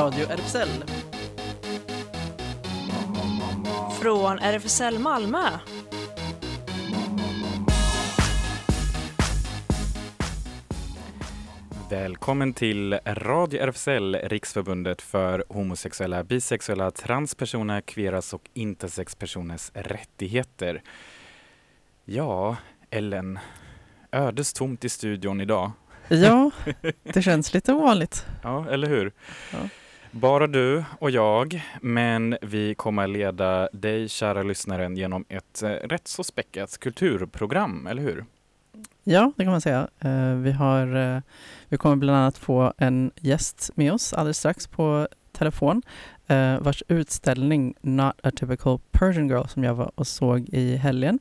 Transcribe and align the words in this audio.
Radio 0.00 0.26
RFSL. 0.26 0.68
Från 4.02 4.38
RFSL 4.38 4.98
Malmö. 4.98 5.38
Välkommen 11.90 12.54
till 12.54 12.98
Radio 13.06 13.60
RFSL, 13.60 14.14
Riksförbundet 14.14 15.02
för 15.02 15.44
homosexuella, 15.48 16.24
bisexuella, 16.24 16.90
transpersoner, 16.90 17.80
kveras 17.80 18.34
och 18.34 18.42
intersexpersoners 18.54 19.70
rättigheter. 19.74 20.82
Ja, 22.04 22.56
Ellen, 22.90 23.38
ödestomt 24.12 24.84
i 24.84 24.88
studion 24.88 25.40
idag. 25.40 25.72
Ja, 26.08 26.50
det 27.02 27.22
känns 27.22 27.54
lite 27.54 27.72
ovanligt. 27.72 28.26
Ja, 28.42 28.70
eller 28.70 28.88
hur? 28.88 29.12
Ja. 29.52 29.58
Bara 30.12 30.46
du 30.46 30.84
och 30.98 31.10
jag, 31.10 31.62
men 31.80 32.36
vi 32.42 32.74
kommer 32.74 33.06
leda 33.06 33.68
dig, 33.72 34.08
kära 34.08 34.42
lyssnaren, 34.42 34.96
genom 34.96 35.24
ett 35.28 35.62
eh, 35.62 35.68
rätt 35.68 36.08
så 36.08 36.24
späckat 36.24 36.78
kulturprogram, 36.78 37.86
eller 37.86 38.02
hur? 38.02 38.24
Ja, 39.04 39.32
det 39.36 39.44
kan 39.44 39.50
man 39.50 39.60
säga. 39.60 39.88
Eh, 39.98 40.34
vi, 40.34 40.52
har, 40.52 40.96
eh, 40.96 41.22
vi 41.68 41.76
kommer 41.76 41.96
bland 41.96 42.18
annat 42.18 42.38
få 42.38 42.72
en 42.78 43.10
gäst 43.16 43.70
med 43.74 43.92
oss 43.92 44.12
alldeles 44.12 44.38
strax 44.38 44.66
på 44.66 45.08
telefon 45.32 45.82
vars 46.60 46.82
utställning 46.88 47.74
Not 47.80 48.14
a 48.22 48.30
typical 48.30 48.78
Persian 48.90 49.28
girl 49.28 49.46
som 49.46 49.64
jag 49.64 49.74
var 49.74 49.90
och 49.94 50.06
såg 50.06 50.48
i 50.48 50.76
helgen. 50.76 51.18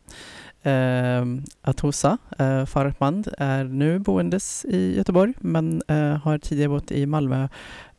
Eh, 0.63 1.25
Atosa 1.61 2.17
eh, 2.39 2.65
Farhmand 2.65 3.27
är 3.37 3.63
nu 3.63 3.99
boendes 3.99 4.65
i 4.65 4.97
Göteborg 4.97 5.33
men 5.39 5.81
eh, 5.87 6.17
har 6.17 6.37
tidigare 6.37 6.69
bott 6.69 6.91
i 6.91 7.05
Malmö 7.05 7.47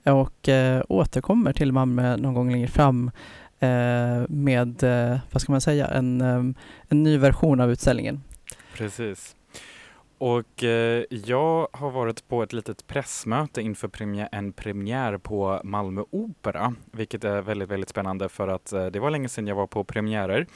och 0.04 0.48
eh, 0.48 0.82
återkommer 0.88 1.52
till 1.52 1.72
Malmö 1.72 2.16
någon 2.16 2.34
gång 2.34 2.52
längre 2.52 2.68
fram 2.68 3.10
eh, 3.58 4.28
med, 4.28 4.82
eh, 4.82 5.18
vad 5.32 5.42
ska 5.42 5.52
man 5.52 5.60
säga, 5.60 5.86
en, 5.86 6.20
eh, 6.20 6.44
en 6.88 7.02
ny 7.02 7.18
version 7.18 7.60
av 7.60 7.70
utställningen. 7.70 8.22
Precis. 8.74 9.36
Och 10.20 10.64
eh, 10.64 11.04
jag 11.10 11.68
har 11.72 11.90
varit 11.90 12.28
på 12.28 12.42
ett 12.42 12.52
litet 12.52 12.86
pressmöte 12.86 13.62
inför 13.62 13.88
premiär, 13.88 14.28
en 14.32 14.52
premiär 14.52 15.18
på 15.18 15.60
Malmö 15.64 16.04
Opera, 16.10 16.74
vilket 16.92 17.24
är 17.24 17.42
väldigt, 17.42 17.68
väldigt 17.68 17.88
spännande 17.88 18.28
för 18.28 18.48
att 18.48 18.72
eh, 18.72 18.86
det 18.86 19.00
var 19.00 19.10
länge 19.10 19.28
sedan 19.28 19.46
jag 19.46 19.54
var 19.54 19.66
på 19.66 19.84
premiärer. 19.84 20.46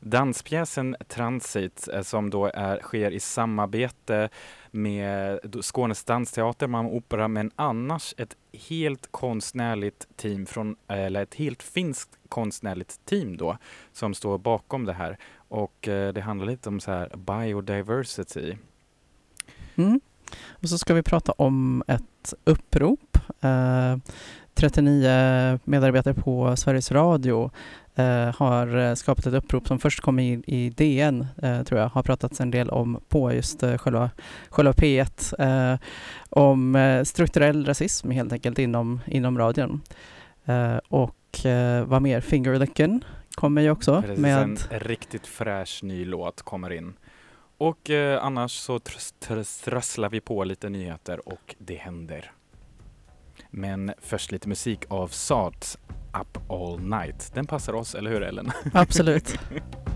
Danspjäsen 0.00 0.96
Transit, 1.08 1.88
eh, 1.92 2.02
som 2.02 2.30
då 2.30 2.46
är, 2.54 2.80
sker 2.80 3.10
i 3.10 3.20
samarbete 3.20 4.28
med 4.70 5.40
Skånes 5.60 6.04
dansteater, 6.04 6.66
Malmö 6.66 6.90
Opera, 6.90 7.28
men 7.28 7.50
annars 7.56 8.14
ett 8.18 8.36
helt 8.68 9.08
konstnärligt 9.10 10.08
team 10.16 10.46
från, 10.46 10.76
eller 10.88 11.22
ett 11.22 11.34
helt 11.34 11.62
finskt 11.62 12.18
konstnärligt 12.28 13.00
team 13.04 13.36
då, 13.36 13.58
som 13.92 14.14
står 14.14 14.38
bakom 14.38 14.84
det 14.84 14.92
här. 14.92 15.18
Och 15.36 15.88
eh, 15.88 16.12
det 16.12 16.20
handlar 16.20 16.46
lite 16.46 16.68
om 16.68 16.80
så 16.80 16.90
här 16.90 17.16
biodiversity. 17.16 18.54
Mm. 19.76 20.00
Och 20.48 20.68
så 20.68 20.78
ska 20.78 20.94
vi 20.94 21.02
prata 21.02 21.32
om 21.32 21.82
ett 21.86 22.34
upprop. 22.44 23.18
Eh, 23.40 23.96
39 24.54 25.58
medarbetare 25.64 26.14
på 26.14 26.56
Sveriges 26.56 26.92
Radio 26.92 27.50
eh, 27.94 28.34
har 28.36 28.94
skapat 28.94 29.26
ett 29.26 29.34
upprop 29.34 29.68
som 29.68 29.78
först 29.78 30.00
kom 30.00 30.18
i, 30.18 30.42
i 30.46 30.70
DN, 30.70 31.26
eh, 31.42 31.62
tror 31.62 31.80
jag, 31.80 31.88
har 31.88 32.02
pratats 32.02 32.40
en 32.40 32.50
del 32.50 32.70
om 32.70 33.00
på 33.08 33.32
just 33.32 33.62
eh, 33.62 33.78
själva, 33.78 34.10
själva 34.48 34.72
P1, 34.72 35.72
eh, 35.72 35.78
om 36.30 36.76
eh, 36.76 37.04
strukturell 37.04 37.66
rasism 37.66 38.10
helt 38.10 38.32
enkelt 38.32 38.58
inom, 38.58 39.00
inom 39.06 39.38
radion. 39.38 39.80
Eh, 40.44 40.76
och 40.88 41.46
eh, 41.46 41.84
vad 41.84 42.02
mer, 42.02 42.20
Fingerlicken 42.20 43.04
kommer 43.34 43.62
ju 43.62 43.70
också 43.70 44.02
Precis, 44.02 44.18
med 44.18 44.42
en 44.42 44.56
riktigt 44.70 45.26
fräsch 45.26 45.80
ny 45.82 46.04
låt 46.04 46.42
kommer 46.42 46.72
in. 46.72 46.94
Och 47.58 47.90
eh, 47.90 48.24
annars 48.24 48.52
så 48.52 48.78
trösslar 49.64 50.10
vi 50.10 50.20
på 50.20 50.44
lite 50.44 50.68
nyheter 50.68 51.28
och 51.28 51.54
det 51.58 51.76
händer. 51.76 52.32
Men 53.50 53.92
först 53.98 54.32
lite 54.32 54.48
musik 54.48 54.84
av 54.88 55.08
Sarts 55.08 55.78
Up 56.20 56.50
All 56.50 56.80
Night. 56.80 57.30
Den 57.34 57.46
passar 57.46 57.72
oss, 57.72 57.94
eller 57.94 58.10
hur 58.10 58.22
Ellen? 58.22 58.50
Absolut. 58.72 59.38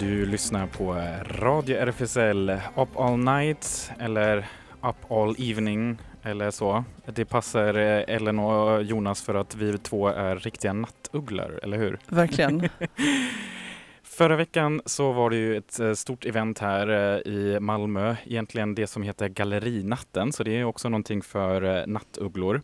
Du 0.00 0.26
lyssnar 0.26 0.66
på 0.66 0.92
Radio 1.24 1.76
RFSL 1.76 2.50
Up 2.76 2.96
All 2.96 3.18
Night 3.18 3.92
eller 3.98 4.38
Up 4.82 5.10
All 5.10 5.34
Evening 5.38 5.98
eller 6.22 6.50
så. 6.50 6.84
Det 7.06 7.24
passar 7.24 7.74
eh, 7.74 8.14
Ellen 8.16 8.38
och 8.38 8.82
Jonas 8.82 9.22
för 9.22 9.34
att 9.34 9.54
vi 9.54 9.78
två 9.78 10.08
är 10.08 10.36
riktiga 10.36 10.72
nattugglor, 10.72 11.60
eller 11.62 11.78
hur? 11.78 11.98
Verkligen. 12.08 12.68
Förra 14.02 14.36
veckan 14.36 14.82
så 14.84 15.12
var 15.12 15.30
det 15.30 15.36
ju 15.36 15.56
ett 15.56 15.80
eh, 15.80 15.92
stort 15.92 16.24
event 16.24 16.58
här 16.58 16.88
eh, 16.88 17.32
i 17.32 17.60
Malmö, 17.60 18.16
egentligen 18.24 18.74
det 18.74 18.86
som 18.86 19.02
heter 19.02 19.28
Gallerinatten, 19.28 20.32
så 20.32 20.44
det 20.44 20.56
är 20.56 20.64
också 20.64 20.88
någonting 20.88 21.22
för 21.22 21.86
nattugglor. 21.86 22.62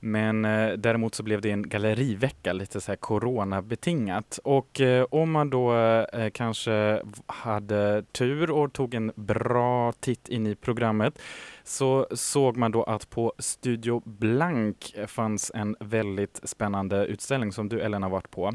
Men 0.00 0.44
eh, 0.44 0.72
däremot 0.72 1.14
så 1.14 1.22
blev 1.22 1.40
det 1.40 1.50
en 1.50 1.68
gallerivecka, 1.68 2.52
lite 2.52 2.80
så 2.80 2.92
här 2.92 2.96
coronabetingat. 2.96 4.38
Och 4.44 4.80
eh, 4.80 5.06
om 5.10 5.30
man 5.30 5.50
då 5.50 5.76
eh, 5.76 6.30
kanske 6.30 7.02
hade 7.26 8.02
tur 8.12 8.50
och 8.50 8.72
tog 8.72 8.94
en 8.94 9.12
bra 9.16 9.92
titt 9.92 10.28
in 10.28 10.46
i 10.46 10.54
programmet 10.54 11.18
så 11.64 12.06
såg 12.10 12.56
man 12.56 12.72
då 12.72 12.82
att 12.82 13.10
på 13.10 13.32
Studio 13.38 14.02
Blank 14.04 14.94
fanns 15.06 15.52
en 15.54 15.76
väldigt 15.80 16.40
spännande 16.44 17.06
utställning 17.06 17.52
som 17.52 17.68
du 17.68 17.80
Ellen 17.80 18.02
har 18.02 18.10
varit 18.10 18.30
på. 18.30 18.52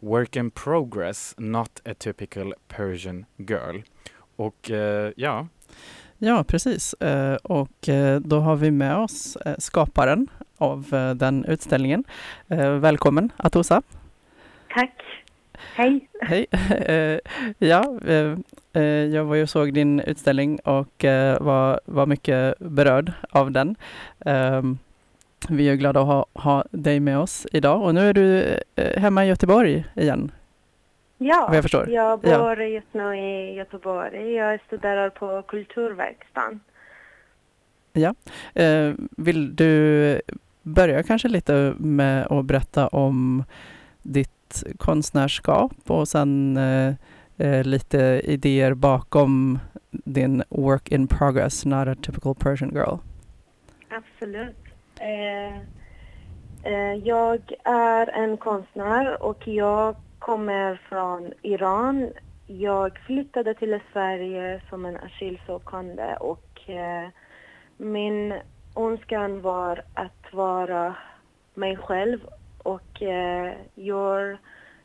Work 0.00 0.36
in 0.36 0.50
progress, 0.50 1.34
not 1.38 1.82
a 1.84 1.94
typical 1.98 2.54
Persian 2.68 3.24
girl. 3.36 3.80
Och 4.36 4.70
eh, 4.70 5.12
ja, 5.16 5.46
Ja, 6.22 6.44
precis. 6.44 6.94
Eh, 6.94 7.34
och 7.34 7.88
eh, 7.88 8.20
då 8.20 8.40
har 8.40 8.56
vi 8.56 8.70
med 8.70 8.96
oss 8.96 9.36
eh, 9.36 9.54
skaparen 9.58 10.30
av 10.60 10.86
eh, 10.94 11.10
den 11.14 11.44
utställningen. 11.44 12.04
Eh, 12.48 12.70
Välkommen 12.72 13.32
Atosa. 13.36 13.82
Tack. 14.74 15.02
Hej. 15.74 16.08
Hej. 16.22 16.46
Eh, 16.86 17.18
Ja, 17.58 17.98
jag 19.12 19.24
var 19.24 19.34
ju 19.34 19.42
och 19.42 19.48
såg 19.50 19.72
din 19.74 20.00
utställning 20.00 20.58
och 20.64 21.04
var, 21.40 21.80
var 21.84 22.06
mycket 22.06 22.58
berörd 22.58 23.12
av 23.30 23.50
den. 23.50 23.76
Ehm, 24.26 24.78
Vi 25.48 25.68
är 25.68 25.74
glada 25.74 26.00
att 26.00 26.06
ha, 26.06 26.26
ha 26.34 26.64
dig 26.70 27.00
med 27.00 27.18
oss 27.18 27.46
idag 27.52 27.82
och 27.82 27.94
nu 27.94 28.08
är 28.08 28.12
du 28.14 28.56
hemma 28.96 29.24
i 29.24 29.28
Göteborg 29.28 29.84
igen, 29.94 30.30
Ja, 31.18 31.44
vad 31.48 31.56
jag 31.56 31.64
förstår. 31.64 31.88
jag 31.90 32.20
Ja. 32.22 32.38
bor 32.38 32.62
just 32.62 32.94
nu 32.94 33.16
i 33.16 33.54
Göteborg. 33.54 34.32
Jag 34.32 34.60
studerar 34.66 35.10
på 35.10 35.42
Kulturverkstan. 35.42 36.60
Eh, 38.54 38.92
Vill 39.16 39.56
du 39.56 40.20
börja 40.74 41.02
kanske 41.02 41.28
lite 41.28 41.74
med 41.78 42.26
att 42.26 42.44
berätta 42.44 42.88
om 42.88 43.44
ditt 44.02 44.62
konstnärskap 44.78 45.72
och 45.86 46.08
sen 46.08 46.56
eh, 46.56 46.94
eh, 47.36 47.64
lite 47.64 48.20
idéer 48.24 48.74
bakom 48.74 49.58
din 49.90 50.42
work 50.48 50.88
in 50.88 51.06
progress, 51.06 51.64
not 51.64 51.88
a 51.88 51.94
typical 52.02 52.34
Persian 52.34 52.70
girl. 52.74 52.96
Absolut. 53.90 54.56
Eh, 55.00 55.56
eh, 56.72 56.94
jag 57.04 57.52
är 57.64 58.06
en 58.06 58.36
konstnär 58.36 59.22
och 59.22 59.48
jag 59.48 59.96
kommer 60.18 60.80
från 60.88 61.32
Iran. 61.42 62.08
Jag 62.46 62.98
flyttade 62.98 63.54
till 63.54 63.80
Sverige 63.92 64.62
som 64.70 64.84
en 64.84 64.96
asylsökande 64.96 66.16
och 66.20 66.70
eh, 66.70 67.08
min 67.76 68.34
önskan 68.76 69.40
var 69.40 69.82
att 69.94 70.32
vara 70.32 70.96
mig 71.54 71.76
själv 71.76 72.20
och 72.62 73.02
eh, 73.02 73.54
göra 73.74 74.38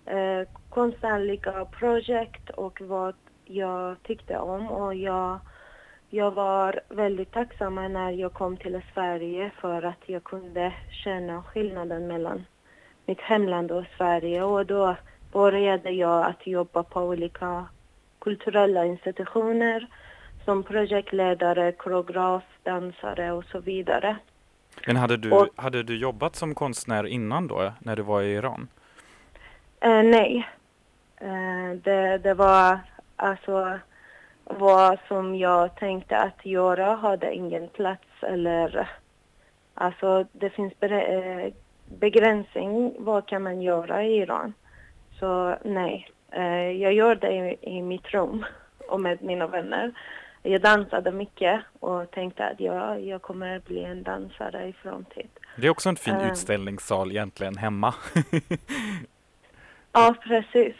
eh, 0.05 0.47
konstnärliga 0.69 1.65
projekt 1.65 2.49
och 2.49 2.81
vad 2.81 3.15
jag 3.45 4.03
tyckte 4.03 4.37
om. 4.37 4.67
Och 4.67 4.95
jag, 4.95 5.39
jag 6.09 6.31
var 6.31 6.79
väldigt 6.89 7.31
tacksam 7.31 7.75
när 7.75 8.11
jag 8.11 8.33
kom 8.33 8.57
till 8.57 8.81
Sverige 8.93 9.51
för 9.61 9.81
att 9.83 10.09
jag 10.09 10.23
kunde 10.23 10.73
känna 11.03 11.43
skillnaden 11.43 12.07
mellan 12.07 12.45
mitt 13.05 13.21
hemland 13.21 13.71
och 13.71 13.85
Sverige. 13.97 14.43
Och 14.43 14.65
då 14.65 14.95
började 15.31 15.91
jag 15.91 16.25
att 16.25 16.47
jobba 16.47 16.83
på 16.83 17.01
olika 17.01 17.65
kulturella 18.19 18.85
institutioner 18.85 19.87
som 20.45 20.63
projektledare, 20.63 21.71
koreograf, 21.71 22.43
dansare 22.63 23.31
och 23.31 23.43
så 23.45 23.59
vidare. 23.59 24.17
Men 24.87 24.95
hade 24.95 25.17
du, 25.17 25.31
Och- 25.31 25.47
hade 25.55 25.83
du 25.83 25.97
jobbat 25.97 26.35
som 26.35 26.55
konstnär 26.55 27.07
innan 27.07 27.47
då, 27.47 27.73
när 27.79 27.95
du 27.95 28.01
var 28.01 28.21
i 28.21 28.33
Iran? 28.33 28.67
Eh, 29.79 30.03
nej. 30.03 30.47
Eh, 31.17 31.77
det, 31.83 32.17
det 32.17 32.33
var 32.33 32.79
alltså 33.15 33.79
vad 34.43 34.99
som 35.07 35.35
jag 35.35 35.75
tänkte 35.75 36.17
att 36.17 36.45
göra 36.45 36.95
hade 36.95 37.33
ingen 37.33 37.67
plats 37.67 38.07
eller 38.21 38.89
alltså 39.73 40.25
det 40.31 40.49
finns 40.49 40.73
eh, 40.81 41.53
begränsning 41.99 42.95
vad 42.99 43.27
kan 43.27 43.43
man 43.43 43.61
göra 43.61 44.03
i 44.03 44.17
Iran. 44.17 44.53
Så 45.19 45.55
nej, 45.63 46.09
eh, 46.31 46.71
jag 46.71 46.93
gör 46.93 47.15
det 47.15 47.31
i, 47.31 47.57
i 47.77 47.81
mitt 47.81 48.13
rum 48.13 48.45
och 48.89 48.99
med 49.01 49.21
mina 49.23 49.47
vänner. 49.47 49.91
Jag 50.47 50.61
dansade 50.61 51.11
mycket 51.11 51.61
och 51.79 52.11
tänkte 52.11 52.45
att 52.45 52.59
jag, 52.59 53.03
jag 53.03 53.21
kommer 53.21 53.59
bli 53.59 53.83
en 53.83 54.03
dansare 54.03 54.67
i 54.67 54.73
framtid. 54.73 55.29
Det 55.57 55.67
är 55.67 55.71
också 55.71 55.89
en 55.89 55.95
fin 55.95 56.15
Eh. 56.15 56.31
utställningssal 56.31 57.11
egentligen 57.11 57.57
hemma. 57.57 57.93
Ja, 59.91 60.15
precis. 60.23 60.75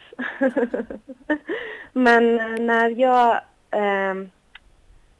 Men 1.93 2.39
eh, 2.39 2.59
när 2.65 2.89
jag 2.89 3.41
ehm, 3.71 4.29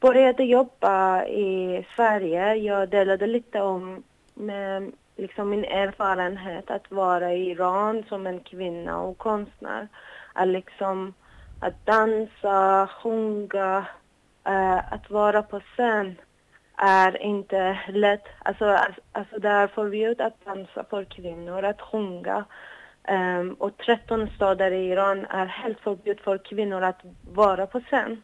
började 0.00 0.44
jobba 0.44 1.24
i 1.24 1.86
Sverige, 1.96 2.54
jag 2.54 2.88
delade 2.88 3.26
lite 3.26 3.60
om 3.60 4.02
med, 4.34 4.92
liksom 5.16 5.50
min 5.50 5.64
erfarenhet 5.64 6.70
att 6.70 6.90
vara 6.90 7.32
i 7.32 7.50
Iran 7.50 8.04
som 8.08 8.26
en 8.26 8.40
kvinna 8.40 9.00
och 9.00 9.18
konstnär. 9.18 9.88
Att 10.32 10.48
liksom 10.48 11.14
att 11.60 11.86
dansa, 11.86 12.88
sjunga, 13.02 13.86
uh, 14.48 14.92
att 14.92 15.10
vara 15.10 15.42
på 15.42 15.60
scen 15.60 16.16
är 16.76 17.22
inte 17.22 17.78
lätt. 17.88 18.24
Alltså, 18.38 18.64
alltså, 18.64 19.00
alltså 19.12 19.38
det 19.38 19.48
är 19.48 19.66
förbjudet 19.66 20.20
att 20.20 20.44
dansa 20.44 20.84
för 20.90 21.04
kvinnor, 21.04 21.64
att 21.64 21.80
sjunga. 21.80 22.44
Um, 23.08 23.54
och 23.54 23.76
13 23.76 24.28
städer 24.36 24.70
i 24.70 24.88
Iran 24.90 25.26
är 25.26 25.46
helt 25.46 25.80
förbjudet 25.80 26.24
för 26.24 26.38
kvinnor 26.38 26.82
att 26.82 27.00
vara 27.32 27.66
på 27.66 27.80
scen. 27.80 28.22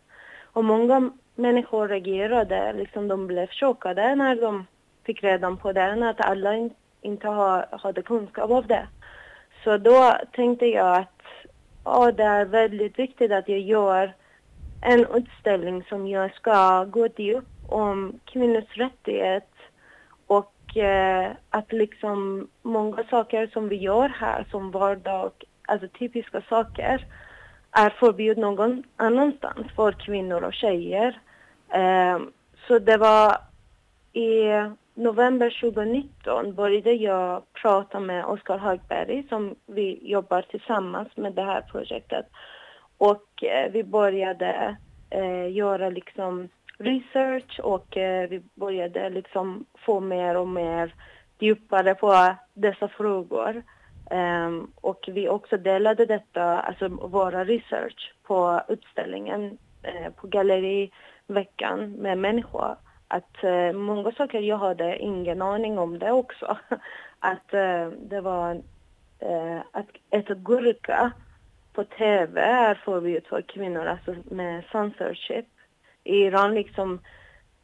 Och 0.53 0.65
många 0.65 1.11
människor 1.35 1.89
reagerade, 1.89 2.73
liksom 2.73 3.09
de 3.09 3.27
blev 3.27 3.47
chockade 3.47 4.15
när 4.15 4.37
de 4.37 4.67
fick 5.07 5.23
reda 5.23 5.57
på 5.57 5.73
det, 5.73 6.09
att 6.09 6.21
alla 6.21 6.55
in, 6.55 6.75
inte 7.01 7.29
ha, 7.29 7.67
hade 7.71 8.03
kunskap 8.03 8.51
om 8.51 8.67
det. 8.67 8.87
Så 9.65 9.77
då 9.77 10.17
tänkte 10.33 10.67
jag 10.67 10.97
att 10.97 11.23
oh, 11.85 12.09
det 12.09 12.25
är 12.25 12.45
väldigt 12.45 12.99
viktigt 12.99 13.33
att 13.33 13.49
jag 13.49 13.61
gör 13.61 14.15
en 14.83 15.07
utställning 15.15 15.85
som 15.89 16.07
jag 16.07 16.35
ska 16.35 16.85
gå 16.85 17.07
upp 17.07 17.49
om 17.69 18.21
kvinnors 18.25 18.77
rättighet 18.77 19.51
och 20.27 20.77
eh, 20.77 21.33
att 21.51 21.73
liksom 21.73 22.49
många 22.63 23.05
saker 23.11 23.47
som 23.47 23.69
vi 23.69 23.77
gör 23.77 24.09
här 24.09 24.47
som 24.51 24.71
vardag, 24.71 25.33
alltså 25.67 25.89
typiska 25.89 26.43
saker, 26.49 27.07
är 27.71 27.91
förbjudna 27.91 28.51
någon 28.51 28.83
annanstans 28.97 29.67
för 29.77 29.93
kvinnor 29.93 30.43
och 30.45 30.55
tjejer. 30.55 31.21
Eh, 31.69 32.19
så 32.69 32.79
det 32.79 32.97
var 32.97 33.37
i 34.13 34.43
november 34.95 35.61
2019 35.61 36.55
började 36.55 36.93
jag 36.93 37.43
prata 37.53 38.01
med 38.01 38.25
Oskar 38.25 38.59
Högberg 38.59 39.27
som 39.29 39.55
vi 39.67 40.11
jobbar 40.11 40.43
tillsammans 40.43 41.17
med 41.17 41.33
det 41.33 41.43
här 41.43 41.61
projektet. 41.61 42.27
Och 43.03 43.45
eh, 43.45 43.71
vi 43.73 43.85
började 43.85 44.77
eh, 45.11 45.53
göra 45.53 45.91
liksom 45.91 46.49
research 46.79 47.61
och 47.63 47.97
eh, 47.97 48.29
vi 48.29 48.43
började 48.55 49.11
liksom 49.11 49.65
få 49.75 50.01
mer 50.01 50.37
och 50.37 50.49
mer 50.49 50.95
djupare 51.39 51.95
på 51.95 52.35
dessa 52.55 52.89
frågor. 52.89 53.63
Um, 54.11 54.73
och 54.81 55.09
vi 55.13 55.29
också 55.29 55.57
delade 55.57 56.07
detta, 56.07 56.61
alltså 56.61 56.89
våra 56.89 57.45
research 57.45 58.15
på 58.23 58.63
utställningen 58.69 59.59
eh, 59.83 60.13
på 60.13 60.27
galleriveckan 60.27 61.93
med 61.93 62.19
människor. 62.19 62.77
Att 63.09 63.45
eh, 63.45 63.73
många 63.73 64.13
saker 64.13 64.41
jag 64.41 64.59
hade 64.59 64.99
ingen 64.99 65.43
aning 65.43 65.79
om 65.79 65.99
det 65.99 66.13
också. 66.13 66.57
Att 67.19 67.55
eh, 67.55 67.87
det 67.87 68.21
var 68.21 68.63
eh, 69.19 69.61
att 69.73 69.89
äta 70.11 70.35
gurka 70.35 71.13
på 71.73 71.85
TV 71.85 72.41
är 72.41 72.75
förbjudet 72.75 73.27
för 73.27 73.43
kvinnor, 73.43 73.87
alltså 73.87 74.15
med 74.25 74.65
censorship. 74.73 75.47
I 76.05 76.17
Iran 76.17 76.55
liksom 76.55 77.01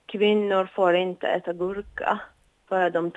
kvinnor 0.07 0.69
får 0.75 0.95
inte 0.95 1.27
äta 1.27 1.53
gurka 1.53 2.21
för 2.69 2.87
att 2.87 2.93
de 2.93 3.13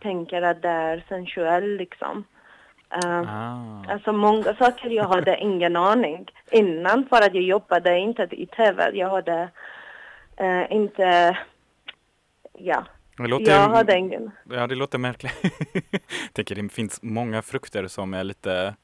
tänker 0.00 0.42
att 0.42 0.62
det 0.62 0.68
är 0.68 1.04
sensuellt 1.08 1.78
liksom. 1.78 2.24
Ehm, 2.90 3.26
Ah. 3.28 3.84
Alltså 3.92 4.12
många 4.12 4.54
saker 4.54 4.90
jag 4.90 5.04
hade 5.04 5.38
ingen 5.40 5.76
aning 5.76 6.26
innan 6.50 7.06
för 7.08 7.16
att 7.16 7.34
jag 7.34 7.42
jobbade 7.42 7.98
inte 7.98 8.28
i 8.30 8.46
TV. 8.46 8.90
Jag 8.94 9.10
hade 9.10 9.48
eh, 10.36 10.72
inte, 10.72 11.38
ja, 12.52 12.84
Det 13.16 13.26
låter, 13.26 13.50
jag 13.52 13.68
hade 13.68 13.98
ingen. 13.98 14.30
Ja, 14.50 14.66
det 14.66 14.74
låter 14.74 14.98
märkligt. 14.98 15.32
Jag 16.22 16.32
tänker 16.32 16.54
det 16.54 16.68
finns 16.68 17.02
många 17.02 17.42
frukter 17.42 17.86
som 17.86 18.14
är 18.14 18.24
lite 18.24 18.74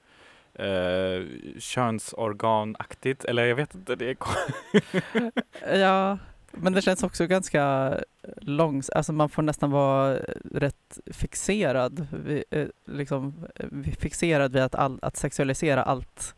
eh, 0.54 1.26
könsorganaktigt, 1.58 3.24
eller 3.24 3.44
jag 3.44 3.56
vet 3.56 3.74
inte. 3.74 3.96
Det 3.96 4.10
är 4.10 4.16
Ja, 5.78 6.18
men 6.52 6.72
det 6.72 6.82
känns 6.82 7.02
också 7.02 7.26
ganska 7.26 7.94
långs... 8.36 8.90
Alltså 8.90 9.12
man 9.12 9.28
får 9.28 9.42
nästan 9.42 9.70
vara 9.70 10.16
rätt 10.44 10.98
fixerad, 11.06 12.06
vid, 12.24 12.44
eh, 12.50 12.66
liksom, 12.84 13.46
eh, 13.54 13.68
fixerad 13.98 14.52
vid 14.52 14.62
att, 14.62 14.74
all, 14.74 14.98
att 15.02 15.16
sexualisera 15.16 15.82
allt. 15.82 16.34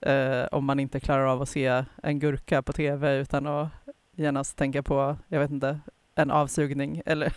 Eh, 0.00 0.44
om 0.52 0.64
man 0.64 0.80
inte 0.80 1.00
klarar 1.00 1.26
av 1.26 1.42
att 1.42 1.48
se 1.48 1.84
en 2.02 2.18
gurka 2.18 2.62
på 2.62 2.72
tv 2.72 3.16
utan 3.16 3.46
att 3.46 3.68
genast 4.16 4.56
tänka 4.56 4.82
på, 4.82 5.16
jag 5.28 5.40
vet 5.40 5.50
inte, 5.50 5.80
en 6.20 6.30
avsugning 6.30 7.02
eller... 7.06 7.32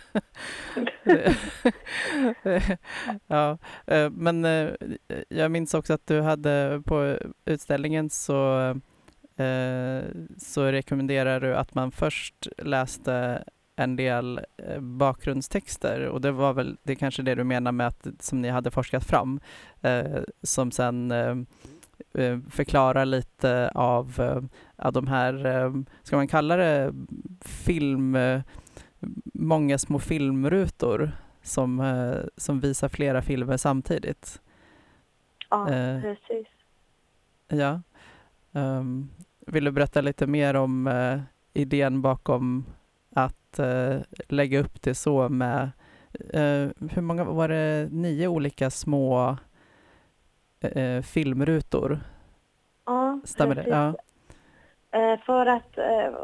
ja, 3.26 3.58
eh, 3.86 4.10
men 4.10 4.44
eh, 4.44 4.68
jag 5.28 5.50
minns 5.50 5.74
också 5.74 5.92
att 5.92 6.06
du 6.06 6.20
hade 6.20 6.82
på 6.84 7.18
utställningen 7.44 8.10
så 8.10 8.68
eh, 9.36 10.02
så 10.38 10.64
rekommenderar 10.64 11.40
du 11.40 11.56
att 11.56 11.74
man 11.74 11.90
först 11.90 12.48
läste 12.58 13.44
en 13.76 13.96
del 13.96 14.40
bakgrundstexter 14.80 16.06
och 16.06 16.20
det 16.20 16.32
var 16.32 16.52
väl 16.52 16.76
det 16.82 16.96
kanske 16.96 17.22
det 17.22 17.34
du 17.34 17.44
menar 17.44 17.72
med 17.72 17.86
att 17.86 18.06
som 18.20 18.42
ni 18.42 18.48
hade 18.48 18.70
forskat 18.70 19.04
fram 19.04 19.40
som 20.42 20.70
sen 20.70 21.12
förklarar 22.50 23.04
lite 23.04 23.70
av, 23.74 24.20
av 24.76 24.92
de 24.92 25.06
här, 25.06 25.84
ska 26.02 26.16
man 26.16 26.28
kalla 26.28 26.56
det 26.56 26.94
film, 27.40 28.16
många 29.24 29.78
små 29.78 29.98
filmrutor 29.98 31.12
som, 31.42 31.80
eh, 31.80 32.16
som 32.36 32.60
visar 32.60 32.88
flera 32.88 33.22
filmer 33.22 33.56
samtidigt. 33.56 34.40
Ja, 35.50 35.70
Eh. 35.70 36.00
precis. 36.02 36.46
Ja. 37.48 37.80
Ehm, 38.52 39.08
vill 39.46 39.64
du 39.64 39.70
berätta 39.70 40.00
lite 40.00 40.26
mer 40.26 40.54
om 40.56 40.86
eh, 40.86 41.20
idén 41.52 42.02
bakom 42.02 42.64
att 43.14 43.58
eh, 43.58 43.96
lägga 44.28 44.60
upp 44.60 44.82
det 44.82 44.94
så 44.94 45.28
med, 45.28 45.70
eh, 46.30 46.68
hur 46.90 47.00
många 47.00 47.24
var 47.24 47.48
det, 47.48 47.88
nio 47.90 48.28
olika 48.28 48.70
små 48.70 49.36
filmrutor? 51.02 52.00
Ja, 52.86 53.20
Stämmer 53.24 53.54
det? 53.54 53.62
precis. 53.62 53.72
Ja. 53.72 53.94
Eh, 54.98 55.20
för 55.20 55.46
att 55.46 55.78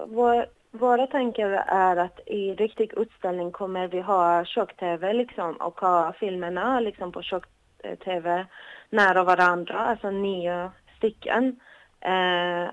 vår, 0.09 0.47
våra 0.71 1.07
tankar 1.07 1.51
är 1.67 1.97
att 1.97 2.21
i 2.27 2.55
riktig 2.55 2.93
utställning 2.97 3.53
kommer 3.53 3.89
vi 3.89 4.01
ha 4.01 4.45
tjock-tv 4.45 5.13
liksom 5.13 5.57
och 5.57 5.81
ha 5.81 6.13
filmerna 6.13 6.81
liksom 6.81 7.13
på 7.13 7.23
tjock-tv 7.23 8.47
nära 8.91 9.25
varandra, 9.25 9.79
alltså 9.79 10.11
nio 10.11 10.71
stycken. 10.97 11.61
Eh, 12.01 12.71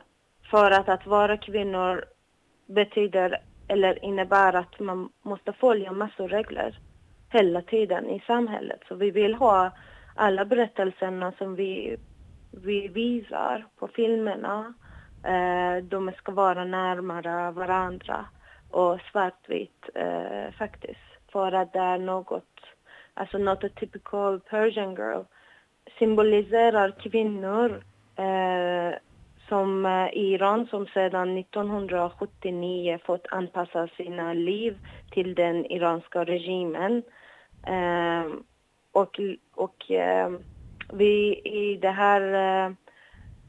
för 0.51 0.71
att 0.71 0.89
att 0.89 1.07
vara 1.07 1.37
kvinnor 1.37 2.05
betyder 2.65 3.41
eller 3.67 4.05
innebär 4.05 4.53
att 4.53 4.79
man 4.79 5.09
måste 5.21 5.53
följa 5.53 5.91
massor 5.91 6.27
regler 6.27 6.79
hela 7.29 7.61
tiden 7.61 8.09
i 8.09 8.23
samhället. 8.27 8.79
Så 8.87 8.95
vi 8.95 9.11
vill 9.11 9.33
ha 9.35 9.71
alla 10.15 10.45
berättelserna 10.45 11.31
som 11.31 11.55
vi 11.55 11.97
vi 12.51 12.87
visar 12.87 13.65
på 13.79 13.87
filmerna, 13.87 14.59
eh, 14.59 14.86
Eh, 15.23 15.83
de 15.83 16.11
ska 16.17 16.31
vara 16.31 16.65
närmare 16.65 17.51
varandra 17.51 18.25
och 18.71 18.99
svartvitt 19.11 19.89
eh, 19.95 20.51
faktiskt. 20.57 20.99
För 21.31 21.51
att 21.51 21.73
det 21.73 21.79
är 21.79 21.97
något, 21.97 22.59
alltså 23.13 23.37
något 23.37 23.75
typical 23.75 24.39
Persian 24.39 24.95
girl, 24.95 25.23
symboliserar 25.99 26.91
kvinnor 26.91 27.83
eh, 28.15 28.97
som 29.49 29.85
eh, 29.85 30.07
i 30.07 30.33
Iran 30.33 30.67
som 30.67 30.85
sedan 30.85 31.37
1979 31.37 32.99
fått 33.05 33.27
anpassa 33.31 33.87
sina 33.87 34.33
liv 34.33 34.77
till 35.11 35.35
den 35.35 35.65
iranska 35.65 36.23
regimen. 36.23 37.03
Eh, 37.67 38.25
och 38.91 39.19
och 39.55 39.91
eh, 39.91 40.29
vi 40.93 41.41
i 41.45 41.77
det 41.81 41.89
här 41.89 42.21
eh, 42.21 42.73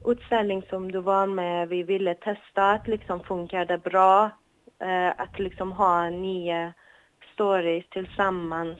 utställning 0.05 0.63
som 0.63 0.93
du 0.93 1.01
var 1.01 1.27
med, 1.27 1.69
vi 1.69 1.83
ville 1.83 2.15
testa 2.15 2.71
att 2.71 2.89
liksom 2.89 3.21
funkar 3.21 3.65
det 3.65 3.79
bra, 3.79 4.31
eh, 4.81 5.09
att 5.17 5.39
liksom 5.39 5.73
ha 5.73 6.11
nya 6.11 6.73
stories 7.33 7.89
tillsammans, 7.91 8.79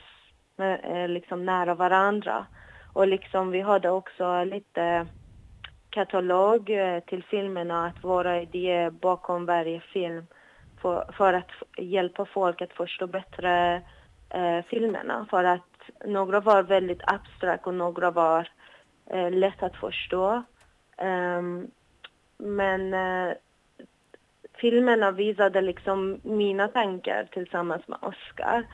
med, 0.55 0.79
eh, 0.83 1.07
liksom 1.07 1.45
nära 1.45 1.75
varandra. 1.75 2.45
Och 2.93 3.07
liksom 3.07 3.51
vi 3.51 3.61
hade 3.61 3.89
också 3.89 4.43
lite 4.43 5.07
katalog 5.89 6.69
eh, 6.69 6.99
till 6.99 7.23
filmerna, 7.23 7.85
att 7.85 8.03
våra 8.03 8.41
idéer 8.41 8.89
bakom 8.89 9.45
varje 9.45 9.79
film 9.79 10.25
för, 10.81 11.05
för 11.13 11.33
att 11.33 11.51
hjälpa 11.77 12.25
folk 12.25 12.61
att 12.61 12.73
förstå 12.73 13.07
bättre 13.07 13.81
eh, 14.29 14.65
filmerna. 14.69 15.27
För 15.29 15.43
att 15.43 15.61
några 16.05 16.39
var 16.39 16.63
väldigt 16.63 17.01
abstrakt 17.03 17.67
och 17.67 17.73
några 17.73 18.11
var 18.11 18.49
eh, 19.09 19.31
lätt 19.31 19.63
att 19.63 19.75
förstå. 19.75 20.43
Ehm, 20.99 21.71
men 22.37 22.93
eh, 22.93 23.33
filmerna 24.53 25.11
visade 25.11 25.61
liksom 25.61 26.19
mina 26.23 26.67
tankar 26.67 27.27
tillsammans 27.31 27.87
med 27.87 27.97
Oscar. 28.01 28.65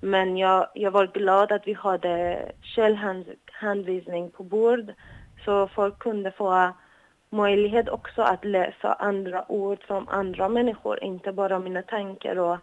Men 0.00 0.36
jag, 0.36 0.66
jag 0.74 0.90
var 0.90 1.06
glad 1.06 1.52
att 1.52 1.66
vi 1.66 1.72
hade 1.72 2.52
källhänvisning 2.62 4.30
på 4.30 4.42
bord 4.42 4.92
så 5.44 5.68
folk 5.68 5.98
kunde 5.98 6.30
få 6.32 6.72
möjlighet 7.30 7.88
också 7.88 8.22
att 8.22 8.44
läsa 8.44 8.92
andra 8.92 9.52
ord 9.52 9.82
från 9.82 10.08
andra 10.08 10.48
människor, 10.48 11.04
inte 11.04 11.32
bara 11.32 11.58
mina 11.58 11.82
tankar. 11.82 12.38
Och 12.38 12.58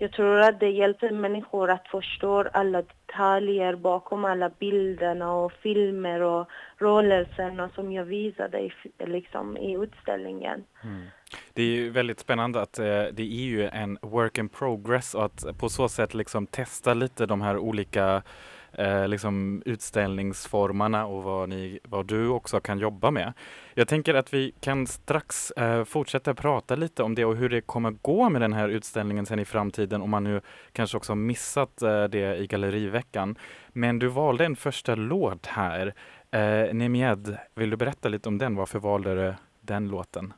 jag 0.00 0.12
tror 0.12 0.40
att 0.40 0.60
det 0.60 0.68
hjälper 0.70 1.10
människor 1.10 1.70
att 1.70 1.88
förstå 1.88 2.44
alla 2.52 2.82
detaljer 2.82 3.76
bakom 3.76 4.24
alla 4.24 4.50
bilderna 4.58 5.32
och 5.32 5.52
filmer 5.52 6.20
och 6.20 6.48
rörelserna 6.78 7.70
som 7.74 7.92
jag 7.92 8.04
visade 8.04 8.58
i, 8.58 8.72
liksom, 8.98 9.56
i 9.56 9.74
utställningen. 9.74 10.64
Mm. 10.84 11.06
Det 11.52 11.62
är 11.62 11.66
ju 11.66 11.90
väldigt 11.90 12.20
spännande 12.20 12.60
att 12.62 12.78
eh, 12.78 12.84
det 13.12 13.22
är 13.22 13.44
ju 13.44 13.68
en 13.68 13.98
work 14.02 14.38
in 14.38 14.48
progress 14.48 15.14
och 15.14 15.24
att 15.24 15.58
på 15.58 15.68
så 15.68 15.88
sätt 15.88 16.14
liksom 16.14 16.46
testa 16.46 16.94
lite 16.94 17.26
de 17.26 17.40
här 17.40 17.58
olika 17.58 18.22
eh, 18.72 19.08
liksom 19.08 19.62
utställningsformarna 19.66 21.06
och 21.06 21.22
vad, 21.22 21.48
ni, 21.48 21.78
vad 21.82 22.06
du 22.06 22.28
också 22.28 22.60
kan 22.60 22.78
jobba 22.78 23.10
med. 23.10 23.32
Jag 23.74 23.88
tänker 23.88 24.14
att 24.14 24.34
vi 24.34 24.54
kan 24.60 24.86
strax 24.86 25.50
eh, 25.50 25.84
fortsätta 25.84 26.34
prata 26.34 26.74
lite 26.74 27.02
om 27.02 27.14
det 27.14 27.24
och 27.24 27.36
hur 27.36 27.48
det 27.48 27.60
kommer 27.60 27.90
gå 27.90 28.28
med 28.28 28.40
den 28.40 28.52
här 28.52 28.68
utställningen 28.68 29.26
sen 29.26 29.38
i 29.38 29.44
framtiden 29.44 30.02
om 30.02 30.10
man 30.10 30.24
nu 30.24 30.40
kanske 30.72 30.96
också 30.96 31.12
har 31.12 31.16
missat 31.16 31.82
eh, 31.82 32.04
det 32.04 32.36
i 32.36 32.46
Galleriveckan. 32.46 33.38
Men 33.68 33.98
du 33.98 34.06
valde 34.06 34.44
en 34.44 34.56
första 34.56 34.94
låt 34.94 35.46
här. 35.46 35.94
Eh, 36.30 36.74
Nemied, 36.74 37.38
vill 37.54 37.70
du 37.70 37.76
berätta 37.76 38.08
lite 38.08 38.28
om 38.28 38.38
den? 38.38 38.56
Varför 38.56 38.78
valde 38.78 39.14
du 39.14 39.34
den 39.60 39.88
låten? 39.88 40.32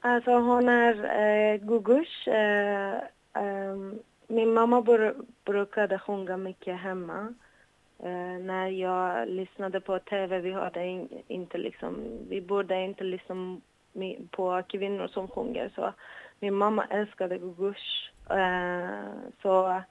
Alltså 0.00 0.30
hon 0.30 0.68
är 0.68 0.94
eh, 0.94 1.56
gugush. 1.56 2.28
Eh, 2.28 2.94
ehm, 3.34 3.98
min 4.32 4.54
mamma 4.54 4.82
br 4.82 5.14
brukade 5.44 5.98
sjunga 5.98 6.36
mycket 6.36 6.80
hemma. 6.80 7.34
Eh, 7.98 8.38
när 8.40 8.68
jag 8.68 9.28
lyssnade 9.28 9.80
på 9.80 9.98
tv, 9.98 10.40
vi 10.40 10.52
hade 10.52 10.86
in, 10.86 11.08
inte 11.28 11.58
liksom, 11.58 12.18
vi 12.28 12.40
borde 12.40 12.84
inte 12.84 13.04
liksom 13.04 13.62
lyssna 13.92 14.26
på 14.30 14.62
kvinnor 14.68 15.06
som 15.06 15.28
sjunger. 15.28 15.72
Så 15.74 15.92
min 16.40 16.54
mamma 16.54 16.84
älskade 16.90 17.38
gugush. 17.38 18.10
Eh, 18.30 18.88
så 19.42 19.82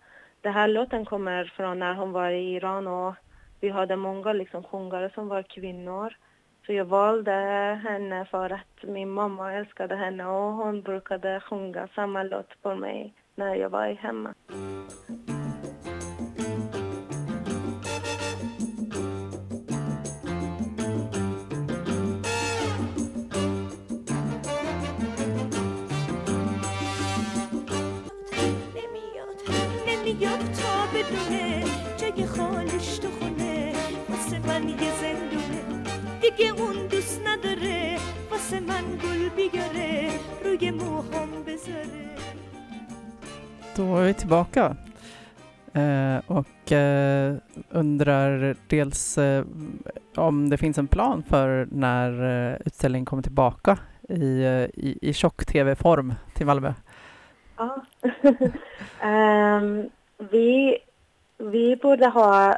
den 0.41 0.53
här 0.53 0.67
låten 0.67 1.05
kommer 1.05 1.45
från 1.45 1.79
när 1.79 1.93
hon 1.93 2.11
var 2.11 2.29
i 2.29 2.55
Iran 2.55 2.87
och 2.87 3.13
vi 3.59 3.69
hade 3.69 3.95
många 3.95 4.33
liksom 4.33 4.63
sjungare 4.63 5.09
som 5.13 5.27
var 5.27 5.43
kvinnor. 5.43 6.17
Så 6.65 6.73
jag 6.73 6.85
valde 6.85 7.31
henne 7.83 8.25
för 8.25 8.49
att 8.49 8.83
min 8.83 9.09
mamma 9.09 9.53
älskade 9.53 9.95
henne 9.95 10.25
och 10.25 10.53
hon 10.53 10.81
brukade 10.81 11.39
sjunga 11.39 11.87
samma 11.95 12.23
låt 12.23 12.61
på 12.61 12.75
mig 12.75 13.13
när 13.41 13.55
jag 13.55 13.69
var 13.69 13.93
hemma. 13.93 14.33
نمیاد 29.87 30.39
تا 30.59 30.73
بدونه 30.93 31.63
جای 31.97 32.25
خالش 32.25 32.97
تو 32.97 33.07
خونه 33.19 33.73
واسه 34.09 34.39
من 34.39 34.69
یه 34.69 34.91
دیگه 36.21 36.51
اون 36.61 36.87
دوست 36.87 37.21
نداره 37.27 37.97
واسه 38.31 38.59
من 38.59 38.85
گل 39.03 39.29
بیاره 39.29 40.09
روی 40.43 40.71
موهام 40.71 41.43
بذاره 41.47 42.00
Då 43.81 43.97
är 43.97 44.03
vi 44.03 44.13
tillbaka 44.13 44.75
eh, 45.73 46.17
och 46.27 46.71
eh, 46.71 47.35
undrar 47.69 48.55
dels 48.67 49.17
eh, 49.17 49.45
om 50.15 50.49
det 50.49 50.57
finns 50.57 50.77
en 50.77 50.87
plan 50.87 51.23
för 51.23 51.67
när 51.71 52.09
eh, 52.51 52.57
utställningen 52.65 53.05
kommer 53.05 53.23
tillbaka 53.23 53.77
i, 54.09 54.43
eh, 54.43 54.63
i, 54.63 54.97
i 55.01 55.13
tjock-tv-form 55.13 56.13
till 56.33 56.45
Malmö. 56.45 56.73
Ja. 57.57 57.81
um, 59.03 59.89
vi, 60.31 60.77
vi 61.37 61.75
borde 61.75 62.07
ha 62.07 62.57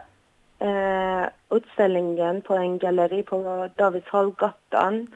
eh, 0.60 1.28
utställningen 1.50 2.42
på 2.42 2.56
en 2.56 2.78
galleri 2.78 3.24
på 3.24 3.70
Davidsholmsgatan. 3.76 5.08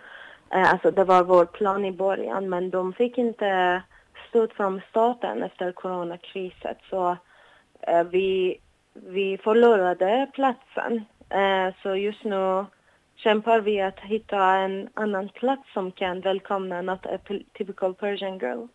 Eh, 0.53 0.71
alltså 0.71 0.91
det 0.91 1.03
var 1.03 1.23
vår 1.23 1.45
plan 1.45 1.85
i 1.85 1.91
början 1.91 2.49
men 2.49 2.69
de 2.69 2.93
fick 2.93 3.17
inte 3.17 3.81
stöd 4.29 4.53
från 4.53 4.81
staten 4.89 5.43
efter 5.43 5.71
coronakrisen 5.71 6.75
så 6.89 7.17
eh, 7.81 8.03
vi, 8.03 8.57
vi 8.93 9.37
förlorade 9.37 10.27
platsen. 10.33 11.05
Eh, 11.29 11.73
så 11.83 11.95
just 11.95 12.23
nu 12.23 12.65
kämpar 13.15 13.59
vi 13.59 13.81
att 13.81 13.99
hitta 13.99 14.55
en 14.55 14.89
annan 14.93 15.29
plats 15.29 15.73
som 15.73 15.91
kan 15.91 16.21
välkomna 16.21 16.81
något 16.81 17.05
typical 17.57 17.93
Persian 17.93 18.37
girl. 18.37 18.67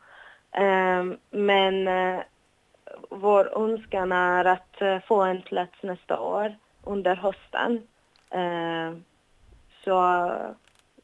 Eh, 0.53 1.19
men 1.31 1.89
eh, 1.89 2.21
vår 3.11 3.59
önskan 3.59 4.13
är 4.13 4.45
att 4.45 4.83
eh, 4.83 5.01
få 5.01 5.23
en 5.23 5.43
plats 5.43 5.83
nästa 5.83 6.21
år 6.21 6.57
under 6.85 7.17
hösten. 7.17 7.83
Ehm, 8.31 9.05
så 9.85 10.31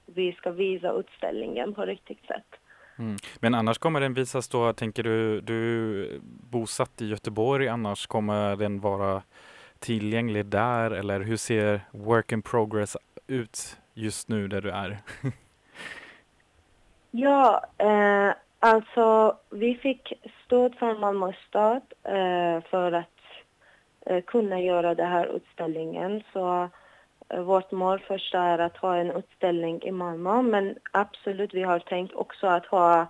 vi 0.07 0.33
ska 0.33 0.51
visa 0.51 0.93
utställningen 0.93 1.75
på 1.75 1.85
riktigt 1.85 2.27
sätt. 2.27 2.57
Mm. 2.99 3.17
Men 3.41 3.55
annars 3.55 3.79
kommer 3.79 4.01
den 4.01 4.15
visas 4.15 4.49
då, 4.49 4.73
tänker 4.73 5.03
du, 5.03 5.41
du 5.41 6.21
bosatt 6.51 7.03
i 7.03 7.09
Göteborg, 7.09 7.69
annars 7.69 8.07
kommer 8.07 8.57
den 8.57 8.81
vara 8.81 9.23
tillgänglig 9.79 10.47
där 10.47 10.91
eller 10.91 11.21
hur 11.21 11.37
ser 11.37 11.81
work 11.91 12.33
in 12.33 12.43
progress 12.43 12.97
ut 13.27 13.77
just 13.95 14.29
nu 14.29 14.49
där 14.49 14.61
du 14.61 14.71
är? 14.71 14.99
Ja, 17.11 17.65
eh, 17.79 18.35
alltså 18.59 19.37
vi 19.51 19.75
fick 19.75 20.13
stöd 20.45 20.75
från 20.75 21.01
Malmö 21.01 21.33
stad 21.49 21.83
eh, 22.03 22.63
för 22.71 22.93
att 22.93 23.21
eh, 24.07 24.21
kunna 24.21 24.61
göra 24.61 24.95
den 24.95 25.11
här 25.11 25.37
utställningen. 25.37 26.23
Så 26.33 26.69
vårt 27.37 27.71
mål 27.71 27.99
första 27.99 28.43
är 28.43 28.59
att 28.59 28.77
ha 28.77 28.97
en 28.97 29.11
utställning 29.11 29.83
i 29.83 29.91
Malmö 29.91 30.43
men 30.43 30.77
absolut 30.93 31.55
vi 31.55 31.63
har 31.63 31.79
tänkt 31.79 32.15
också 32.15 32.47
att 32.47 32.67
ha 32.67 33.07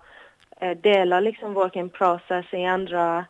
eh, 0.59 0.77
dela 0.77 1.19
liksom 1.19 1.53
working 1.53 1.89
process 1.89 2.45
i 2.51 2.65
andra 2.65 3.25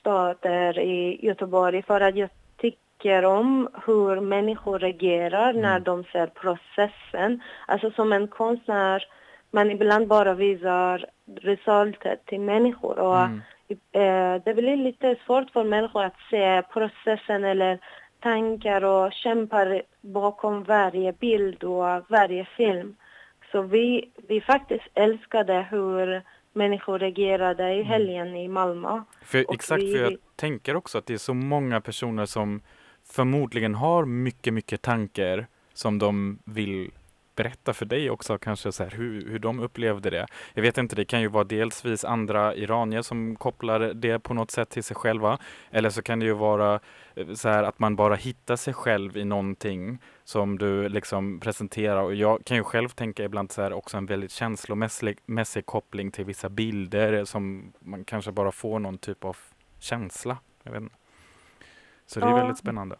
stater 0.00 0.78
i 0.78 1.26
Göteborg 1.26 1.82
för 1.82 2.00
att 2.00 2.16
jag 2.16 2.30
tycker 2.56 3.24
om 3.24 3.68
hur 3.86 4.20
människor 4.20 4.78
reagerar 4.78 5.52
när 5.52 5.80
de 5.80 6.04
ser 6.04 6.26
processen. 6.26 7.42
Alltså 7.66 7.90
som 7.90 8.12
en 8.12 8.28
konstnär 8.28 9.04
man 9.50 9.70
ibland 9.70 10.08
bara 10.08 10.34
visar 10.34 11.06
resultatet 11.40 12.26
till 12.26 12.40
människor 12.40 12.98
och 12.98 13.18
Mm. 13.18 13.40
eh, 13.92 14.42
det 14.44 14.54
blir 14.54 14.76
lite 14.76 15.16
svårt 15.26 15.50
för 15.50 15.64
människor 15.64 16.04
att 16.04 16.20
se 16.30 16.62
processen 16.62 17.44
eller 17.44 17.78
tankar 18.20 18.84
och 18.84 19.12
kämpar 19.12 19.82
bakom 20.00 20.62
varje 20.64 21.12
bild 21.12 21.64
och 21.64 22.04
varje 22.08 22.44
film. 22.56 22.96
Så 23.52 23.62
vi, 23.62 24.10
vi 24.28 24.40
faktiskt 24.40 24.84
älskade 24.94 25.66
hur 25.70 26.22
människor 26.52 26.98
reagerade 26.98 27.74
i 27.74 27.82
helgen 27.82 28.36
i 28.36 28.48
Malmö. 28.48 29.02
För 29.22 29.44
exakt, 29.54 29.82
vi- 29.82 29.92
för 29.92 29.98
jag 30.04 30.16
tänker 30.36 30.76
också 30.76 30.98
att 30.98 31.06
det 31.06 31.14
är 31.14 31.18
så 31.18 31.34
många 31.34 31.80
personer 31.80 32.26
som 32.26 32.60
förmodligen 33.12 33.74
har 33.74 34.04
mycket, 34.04 34.54
mycket 34.54 34.82
tankar 34.82 35.46
som 35.74 35.98
de 35.98 36.38
vill 36.44 36.90
berätta 37.38 37.72
för 37.72 37.86
dig 37.86 38.10
också 38.10 38.38
kanske 38.38 38.72
så 38.72 38.82
här, 38.84 38.90
hur, 38.90 39.30
hur 39.30 39.38
de 39.38 39.60
upplevde 39.60 40.10
det. 40.10 40.26
Jag 40.54 40.62
vet 40.62 40.78
inte, 40.78 40.96
det 40.96 41.04
kan 41.04 41.20
ju 41.20 41.28
vara 41.28 41.44
delsvis 41.44 42.04
andra 42.04 42.54
iranier 42.54 43.02
som 43.02 43.36
kopplar 43.36 43.80
det 43.80 44.18
på 44.18 44.34
något 44.34 44.50
sätt 44.50 44.70
till 44.70 44.84
sig 44.84 44.96
själva. 44.96 45.38
Eller 45.70 45.90
så 45.90 46.02
kan 46.02 46.20
det 46.20 46.26
ju 46.26 46.32
vara 46.32 46.80
eh, 47.14 47.32
så 47.34 47.48
här 47.48 47.62
att 47.62 47.78
man 47.78 47.96
bara 47.96 48.14
hittar 48.14 48.56
sig 48.56 48.74
själv 48.74 49.16
i 49.16 49.24
någonting 49.24 49.98
som 50.24 50.58
du 50.58 50.88
liksom 50.88 51.40
presenterar. 51.40 52.02
Och 52.02 52.14
jag 52.14 52.44
kan 52.44 52.56
ju 52.56 52.64
själv 52.64 52.88
tänka 52.88 53.24
ibland 53.24 53.52
så 53.52 53.62
här 53.62 53.72
också 53.72 53.96
en 53.96 54.06
väldigt 54.06 54.32
känslomässig 54.32 55.18
mässig 55.26 55.66
koppling 55.66 56.10
till 56.10 56.24
vissa 56.24 56.48
bilder 56.48 57.24
som 57.24 57.72
man 57.80 58.04
kanske 58.04 58.32
bara 58.32 58.52
får 58.52 58.78
någon 58.78 58.98
typ 58.98 59.24
av 59.24 59.36
känsla. 59.80 60.38
Jag 60.62 60.72
vet 60.72 60.82
inte. 60.82 60.94
Så 62.06 62.20
det 62.20 62.26
är 62.26 62.30
Ja. 62.30 62.36
väldigt 62.36 62.58
spännande. 62.58 62.96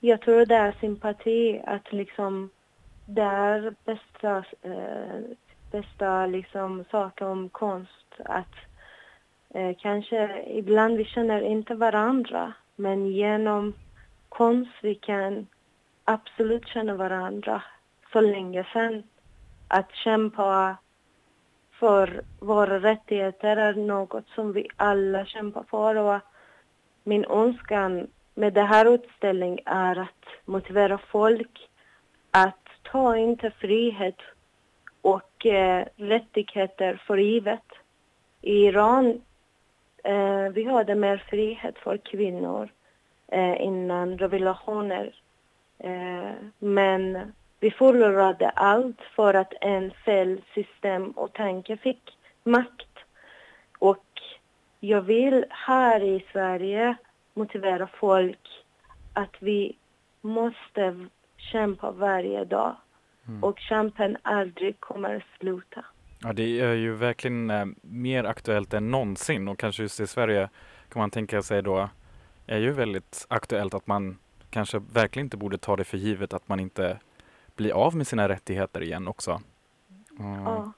Jag 0.00 0.20
tror 0.20 0.46
det 0.46 0.54
är 0.54 0.76
sympati, 0.80 1.62
att 1.66 1.92
liksom 1.92 2.50
det 3.06 3.22
är 3.22 3.74
bästa, 3.84 4.44
eh, 4.62 5.20
bästa 5.70 6.26
liksom 6.26 6.84
saker 6.90 7.26
om 7.26 7.48
konst. 7.48 8.06
Att 8.24 8.54
eh, 9.50 9.76
kanske 9.78 10.44
ibland 10.46 10.96
vi 10.96 11.04
känner 11.04 11.40
inte 11.40 11.74
varandra, 11.74 12.52
men 12.76 13.06
genom 13.06 13.74
konst 14.28 14.72
vi 14.82 14.94
kan 14.94 15.46
absolut 16.04 16.68
känna 16.68 16.94
varandra 16.94 17.62
så 18.12 18.20
länge 18.20 18.64
sedan. 18.72 19.02
Att 19.68 19.94
kämpa 19.94 20.76
för 21.72 22.22
våra 22.38 22.80
rättigheter 22.80 23.56
är 23.56 23.74
något 23.74 24.28
som 24.28 24.52
vi 24.52 24.68
alla 24.76 25.26
kämpar 25.26 25.64
för. 25.70 25.96
Och 25.96 26.20
min 27.04 27.24
önskan 27.24 28.06
med 28.34 28.52
den 28.52 28.66
här 28.66 28.94
utställningen 28.94 29.58
är 29.66 29.96
att 29.96 30.24
motivera 30.44 30.98
folk 30.98 31.68
att 32.30 32.63
ta 32.94 33.16
inte 33.16 33.50
frihet 33.50 34.16
och 35.02 35.46
eh, 35.46 35.86
rättigheter 35.96 37.02
för 37.06 37.16
givet. 37.16 37.68
I 38.40 38.66
Iran 38.66 39.22
eh, 40.04 40.48
vi 40.52 40.64
hade 40.64 40.94
mer 40.94 41.16
frihet 41.30 41.78
för 41.78 41.96
kvinnor 41.96 42.68
eh, 43.28 43.62
innan 43.62 44.18
revolutioner. 44.18 45.14
Eh, 45.78 46.32
men 46.58 47.32
vi 47.60 47.70
förlorade 47.70 48.50
allt 48.50 49.00
för 49.16 49.34
att 49.34 49.52
en 49.60 49.90
fel 49.90 50.40
system 50.54 51.10
och 51.10 51.32
tanke 51.32 51.76
fick 51.76 52.18
makt. 52.44 52.98
Och 53.78 54.20
jag 54.80 55.02
vill 55.02 55.44
här 55.48 56.02
i 56.02 56.24
Sverige 56.32 56.96
motivera 57.34 57.86
folk 57.86 58.64
att 59.12 59.36
vi 59.38 59.76
måste 60.20 61.06
kämpa 61.36 61.90
varje 61.90 62.44
dag. 62.44 62.76
Mm. 63.28 63.44
Och 63.44 63.58
kampen 63.58 64.16
aldrig 64.22 64.80
kommer 64.80 65.26
sluta. 65.38 65.84
Ja, 66.22 66.32
det 66.32 66.60
är 66.60 66.74
ju 66.74 66.94
verkligen 66.94 67.50
eh, 67.50 67.64
mer 67.82 68.24
aktuellt 68.24 68.74
än 68.74 68.90
någonsin 68.90 69.48
och 69.48 69.58
kanske 69.58 69.82
just 69.82 70.00
i 70.00 70.06
Sverige 70.06 70.48
kan 70.88 71.00
man 71.00 71.10
tänka 71.10 71.42
sig 71.42 71.62
då 71.62 71.88
är 72.46 72.58
ju 72.58 72.72
väldigt 72.72 73.26
aktuellt 73.28 73.74
att 73.74 73.86
man 73.86 74.18
kanske 74.50 74.78
verkligen 74.92 75.26
inte 75.26 75.36
borde 75.36 75.58
ta 75.58 75.76
det 75.76 75.84
för 75.84 75.98
givet 75.98 76.34
att 76.34 76.48
man 76.48 76.60
inte 76.60 76.98
blir 77.56 77.72
av 77.72 77.96
med 77.96 78.06
sina 78.06 78.28
rättigheter 78.28 78.82
igen 78.82 79.08
också. 79.08 79.40
Mm. 80.18 80.42
Ja. 80.42 80.72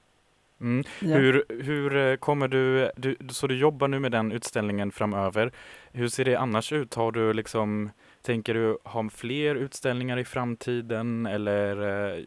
Mm. 0.61 0.83
Ja. 0.99 1.17
Hur, 1.17 1.45
hur 1.49 1.95
eh, 1.95 2.15
kommer 2.15 2.47
du, 2.47 2.91
du, 2.95 3.17
så 3.29 3.47
du 3.47 3.57
jobbar 3.57 3.87
nu 3.87 3.99
med 3.99 4.11
den 4.11 4.31
utställningen 4.31 4.91
framöver. 4.91 5.51
Hur 5.91 6.07
ser 6.07 6.25
det 6.25 6.35
annars 6.35 6.71
ut? 6.71 6.95
Har 6.95 7.11
du 7.11 7.33
liksom, 7.33 7.89
tänker 8.27 8.53
du 8.53 8.77
ha 8.83 9.09
fler 9.09 9.55
utställningar 9.55 10.17
i 10.17 10.25
framtiden 10.25 11.25
eller 11.25 11.71
eh, 11.81 12.23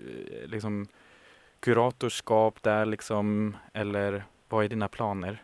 liksom 0.47 0.87
kuratorskap 1.61 2.63
där 2.63 2.87
liksom, 2.87 3.57
eller 3.73 4.25
vad 4.49 4.65
är 4.65 4.69
dina 4.69 4.89
planer? 4.89 5.43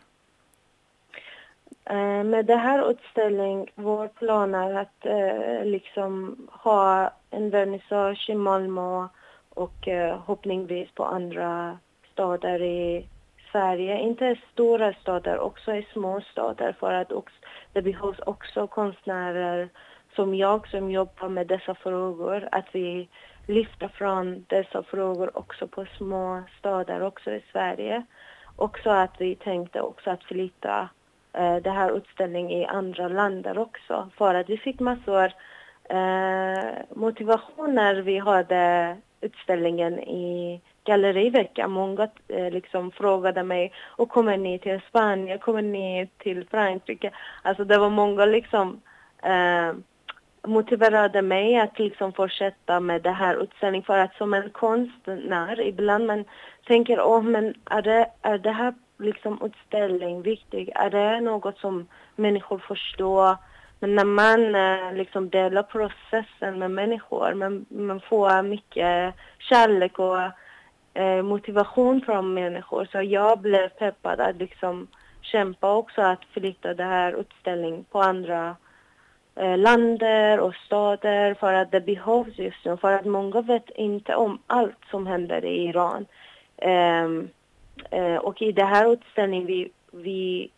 Eh, 1.85 2.23
med 2.23 2.45
det 2.45 2.55
här 2.55 2.91
utställningen, 2.91 3.67
vår 3.75 4.07
plan 4.07 4.55
är 4.55 4.73
att 4.73 5.05
eh, 5.05 5.65
liksom 5.65 6.47
ha 6.51 7.11
en 7.29 7.49
vernissage 7.49 8.29
i 8.29 8.35
Malmö 8.35 9.07
och 9.49 9.87
eh, 9.87 10.17
hoppningsvis 10.19 10.89
på 10.91 11.05
andra 11.05 11.77
städer 12.13 12.61
i 12.61 13.07
Sverige. 13.51 13.99
Inte 13.99 14.35
stora 14.53 14.93
städer, 14.93 15.39
också 15.39 15.75
i 15.75 15.87
små 15.93 16.21
städer 16.21 16.75
för 16.79 16.93
att 16.93 17.11
också, 17.11 17.35
det 17.73 17.81
behövs 17.81 18.19
också 18.19 18.67
konstnärer 18.67 19.69
som 20.17 20.35
jag 20.35 20.67
som 20.67 20.91
jobbar 20.91 21.29
med 21.29 21.47
dessa 21.47 21.75
frågor, 21.75 22.49
att 22.51 22.65
vi 22.71 23.09
lyfter 23.47 23.87
fram 23.87 24.45
dessa 24.47 24.83
frågor 24.83 25.37
också 25.37 25.67
på 25.67 25.85
små 25.97 26.43
städer 26.59 27.01
också 27.03 27.31
i 27.31 27.43
Sverige. 27.51 28.05
Också 28.55 28.89
att 28.89 29.15
vi 29.21 29.35
tänkte 29.35 29.81
också 29.81 30.09
att 30.09 30.23
flytta 30.23 30.89
eh, 31.33 31.55
den 31.55 31.75
här 31.75 31.97
utställningen 31.97 32.51
i 32.51 32.65
andra 32.65 33.07
länder 33.07 33.57
också. 33.57 34.09
För 34.17 34.35
att 34.35 34.49
vi 34.49 34.57
fick 34.57 34.79
massor 34.79 35.33
eh, 35.89 36.65
motivation 36.95 37.75
när 37.75 37.95
vi 37.95 38.17
hade 38.17 38.97
utställningen 39.21 39.99
i 39.99 40.61
galleriveckan. 40.83 41.71
Många 41.71 42.07
eh, 42.27 42.51
liksom 42.51 42.91
frågade 42.91 43.43
mig, 43.43 43.71
och 43.85 44.09
kommer 44.09 44.37
ni 44.37 44.59
till 44.59 44.81
Spanien, 44.89 45.39
kommer 45.39 45.61
ni 45.61 46.09
till 46.17 46.47
Frankrike? 46.47 47.11
Alltså 47.41 47.65
det 47.65 47.77
var 47.77 47.89
många 47.89 48.25
liksom 48.25 48.81
eh, 49.23 49.73
motiverade 50.47 51.21
mig 51.21 51.59
att 51.59 51.79
liksom 51.79 52.13
fortsätta 52.13 52.79
med 52.79 53.01
det 53.01 53.11
här 53.11 53.43
utställningen 53.43 53.85
för 53.85 53.97
att 53.97 54.15
som 54.15 54.33
en 54.33 54.49
konstnär 54.49 55.61
ibland 55.61 56.05
man 56.05 56.25
tänker, 56.67 57.01
åh 57.01 57.21
men 57.21 57.53
är 57.65 57.81
det, 57.81 58.11
är 58.21 58.37
det 58.37 58.51
här 58.51 58.73
liksom 58.99 59.39
utställning 59.43 60.21
viktig? 60.21 60.71
Är 60.75 60.89
det 60.89 61.21
något 61.21 61.57
som 61.57 61.87
människor 62.15 62.57
förstår? 62.57 63.35
Men 63.79 63.95
när 63.95 64.05
man 64.05 64.55
eh, 64.55 64.93
liksom 64.93 65.29
delar 65.29 65.63
processen 65.63 66.59
med 66.59 66.71
människor, 66.71 67.33
man, 67.33 67.65
man 67.69 68.01
får 68.01 68.43
mycket 68.43 69.13
kärlek 69.39 69.99
och 69.99 70.21
eh, 70.93 71.23
motivation 71.23 72.01
från 72.01 72.33
människor. 72.33 72.87
Så 72.91 73.01
jag 73.01 73.39
blev 73.39 73.69
peppad 73.69 74.19
att 74.19 74.35
liksom 74.35 74.87
kämpa 75.21 75.73
också 75.73 76.01
att 76.01 76.25
flytta 76.31 76.73
det 76.73 76.83
här 76.83 77.19
utställningen 77.19 77.83
på 77.83 78.01
andra 78.01 78.55
länder 79.37 80.39
och 80.39 80.55
städer 80.55 81.33
för 81.33 81.53
att 81.53 81.71
det 81.71 81.81
behövs 81.81 82.37
just 82.37 82.65
nu. 82.65 82.77
För 82.77 82.91
att 82.91 83.05
många 83.05 83.41
vet 83.41 83.69
inte 83.69 84.15
om 84.15 84.39
allt 84.47 84.85
som 84.91 85.07
händer 85.07 85.45
i 85.45 85.67
Iran. 85.67 86.05
Ehm, 86.57 87.29
eh, 87.89 88.15
och 88.15 88.41
i 88.41 88.51
det 88.51 88.63
här 88.63 88.93
utställningen 88.93 89.45
vi, 89.45 89.71
vi, 89.91 90.51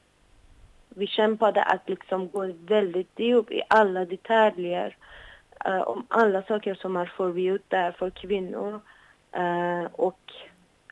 vi 0.90 1.08
kämpade 1.08 1.64
att 1.64 1.90
liksom 1.90 2.30
gå 2.30 2.52
väldigt 2.68 3.20
djupt 3.20 3.52
i 3.52 3.62
alla 3.68 4.06
detaljer 4.06 4.96
eh, 5.66 5.82
om 5.82 6.06
alla 6.08 6.42
saker 6.42 6.76
som 6.76 6.96
är 6.96 7.06
förbjudna 7.06 7.92
för 7.92 8.10
kvinnor. 8.10 8.82
Eh, 9.32 9.84
och 9.92 10.20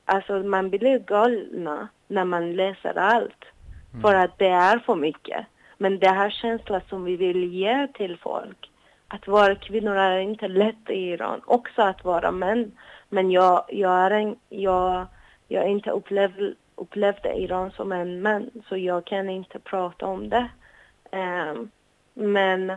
alltså 0.06 0.34
man 0.34 0.70
blir 0.70 1.00
galna 1.00 1.88
när 2.08 2.26
man 2.26 2.54
läser 2.54 2.98
allt. 2.98 3.46
För 4.02 4.16
att 4.16 4.38
det 4.38 4.48
är 4.48 4.80
för 4.80 4.96
mycket. 4.96 5.46
Men 5.78 6.00
det 6.00 6.10
här 6.10 6.30
känslan 6.30 6.82
som 6.90 7.04
vi 7.04 7.16
vill 7.16 7.54
ge 7.54 7.88
till 7.88 8.18
folk. 8.18 8.72
Att 9.08 9.28
vara 9.28 9.56
kvinnor 9.56 9.96
är 9.96 10.20
inte 10.20 10.48
lätt 10.48 10.90
i 10.90 10.94
Iran. 10.94 11.42
Också 11.46 11.82
att 11.82 12.04
vara 12.04 12.32
män. 12.32 12.72
Men 13.10 13.32
jag, 13.32 13.66
jag, 13.68 13.92
är 13.92 14.12
en, 14.12 14.36
jag, 14.50 15.06
jag 15.48 15.70
inte 15.70 15.92
upplev, 15.92 16.54
upplevde 16.76 17.34
Iran 17.34 17.72
som 17.72 17.92
en 17.92 18.22
man. 18.22 18.50
Så 18.70 18.78
jag 18.78 19.06
kan 19.06 19.30
inte 19.30 19.60
prata 19.60 20.06
om 20.06 20.30
det. 20.30 20.50
Um, 21.12 21.72
men 22.14 22.74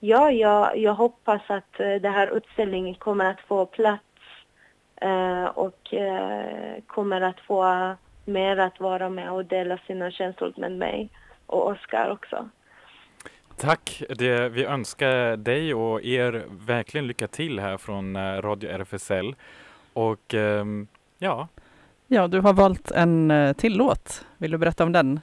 ja, 0.00 0.30
jag, 0.30 0.78
jag 0.78 0.94
hoppas 0.94 1.42
att 1.46 1.72
den 1.78 2.02
det 2.02 2.08
här 2.08 2.36
utställningen 2.36 2.94
kommer 2.94 3.24
att 3.24 3.40
få 3.40 3.66
plats. 3.66 4.02
uh, 5.04 5.44
och 5.44 5.92
uh, 5.92 6.82
kommer 6.86 7.20
att 7.20 7.40
få 7.40 7.94
mer 8.24 8.56
att 8.56 8.80
vara 8.80 9.08
med 9.08 9.32
och 9.32 9.44
dela 9.44 9.78
sina 9.86 10.10
känslor 10.10 10.52
med 10.56 10.72
mig. 10.72 11.10
Och 11.48 11.66
Oskar 11.66 12.10
också. 12.10 12.48
Tack! 13.56 14.02
Det, 14.08 14.48
vi 14.48 14.64
önskar 14.64 15.36
dig 15.36 15.74
och 15.74 16.02
er 16.02 16.44
verkligen 16.48 17.06
lycka 17.06 17.26
till 17.26 17.60
här 17.60 17.76
från 17.76 18.16
eh, 18.16 18.42
Radio 18.42 18.70
RFSL. 18.70 19.34
Och 19.92 20.34
ehm, 20.34 20.86
ja, 21.18 21.48
Ja, 22.06 22.28
du 22.28 22.40
har 22.40 22.52
valt 22.52 22.90
en 22.90 23.30
eh, 23.30 23.52
till 23.52 23.76
låt. 23.76 24.26
Vill 24.36 24.50
du 24.50 24.58
berätta 24.58 24.84
om 24.84 24.92
den? 24.92 25.20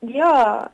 Ja, 0.00 0.68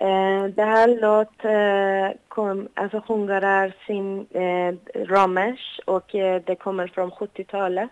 Eh, 0.00 0.44
det 0.44 0.64
här 0.64 0.88
låt 1.00 1.44
eh, 1.44 2.20
kom, 2.28 2.68
alltså 2.74 3.00
sjunger 3.00 3.42
är 3.42 3.74
sin 3.86 4.26
eh, 4.30 4.74
Ramesh 5.06 5.80
och 5.84 6.14
eh, 6.14 6.42
det 6.46 6.54
kommer 6.56 6.86
från 6.86 7.10
70-talet. 7.10 7.90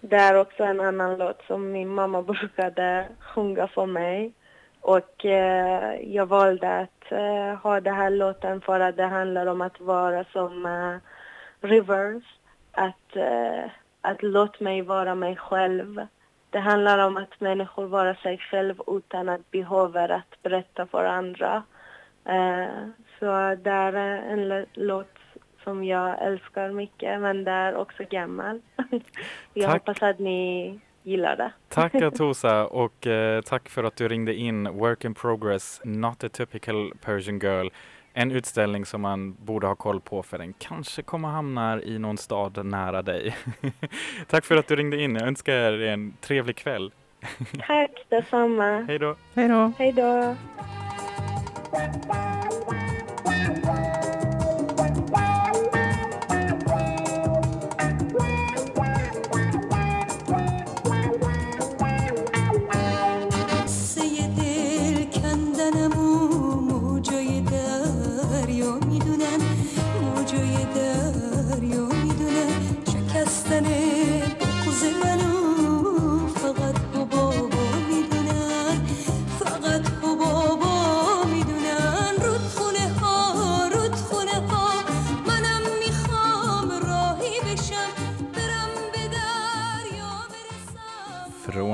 Det 0.00 0.16
är 0.16 0.34
också 0.34 0.64
en 0.64 0.80
annan 0.80 1.16
låt 1.18 1.42
som 1.46 1.72
min 1.72 1.88
mamma 1.88 2.22
brukade 2.32 3.06
sjunga 3.20 3.66
för 3.66 3.86
mig. 3.86 4.32
Och 4.82 5.24
eh, 5.24 6.00
jag 6.14 6.26
valde 6.26 6.78
att 6.78 7.12
eh, 7.12 7.62
ha 7.62 7.80
den 7.80 7.94
här 7.94 8.10
låten 8.10 8.60
för 8.60 8.80
att 8.80 8.96
det 8.96 9.06
handlar 9.06 9.46
om 9.46 9.60
att 9.60 9.80
vara 9.80 10.24
som 10.24 10.66
eh, 10.66 10.96
Rivers. 11.68 12.24
Att, 12.72 13.16
eh, 13.16 13.70
att 14.00 14.22
låt 14.22 14.60
mig 14.60 14.82
vara 14.82 15.14
mig 15.14 15.36
själv. 15.36 16.06
Det 16.50 16.58
handlar 16.58 17.06
om 17.06 17.16
att 17.16 17.40
människor 17.40 17.86
vara 17.86 18.14
sig 18.14 18.38
själv 18.38 18.80
utan 18.86 19.28
att 19.28 19.50
behöva 19.50 20.04
att 20.04 20.42
berätta 20.42 20.86
för 20.86 21.04
andra. 21.04 21.62
Eh, 22.24 22.88
så 23.18 23.54
det 23.62 23.70
är 23.70 23.92
en 23.92 24.66
låt 24.72 25.18
som 25.64 25.84
jag 25.84 26.22
älskar 26.22 26.70
mycket, 26.70 27.20
men 27.20 27.44
det 27.44 27.50
är 27.50 27.76
också 27.76 28.02
gammal. 28.10 28.60
jag 29.54 29.70
Tack. 29.70 29.72
hoppas 29.72 30.02
att 30.02 30.18
ni 30.18 30.80
gillar 31.02 31.36
det. 31.36 31.52
Tack 31.68 31.94
Atosa 32.02 32.66
och 32.66 33.06
eh, 33.06 33.40
tack 33.42 33.68
för 33.68 33.84
att 33.84 33.96
du 33.96 34.08
ringde 34.08 34.34
in 34.34 34.78
Work 34.78 35.04
in 35.04 35.14
Progress, 35.14 35.80
Not 35.84 36.24
a 36.24 36.28
Typical 36.28 36.92
Persian 37.04 37.38
Girl. 37.38 37.68
En 38.14 38.32
utställning 38.32 38.86
som 38.86 39.00
man 39.00 39.32
borde 39.32 39.66
ha 39.66 39.74
koll 39.74 40.00
på 40.00 40.22
för 40.22 40.38
den 40.38 40.52
kanske 40.52 41.02
kommer 41.02 41.28
hamna 41.28 41.82
i 41.82 41.98
någon 41.98 42.18
stad 42.18 42.66
nära 42.66 43.02
dig. 43.02 43.36
tack 44.26 44.44
för 44.44 44.56
att 44.56 44.68
du 44.68 44.76
ringde 44.76 45.02
in. 45.02 45.14
Jag 45.14 45.28
önskar 45.28 45.52
er 45.52 45.80
en 45.80 46.16
trevlig 46.20 46.56
kväll. 46.56 46.92
Tack 47.66 47.90
detsamma. 48.08 48.84
Hej 48.88 48.98
då! 48.98 49.16
Hej 49.34 49.48
då! 49.48 49.72
Hej 49.78 49.92
då. 49.92 50.36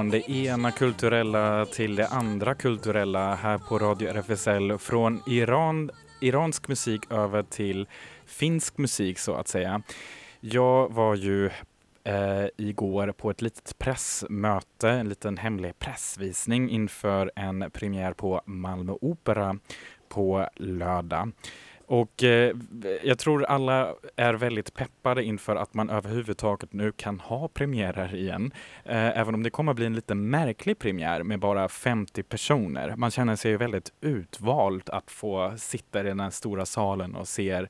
Från 0.09 0.21
det 0.21 0.31
ena 0.31 0.71
kulturella 0.71 1.67
till 1.67 1.97
det 1.97 2.07
andra 2.07 2.55
kulturella 2.55 3.35
här 3.35 3.59
på 3.59 3.79
Radio 3.79 4.09
RFSL. 4.09 4.79
Från 4.79 5.23
Iran, 5.27 5.91
iransk 6.21 6.69
musik 6.69 7.13
över 7.13 7.43
till 7.43 7.89
finsk 8.27 8.79
musik 8.79 9.19
så 9.19 9.35
att 9.35 9.49
säga. 9.49 9.83
Jag 10.41 10.93
var 10.93 11.15
ju 11.15 11.47
eh, 12.05 12.47
igår 12.57 13.13
på 13.13 13.31
ett 13.31 13.43
litet 13.43 13.79
pressmöte, 13.79 14.91
en 14.91 15.09
liten 15.09 15.37
hemlig 15.37 15.79
pressvisning 15.79 16.71
inför 16.71 17.33
en 17.37 17.71
premiär 17.73 18.13
på 18.13 18.43
Malmö 18.45 18.93
Opera 19.01 19.59
på 20.09 20.49
lördag. 20.57 21.33
Och 21.89 22.25
eh, 22.25 22.57
jag 23.03 23.19
tror 23.19 23.45
alla 23.45 23.95
är 24.17 24.35
väldigt 24.35 24.75
peppade 24.75 25.25
inför 25.25 25.57
att 25.57 25.75
man 25.75 25.91
överhuvudtaget 25.91 26.73
nu 26.73 26.93
kan 26.93 27.21
ha 27.21 27.49
premiärer 27.49 28.15
igen. 28.15 28.53
Eh, 28.85 29.19
även 29.19 29.35
om 29.35 29.43
det 29.43 29.51
kommer 29.51 29.75
bli 29.75 29.87
en 29.87 29.95
lite 29.95 30.15
märklig 30.15 30.79
premiär 30.79 31.23
med 31.23 31.41
bara 31.41 31.69
50 31.69 32.23
personer. 32.23 32.97
Man 32.97 33.11
känner 33.11 33.37
sig 33.37 33.51
ju 33.51 33.57
väldigt 33.57 33.93
utvald 34.01 34.91
att 34.91 35.11
få 35.11 35.55
sitta 35.57 36.01
i 36.01 36.03
den 36.03 36.21
här 36.21 36.31
stora 36.31 36.67
salen 36.67 37.17
och 37.17 37.29
se 37.29 37.67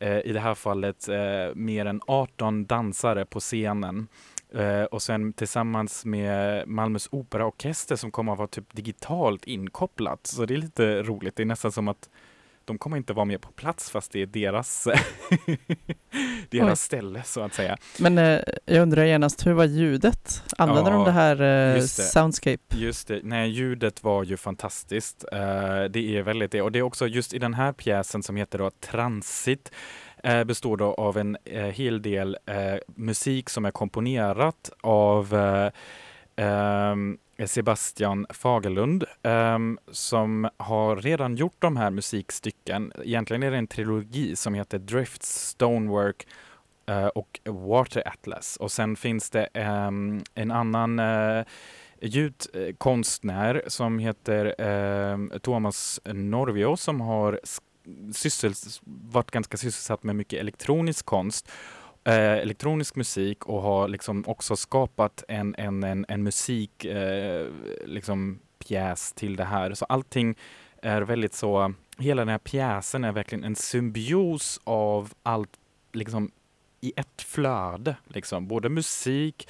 eh, 0.00 0.18
i 0.18 0.32
det 0.32 0.40
här 0.40 0.54
fallet 0.54 1.08
eh, 1.08 1.54
mer 1.54 1.86
än 1.86 2.00
18 2.06 2.64
dansare 2.64 3.24
på 3.24 3.40
scenen. 3.40 4.08
Uh, 4.54 4.84
och 4.84 5.02
sen 5.02 5.32
tillsammans 5.32 6.04
med 6.04 6.68
Malmös 6.68 7.08
operaorkester 7.12 7.96
som 7.96 8.10
kommer 8.10 8.32
att 8.32 8.38
vara 8.38 8.48
typ 8.48 8.76
digitalt 8.76 9.44
inkopplat. 9.44 10.26
Så 10.26 10.44
det 10.44 10.54
är 10.54 10.58
lite 10.58 11.02
roligt. 11.02 11.36
Det 11.36 11.42
är 11.42 11.46
nästan 11.46 11.72
som 11.72 11.88
att 11.88 12.08
de 12.70 12.78
kommer 12.78 12.96
inte 12.96 13.12
vara 13.12 13.24
med 13.24 13.40
på 13.40 13.52
plats 13.52 13.90
fast 13.90 14.12
det 14.12 14.22
är 14.22 14.26
deras, 14.26 14.84
deras 16.50 16.70
Oj. 16.70 16.76
ställe 16.76 17.22
så 17.24 17.40
att 17.40 17.54
säga. 17.54 17.76
Men 17.98 18.18
eh, 18.18 18.40
jag 18.64 18.82
undrar 18.82 19.04
genast, 19.04 19.46
hur 19.46 19.52
var 19.52 19.64
ljudet? 19.64 20.42
Använder 20.58 20.90
Ja, 20.92 20.96
de 20.96 21.04
det 21.04 21.10
här 21.10 21.42
eh, 21.42 21.76
just 21.76 21.96
det. 21.96 22.02
Soundscape? 22.02 22.76
Just 22.76 23.08
det, 23.08 23.20
nej 23.22 23.50
ljudet 23.50 24.04
var 24.04 24.24
ju 24.24 24.36
fantastiskt. 24.36 25.24
Eh, 25.32 25.38
det 25.90 26.16
är 26.18 26.22
väldigt 26.22 26.50
det. 26.52 26.62
Och 26.62 26.72
det 26.72 26.78
är 26.78 26.82
också 26.82 27.06
just 27.06 27.34
i 27.34 27.38
den 27.38 27.54
här 27.54 27.72
pjäsen 27.72 28.22
som 28.22 28.36
heter 28.36 28.58
då 28.58 28.70
Transit 28.70 29.72
eh, 30.24 30.44
består 30.44 30.76
då 30.76 30.94
av 30.94 31.18
en 31.18 31.36
eh, 31.44 31.62
hel 31.64 32.02
del 32.02 32.36
eh, 32.46 32.56
musik 32.96 33.48
som 33.50 33.64
är 33.64 33.70
komponerat 33.70 34.70
av 34.80 35.34
ehm, 36.36 37.18
Sebastian 37.46 38.26
Fagerlund 38.30 39.04
ehm, 39.22 39.78
som 39.90 40.48
har 40.56 40.96
redan 40.96 41.36
gjort 41.36 41.56
de 41.58 41.76
här 41.76 41.90
musikstycken. 41.90 42.92
Egentligen 43.04 43.42
är 43.42 43.50
det 43.50 43.56
en 43.56 43.66
trilogi 43.66 44.36
som 44.36 44.54
heter 44.54 44.78
Drifts, 44.78 45.48
Stonework 45.48 46.26
eh, 46.86 47.06
och 47.06 47.40
Water 47.44 48.08
Atlas. 48.08 48.56
Och 48.56 48.72
sen 48.72 48.96
finns 48.96 49.30
det 49.30 49.48
ehm, 49.54 50.22
en 50.34 50.50
annan 50.50 50.98
eh, 50.98 51.44
ljudkonstnär 52.00 53.62
som 53.66 53.98
heter 53.98 54.54
eh, 54.58 55.38
Thomas 55.38 56.00
Norvio 56.04 56.76
som 56.76 57.00
har 57.00 57.40
syssels- 58.12 58.80
varit 58.84 59.30
ganska 59.30 59.56
sysselsatt 59.56 60.02
med 60.02 60.16
mycket 60.16 60.40
elektronisk 60.40 61.06
konst, 61.06 61.50
eh, 62.04 62.14
elektronisk 62.14 62.96
musik 62.96 63.46
och 63.46 63.62
har 63.62 63.88
liksom 63.88 64.24
också 64.26 64.56
skapat 64.56 65.24
en, 65.28 65.54
en, 65.58 65.84
en, 65.84 66.06
en 66.08 66.22
musik, 66.22 66.84
eh, 66.84 67.46
liksom 67.84 68.38
pjäs 68.58 69.12
till 69.12 69.36
det 69.36 69.44
här. 69.44 69.74
Så 69.74 69.84
allting 69.84 70.34
är 70.82 71.02
väldigt 71.02 71.34
så, 71.34 71.74
hela 71.98 72.20
den 72.20 72.28
här 72.28 72.38
pjäsen 72.38 73.04
är 73.04 73.12
verkligen 73.12 73.44
en 73.44 73.56
symbios 73.56 74.60
av 74.64 75.12
allt 75.22 75.50
liksom 75.92 76.30
i 76.80 76.92
ett 76.96 77.22
flöde, 77.22 77.96
liksom. 78.08 78.48
både 78.48 78.68
musik, 78.68 79.48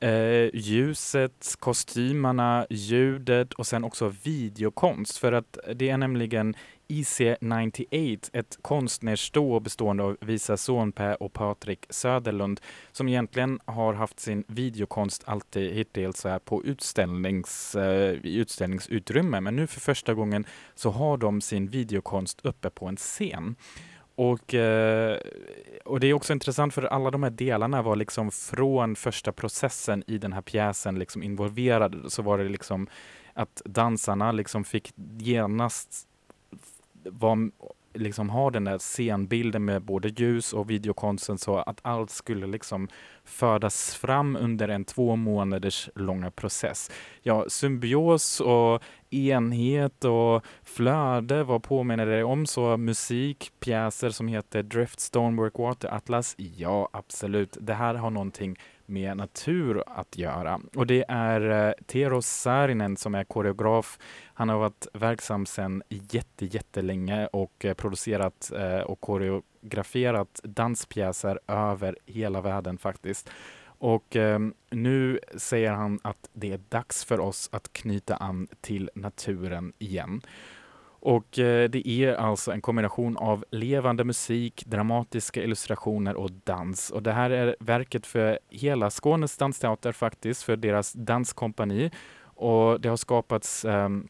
eh, 0.00 0.54
ljuset, 0.54 1.54
kostymerna, 1.58 2.66
ljudet 2.70 3.52
och 3.52 3.66
sen 3.66 3.84
också 3.84 4.14
videokonst. 4.22 5.18
För 5.18 5.32
att 5.32 5.58
det 5.74 5.90
är 5.90 5.96
nämligen 5.96 6.54
IC98, 6.90 8.30
ett 8.32 8.58
konstnärsstå 8.62 9.60
bestående 9.60 10.02
av 10.02 10.16
Visa 10.20 10.56
Sonpää 10.56 11.14
och 11.14 11.32
Patrik 11.32 11.86
Söderlund 11.90 12.60
som 12.92 13.08
egentligen 13.08 13.60
har 13.64 13.94
haft 13.94 14.20
sin 14.20 14.44
videokonst 14.46 15.22
alltid 15.26 15.72
hittills 15.74 16.24
här 16.24 16.38
på 16.38 16.64
utställnings, 16.64 17.76
i 18.22 18.36
utställningsutrymme. 18.36 19.40
Men 19.40 19.56
nu 19.56 19.66
för 19.66 19.80
första 19.80 20.14
gången 20.14 20.44
så 20.74 20.90
har 20.90 21.16
de 21.16 21.40
sin 21.40 21.66
videokonst 21.66 22.40
uppe 22.42 22.70
på 22.70 22.86
en 22.86 22.96
scen. 22.96 23.56
Och, 24.14 24.54
eh, 24.54 25.18
och 25.84 26.00
det 26.00 26.06
är 26.06 26.12
också 26.12 26.32
intressant 26.32 26.74
för 26.74 26.82
alla 26.82 27.10
de 27.10 27.22
här 27.22 27.30
delarna 27.30 27.82
var 27.82 27.96
liksom 27.96 28.30
från 28.30 28.96
första 28.96 29.32
processen 29.32 30.04
i 30.06 30.18
den 30.18 30.32
här 30.32 30.42
pjäsen 30.42 30.98
liksom 30.98 31.22
involverade. 31.22 32.10
Så 32.10 32.22
var 32.22 32.38
det 32.38 32.48
liksom 32.48 32.86
att 33.34 33.62
dansarna 33.64 34.32
liksom 34.32 34.64
fick 34.64 34.92
genast 35.18 36.06
var, 37.04 37.50
liksom 37.94 38.30
ha 38.30 38.50
den 38.50 38.64
där 38.64 38.78
scenbilden 38.78 39.64
med 39.64 39.82
både 39.82 40.08
ljus 40.08 40.52
och 40.52 40.70
videokonsten 40.70 41.38
så 41.38 41.56
att 41.56 41.80
allt 41.82 42.10
skulle 42.10 42.46
liksom 42.46 42.88
födas 43.24 43.94
fram 43.94 44.36
under 44.36 44.68
en 44.68 44.84
två 44.84 45.16
månaders 45.16 45.90
långa 45.94 46.30
process. 46.30 46.90
Ja, 47.22 47.44
symbios 47.48 48.40
och 48.40 48.82
enhet 49.10 50.04
och 50.04 50.44
flöde, 50.62 51.44
vad 51.44 51.62
påminner 51.62 52.06
det 52.06 52.24
om? 52.24 52.46
Så 52.46 52.76
musik, 52.76 53.52
pjäser 53.60 54.10
som 54.10 54.28
heter 54.28 54.62
Drift, 54.62 55.00
Stonework, 55.00 55.58
Water, 55.58 55.94
Atlas? 55.94 56.34
Ja, 56.38 56.88
absolut. 56.92 57.56
Det 57.60 57.74
här 57.74 57.94
har 57.94 58.10
någonting 58.10 58.56
med 58.90 59.16
natur 59.16 59.82
att 59.86 60.18
göra. 60.18 60.60
Och 60.76 60.86
det 60.86 61.04
är 61.08 61.68
eh, 61.68 61.72
Tero 61.86 62.22
Saarinen 62.22 62.96
som 62.96 63.14
är 63.14 63.24
koreograf. 63.24 63.98
Han 64.34 64.48
har 64.48 64.58
varit 64.58 64.86
verksam 64.92 65.46
sedan 65.46 65.82
jätte, 65.88 66.46
jättelänge 66.46 67.26
och 67.26 67.64
eh, 67.64 67.74
producerat 67.74 68.52
eh, 68.56 68.80
och 68.80 69.00
koreograferat 69.00 70.40
danspjäser 70.44 71.40
över 71.46 71.96
hela 72.06 72.40
världen 72.40 72.78
faktiskt. 72.78 73.30
Och 73.80 74.16
eh, 74.16 74.38
nu 74.70 75.20
säger 75.36 75.72
han 75.72 76.00
att 76.02 76.30
det 76.32 76.52
är 76.52 76.60
dags 76.68 77.04
för 77.04 77.20
oss 77.20 77.48
att 77.52 77.72
knyta 77.72 78.16
an 78.16 78.48
till 78.60 78.90
naturen 78.94 79.72
igen. 79.78 80.22
Och 81.00 81.38
eh, 81.38 81.70
det 81.70 81.88
är 81.88 82.14
alltså 82.14 82.52
en 82.52 82.60
kombination 82.60 83.16
av 83.16 83.44
levande 83.50 84.04
musik, 84.04 84.62
dramatiska 84.66 85.42
illustrationer 85.42 86.14
och 86.14 86.30
dans. 86.44 86.90
Och 86.90 87.02
det 87.02 87.12
här 87.12 87.30
är 87.30 87.56
verket 87.60 88.06
för 88.06 88.38
hela 88.50 88.90
Skånes 88.90 89.36
dansteater 89.36 89.92
faktiskt, 89.92 90.42
för 90.42 90.56
deras 90.56 90.92
danskompani. 90.92 91.90
Och 92.22 92.80
det 92.80 92.88
har 92.88 92.96
skapats 92.96 93.64
um, 93.64 94.08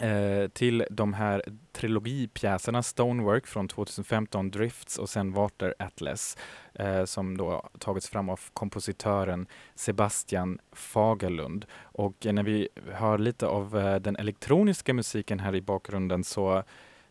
eh, 0.00 0.48
till 0.48 0.86
de 0.90 1.14
här 1.14 1.42
trilogipjäserna 1.72 2.82
Stonework 2.82 3.46
från 3.46 3.68
2015, 3.68 4.50
Drifts 4.50 4.98
och 4.98 5.08
sen 5.08 5.32
Water 5.32 5.74
Atlas 5.78 6.36
eh, 6.74 7.04
som 7.04 7.36
då 7.36 7.70
tagits 7.78 8.08
fram 8.08 8.28
av 8.28 8.40
kompositören 8.52 9.46
Sebastian 9.74 10.58
Fagerlund. 10.72 11.66
Och 11.82 12.26
eh, 12.26 12.32
när 12.32 12.42
vi 12.42 12.68
hör 12.92 13.18
lite 13.18 13.46
av 13.46 13.78
eh, 13.78 13.96
den 13.96 14.16
elektroniska 14.16 14.94
musiken 14.94 15.40
här 15.40 15.54
i 15.54 15.62
bakgrunden 15.62 16.24
så 16.24 16.62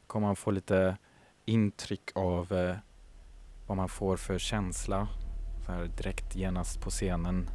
kommer 0.08 0.28
man 0.28 0.36
få 0.36 0.52
lite 0.52 0.98
intryck 1.46 2.12
av 2.16 2.54
eh, 2.54 2.76
vad 3.68 3.78
man 3.78 3.90
får 3.90 4.18
för 4.18 4.38
känsla 4.38 5.08
så 5.66 5.72
här 5.72 5.86
direkt 5.98 6.36
genast 6.36 6.82
på 6.82 6.90
scenen. 6.90 7.50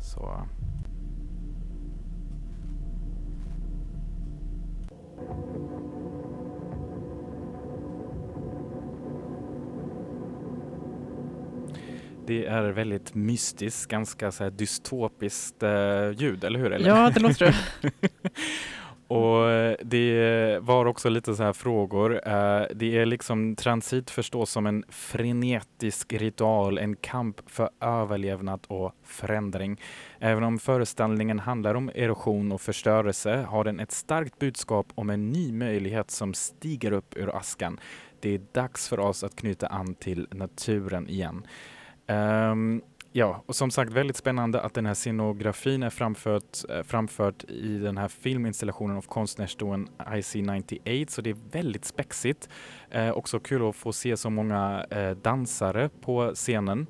Så 0.00 0.46
Det 12.26 12.46
är 12.46 12.62
väldigt 12.62 13.14
mystiskt, 13.14 13.90
ganska 13.90 14.32
så 14.32 14.50
dystopiskt 14.50 15.62
eh, 15.62 16.10
ljud, 16.16 16.44
eller 16.44 16.58
hur? 16.58 16.72
Eller? 16.72 16.88
Ja, 16.88 17.10
det 17.14 17.20
låter 17.20 17.46
det. 17.46 17.54
Och 19.08 19.50
eh, 19.50 19.76
det 19.82 20.58
var 20.62 20.86
också 20.86 21.08
lite 21.08 21.34
så 21.34 21.42
här 21.42 21.52
frågor. 21.52 22.14
Eh, 22.14 22.66
det 22.74 22.98
är 22.98 23.06
liksom 23.06 23.56
transit 23.56 24.10
förstås 24.10 24.50
som 24.50 24.66
en 24.66 24.84
frenetisk 24.88 26.12
ritual, 26.12 26.78
en 26.78 26.96
kamp 26.96 27.50
för 27.50 27.70
överlevnad 27.80 28.60
och 28.66 28.92
förändring. 29.04 29.80
Även 30.18 30.44
om 30.44 30.58
föreställningen 30.58 31.38
handlar 31.38 31.74
om 31.74 31.90
erosion 31.94 32.52
och 32.52 32.60
förstörelse 32.60 33.36
har 33.48 33.64
den 33.64 33.80
ett 33.80 33.92
starkt 33.92 34.38
budskap 34.38 34.86
om 34.94 35.10
en 35.10 35.30
ny 35.30 35.52
möjlighet 35.52 36.10
som 36.10 36.34
stiger 36.34 36.92
upp 36.92 37.16
ur 37.16 37.36
askan. 37.36 37.80
Det 38.20 38.34
är 38.34 38.40
dags 38.52 38.88
för 38.88 39.00
oss 39.00 39.24
att 39.24 39.36
knyta 39.36 39.66
an 39.66 39.94
till 39.94 40.28
naturen 40.30 41.08
igen. 41.08 41.46
Ehm, 42.06 42.82
ja, 43.12 43.42
och 43.46 43.56
som 43.56 43.70
sagt 43.70 43.92
väldigt 43.92 44.16
spännande 44.16 44.60
att 44.60 44.74
den 44.74 44.86
här 44.86 44.94
scenografin 44.94 45.82
är 45.82 45.90
framfört, 45.90 46.58
eh, 46.68 46.82
framfört 46.82 47.44
i 47.44 47.78
den 47.78 47.96
här 47.96 48.08
filminstallationen 48.08 48.96
av 48.96 49.02
konstnärsduon 49.02 49.88
IC98, 49.98 51.06
så 51.08 51.22
det 51.22 51.30
är 51.30 51.36
väldigt 51.50 51.84
spexigt. 51.84 52.48
Eh, 52.90 53.10
också 53.10 53.40
kul 53.40 53.68
att 53.68 53.76
få 53.76 53.92
se 53.92 54.16
så 54.16 54.30
många 54.30 54.86
eh, 54.90 55.10
dansare 55.10 55.90
på 56.00 56.32
scenen. 56.34 56.86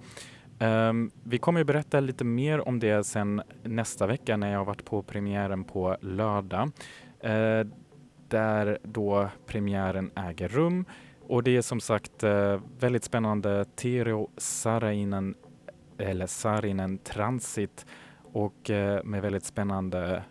Um, 0.60 1.10
vi 1.24 1.38
kommer 1.38 1.60
ju 1.60 1.64
berätta 1.64 2.00
lite 2.00 2.24
mer 2.24 2.68
om 2.68 2.78
det 2.78 3.04
sen 3.04 3.42
nästa 3.62 4.06
vecka 4.06 4.36
när 4.36 4.50
jag 4.52 4.58
har 4.58 4.64
varit 4.64 4.84
på 4.84 5.02
premiären 5.02 5.64
på 5.64 5.96
lördag. 6.00 6.70
Uh, 7.24 7.66
där 8.28 8.78
då 8.82 9.28
premiären 9.46 10.10
äger 10.14 10.48
rum. 10.48 10.84
Och 11.28 11.42
det 11.42 11.56
är 11.56 11.62
som 11.62 11.80
sagt 11.80 12.24
uh, 12.24 12.60
väldigt 12.80 13.04
spännande. 13.04 13.64
Tero 13.64 14.30
Sarainen 14.36 15.34
eller 15.98 16.26
Saarinen 16.26 16.98
Transit 16.98 17.86
och 18.32 18.70
eh, 18.70 19.04
med 19.04 19.22
väldigt 19.22 19.44
spännande 19.44 20.22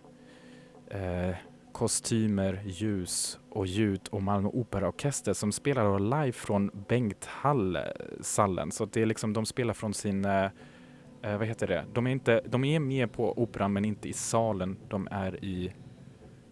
eh, 0.90 1.36
kostymer, 1.78 2.62
ljus 2.66 3.40
och 3.50 3.68
ljud 3.68 4.02
och 4.12 4.24
Malmö 4.24 4.50
Operaorkester 4.54 5.34
som 5.34 5.52
spelar 5.52 6.00
live 6.00 6.32
från 6.32 6.72
Bengthallen. 6.88 8.72
Så 8.72 8.86
det 8.86 9.02
är 9.02 9.06
liksom, 9.06 9.34
de 9.34 9.46
spelar 9.46 9.74
från 9.74 9.94
sin, 9.94 10.26
eh, 10.26 10.46
eh, 11.22 11.38
vad 11.38 11.48
heter 11.48 11.68
det, 11.68 11.86
de 11.94 12.08
är, 12.08 12.12
inte, 12.12 12.42
de 12.46 12.64
är 12.64 12.80
med 12.80 13.12
på 13.12 13.42
operan 13.42 13.74
men 13.74 13.86
inte 13.86 14.10
i 14.10 14.14
salen, 14.14 14.78
de 14.88 15.08
är 15.12 15.46
i 15.46 15.74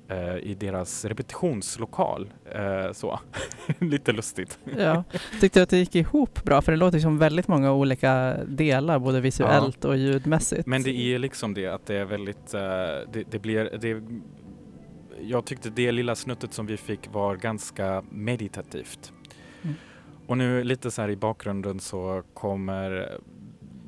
eh, 0.07 0.37
i 0.37 0.55
deras 0.59 1.05
repetitionslokal. 1.05 2.33
Eh, 2.51 2.91
så. 2.91 3.19
Lite 3.79 4.11
lustigt. 4.11 4.59
Ja. 4.77 5.03
Tyckte 5.41 5.63
att 5.63 5.69
det 5.69 5.77
gick 5.77 5.95
ihop 5.95 6.43
bra? 6.43 6.61
För 6.61 6.71
det 6.71 6.77
låter 6.77 6.99
som 6.99 7.17
väldigt 7.17 7.47
många 7.47 7.73
olika 7.73 8.37
delar, 8.47 8.99
både 8.99 9.21
visuellt 9.21 9.85
och 9.85 9.97
ljudmässigt. 9.97 10.67
Men 10.67 10.83
det 10.83 10.91
är 10.91 11.19
liksom 11.19 11.53
det 11.53 11.67
att 11.67 11.85
det 11.85 11.95
är 11.95 12.05
väldigt, 12.05 12.53
eh, 12.53 12.61
det, 13.13 13.23
det 13.31 13.39
blir, 13.39 13.77
det, 13.81 14.03
jag 15.21 15.45
tyckte 15.45 15.69
det 15.69 15.91
lilla 15.91 16.15
snuttet 16.15 16.53
som 16.53 16.65
vi 16.65 16.77
fick 16.77 17.13
var 17.13 17.35
ganska 17.35 18.03
meditativt. 18.09 19.13
Mm. 19.61 19.75
Och 20.27 20.37
nu 20.37 20.63
lite 20.63 20.91
så 20.91 21.01
här 21.01 21.09
i 21.09 21.15
bakgrunden 21.15 21.79
så 21.79 22.23
kommer 22.33 23.19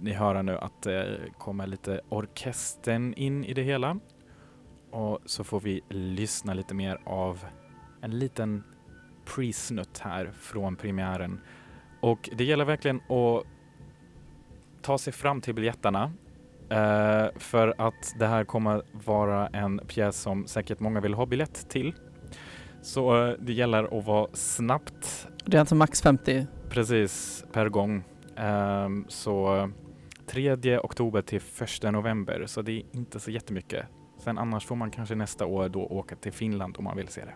ni 0.01 0.13
höra 0.13 0.41
nu 0.41 0.57
att 0.57 0.81
det 0.81 1.19
kommer 1.37 1.67
lite 1.67 2.01
orkestern 2.09 3.13
in 3.13 3.43
i 3.43 3.53
det 3.53 3.61
hela. 3.61 3.99
Och 4.97 5.19
så 5.25 5.43
får 5.43 5.59
vi 5.59 5.81
lyssna 5.89 6.53
lite 6.53 6.73
mer 6.73 6.99
av 7.05 7.45
en 8.01 8.19
liten 8.19 8.63
pre-snutt 9.25 9.99
här 9.99 10.31
från 10.39 10.75
premiären. 10.75 11.41
Och 12.01 12.29
det 12.35 12.43
gäller 12.43 12.65
verkligen 12.65 12.97
att 12.97 13.43
ta 14.81 14.97
sig 14.97 15.13
fram 15.13 15.41
till 15.41 15.55
biljetterna. 15.55 16.11
Eh, 16.69 17.27
för 17.35 17.75
att 17.77 18.15
det 18.19 18.27
här 18.27 18.43
kommer 18.43 18.81
vara 18.91 19.47
en 19.47 19.79
pjäs 19.87 20.21
som 20.21 20.47
säkert 20.47 20.79
många 20.79 20.99
vill 20.99 21.13
ha 21.13 21.25
biljett 21.25 21.69
till. 21.69 21.93
Så 22.81 23.25
eh, 23.25 23.33
det 23.39 23.53
gäller 23.53 23.97
att 23.99 24.05
vara 24.05 24.27
snabbt 24.33 25.27
Det 25.45 25.57
är 25.57 25.59
alltså 25.59 25.75
max 25.75 26.01
50. 26.01 26.47
precis 26.69 27.45
per 27.51 27.69
gång. 27.69 28.03
Ehm, 28.35 29.05
så 29.07 29.69
3 30.27 30.79
oktober 30.79 31.21
till 31.21 31.41
1 31.85 31.91
november, 31.93 32.43
så 32.45 32.61
det 32.61 32.71
är 32.71 32.83
inte 32.91 33.19
så 33.19 33.31
jättemycket. 33.31 33.85
Sen 34.27 34.37
annars 34.37 34.65
får 34.65 34.75
man 34.75 34.91
kanske 34.91 35.15
nästa 35.15 35.45
år 35.45 35.69
då 35.69 35.85
åka 35.85 36.15
till 36.15 36.31
Finland 36.31 36.77
om 36.77 36.83
man 36.83 36.97
vill 36.97 37.07
se 37.07 37.25
det. 37.25 37.33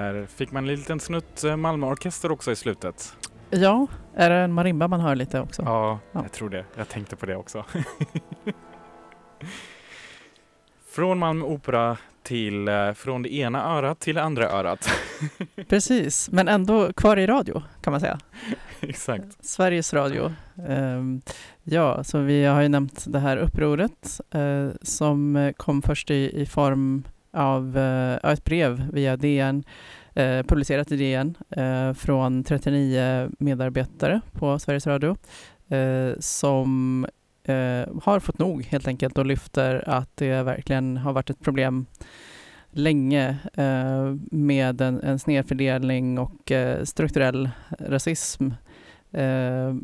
Där 0.00 0.26
fick 0.26 0.52
man 0.52 0.64
en 0.68 0.74
liten 0.74 1.00
snutt 1.00 1.44
eh, 1.44 1.56
Malmöorkester 1.56 2.32
också 2.32 2.52
i 2.52 2.56
slutet. 2.56 3.16
Ja, 3.50 3.86
är 4.14 4.30
det 4.30 4.36
en 4.36 4.52
marimba 4.52 4.88
man 4.88 5.00
hör 5.00 5.14
lite 5.16 5.40
också? 5.40 5.62
Ja, 5.62 5.98
Ja. 6.12 6.20
jag 6.22 6.32
tror 6.32 6.50
det. 6.50 6.64
Jag 6.76 6.88
tänkte 6.88 7.16
på 7.16 7.26
det 7.26 7.36
också. 7.36 7.64
Från 10.90 11.18
Malmö 11.18 11.44
Opera 11.44 11.96
till, 12.22 12.68
eh, 12.68 12.92
från 12.92 13.22
det 13.22 13.34
ena 13.34 13.64
örat 13.64 14.00
till 14.00 14.14
det 14.14 14.22
andra 14.22 14.50
örat. 14.50 14.88
Precis, 15.68 16.30
men 16.30 16.48
ändå 16.48 16.92
kvar 16.92 17.16
i 17.16 17.26
radio 17.26 17.62
kan 17.82 17.90
man 17.90 18.00
säga. 18.00 18.18
Exakt. 18.80 19.44
Sveriges 19.44 19.94
Radio. 19.94 20.32
Ehm, 20.68 21.20
ja, 21.62 22.04
så 22.04 22.18
vi 22.18 22.44
har 22.44 22.62
ju 22.62 22.68
nämnt 22.68 23.04
det 23.08 23.18
här 23.18 23.36
upproret 23.36 24.20
eh, 24.30 24.68
som 24.82 25.52
kom 25.56 25.82
först 25.82 26.10
i, 26.10 26.40
i 26.42 26.46
form 26.46 27.04
av 27.32 27.78
eh, 27.78 28.30
ett 28.32 28.44
brev 28.44 28.88
via 28.92 29.16
DN, 29.16 29.64
eh, 30.14 30.42
publicerat 30.42 30.92
i 30.92 30.96
DN 30.96 31.36
eh, 31.50 31.92
från 31.92 32.44
39 32.44 33.30
medarbetare 33.38 34.20
på 34.32 34.58
Sveriges 34.58 34.86
Radio 34.86 35.16
eh, 35.68 36.12
som 36.18 37.06
eh, 37.44 37.88
har 38.02 38.20
fått 38.20 38.38
nog 38.38 38.64
helt 38.64 38.88
enkelt 38.88 39.18
och 39.18 39.26
lyfter 39.26 39.88
att 39.88 40.16
det 40.16 40.42
verkligen 40.42 40.96
har 40.96 41.12
varit 41.12 41.30
ett 41.30 41.40
problem 41.40 41.86
länge 42.70 43.36
eh, 43.54 44.14
med 44.30 44.80
en, 44.80 45.00
en 45.00 45.18
snedfördelning 45.18 46.18
och 46.18 46.52
eh, 46.52 46.84
strukturell 46.84 47.50
rasism 47.78 48.50
eh, 49.10 49.74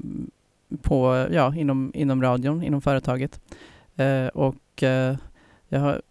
på, 0.83 1.27
ja, 1.31 1.55
inom, 1.55 1.93
inom 1.95 2.23
radion, 2.23 2.63
inom 2.63 2.81
företaget. 2.81 3.41
Eh, 3.97 4.27
och 4.27 4.83
eh, 4.83 5.17
jag 5.69 5.81
har 5.81 6.03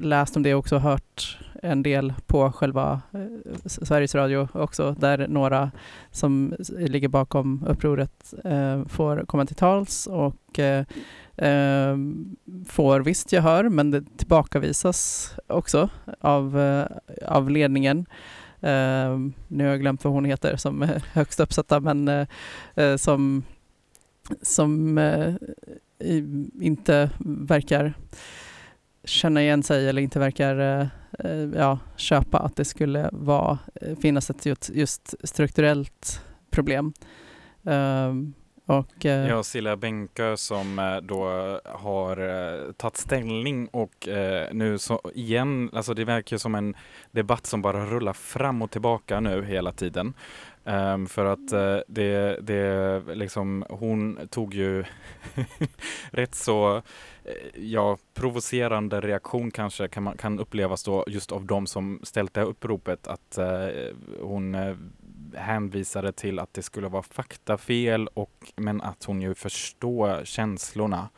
läst 0.00 0.36
om 0.36 0.42
det 0.42 0.54
också 0.54 0.76
och 0.76 0.82
hört 0.82 1.38
en 1.62 1.82
del 1.82 2.14
på 2.26 2.52
själva 2.52 3.00
eh, 3.12 3.56
Sveriges 3.66 4.14
Radio 4.14 4.48
också, 4.52 4.96
där 4.98 5.28
några 5.28 5.70
som 6.10 6.54
ligger 6.78 7.08
bakom 7.08 7.64
upproret 7.68 8.34
eh, 8.44 8.84
får 8.84 9.24
komma 9.26 9.46
till 9.46 9.56
tals 9.56 10.06
och 10.06 10.58
eh, 10.58 10.84
eh, 11.36 11.96
får 12.66 13.00
visst 13.00 13.32
gehör, 13.32 13.68
men 13.68 13.90
det 13.90 14.04
tillbakavisas 14.16 15.30
också 15.46 15.88
av, 16.20 16.60
eh, 16.60 16.86
av 17.28 17.50
ledningen. 17.50 18.06
Eh, 18.60 19.18
nu 19.48 19.64
har 19.64 19.70
jag 19.70 19.80
glömt 19.80 20.04
vad 20.04 20.12
hon 20.12 20.24
heter 20.24 20.56
som 20.56 20.82
är 20.82 21.02
högst 21.12 21.40
uppsatta, 21.40 21.80
men 21.80 22.08
eh, 22.08 22.26
eh, 22.74 22.96
som, 22.96 23.44
som 24.42 24.98
eh, 24.98 25.34
inte 26.60 27.10
verkar 27.20 27.94
känna 29.04 29.42
igen 29.42 29.62
sig 29.62 29.88
eller 29.88 30.02
inte 30.02 30.18
verkar 30.18 30.58
eh, 30.58 30.86
eh 31.18 31.48
ja, 31.56 31.78
köpa 31.96 32.38
att 32.38 32.56
det 32.56 32.64
skulle 32.64 33.10
vara, 33.12 33.58
eh, 33.74 33.96
finnas 33.98 34.30
ett 34.30 34.46
just, 34.46 34.70
just 34.74 35.14
strukturellt 35.28 36.20
problem. 36.50 36.92
Ehm, 37.64 38.34
och, 38.66 39.06
eh, 39.06 39.28
Ja, 39.28 39.42
Silla 39.42 39.76
Bänkö 39.76 40.36
som 40.36 40.78
eh, 40.78 40.96
då 40.96 41.24
har 41.64 42.16
eh, 42.16 42.72
tagit 42.72 42.96
ställning 42.96 43.68
och 43.68 44.08
eh, 44.08 44.48
nu 44.52 44.78
så 44.78 45.00
igen, 45.14 45.70
alltså 45.72 45.94
det 45.94 46.04
verkar 46.04 46.36
som 46.36 46.54
en 46.54 46.74
debatt 47.10 47.46
som 47.46 47.62
bara 47.62 47.86
rullar 47.86 48.12
fram 48.12 48.62
och 48.62 48.70
tillbaka 48.70 49.20
nu 49.20 49.44
hela 49.44 49.72
tiden. 49.72 50.14
Um, 50.64 51.06
för 51.06 51.24
att 51.24 51.52
uh, 51.52 51.78
det, 51.88 52.38
det 52.40 53.02
liksom, 53.14 53.64
hon 53.68 54.28
tog 54.30 54.54
ju 54.54 54.84
rätt 56.10 56.34
så 56.34 56.76
eh, 57.24 57.62
ja, 57.62 57.98
provocerande 58.14 59.00
reaktion 59.00 59.50
kanske 59.50 59.88
kan, 59.88 60.02
man, 60.02 60.16
kan 60.16 60.40
upplevas 60.40 60.84
då 60.84 61.04
just 61.08 61.32
av 61.32 61.44
de 61.44 61.66
som 61.66 62.00
ställt 62.02 62.34
det 62.34 62.40
här 62.40 62.48
uppropet 62.48 63.06
att 63.06 63.38
uh, 63.38 63.96
hon 64.20 64.54
uh, 64.54 64.76
hänvisade 65.34 66.12
till 66.12 66.38
att 66.38 66.54
det 66.54 66.62
skulle 66.62 66.88
vara 66.88 67.02
faktafel 67.02 68.08
och, 68.14 68.52
men 68.56 68.80
att 68.80 69.04
hon 69.04 69.22
ju 69.22 69.34
förstår 69.34 70.24
känslorna. 70.24 71.08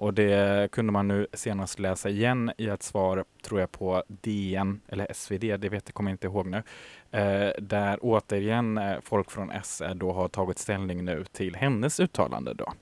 Och 0.00 0.14
det 0.14 0.70
kunde 0.70 0.92
man 0.92 1.08
nu 1.08 1.26
senast 1.32 1.78
läsa 1.78 2.08
igen 2.08 2.52
i 2.58 2.66
ett 2.66 2.82
svar, 2.82 3.24
tror 3.42 3.60
jag, 3.60 3.72
på 3.72 4.02
DN 4.08 4.80
eller 4.88 5.12
SvD, 5.12 5.40
det 5.40 5.68
vet 5.68 5.82
jag, 5.86 5.94
kommer 5.94 6.10
jag 6.10 6.14
inte 6.14 6.26
ihåg 6.26 6.46
nu. 6.46 6.62
Eh, 7.10 7.50
där 7.58 7.98
återigen 8.02 8.78
eh, 8.78 8.96
folk 9.02 9.30
från 9.30 9.52
SR 9.64 9.94
då 9.94 10.12
har 10.12 10.28
tagit 10.28 10.58
ställning 10.58 11.04
nu 11.04 11.24
till 11.32 11.56
hennes 11.56 12.00
uttalande 12.00 12.54
då. 12.54 12.72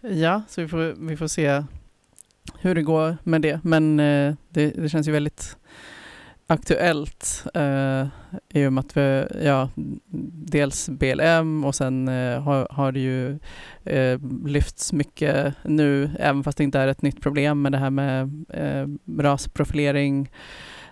Ja, 0.00 0.42
så 0.48 0.60
vi 0.60 0.68
får, 0.68 1.08
vi 1.08 1.16
får 1.16 1.28
se 1.28 1.64
hur 2.58 2.74
det 2.74 2.82
går 2.82 3.16
med 3.22 3.42
det. 3.42 3.60
Men 3.64 4.00
eh, 4.00 4.34
det, 4.48 4.70
det 4.70 4.88
känns 4.88 5.08
ju 5.08 5.12
väldigt 5.12 5.56
aktuellt 6.52 7.44
eh, 7.54 8.06
i 8.48 8.66
och 8.66 8.72
med 8.72 8.84
att 8.84 8.96
vi, 8.96 9.24
ja, 9.44 9.68
dels 10.46 10.88
BLM 10.88 11.64
och 11.64 11.74
sen 11.74 12.08
eh, 12.08 12.42
har, 12.42 12.66
har 12.70 12.92
det 12.92 13.00
ju 13.00 13.38
eh, 13.84 14.18
lyfts 14.46 14.92
mycket 14.92 15.54
nu, 15.62 16.10
även 16.18 16.44
fast 16.44 16.58
det 16.58 16.64
inte 16.64 16.78
är 16.78 16.88
ett 16.88 17.02
nytt 17.02 17.20
problem, 17.20 17.62
med 17.62 17.72
det 17.72 17.78
här 17.78 17.90
med 17.90 18.44
eh, 18.48 18.88
rasprofilering 19.22 20.30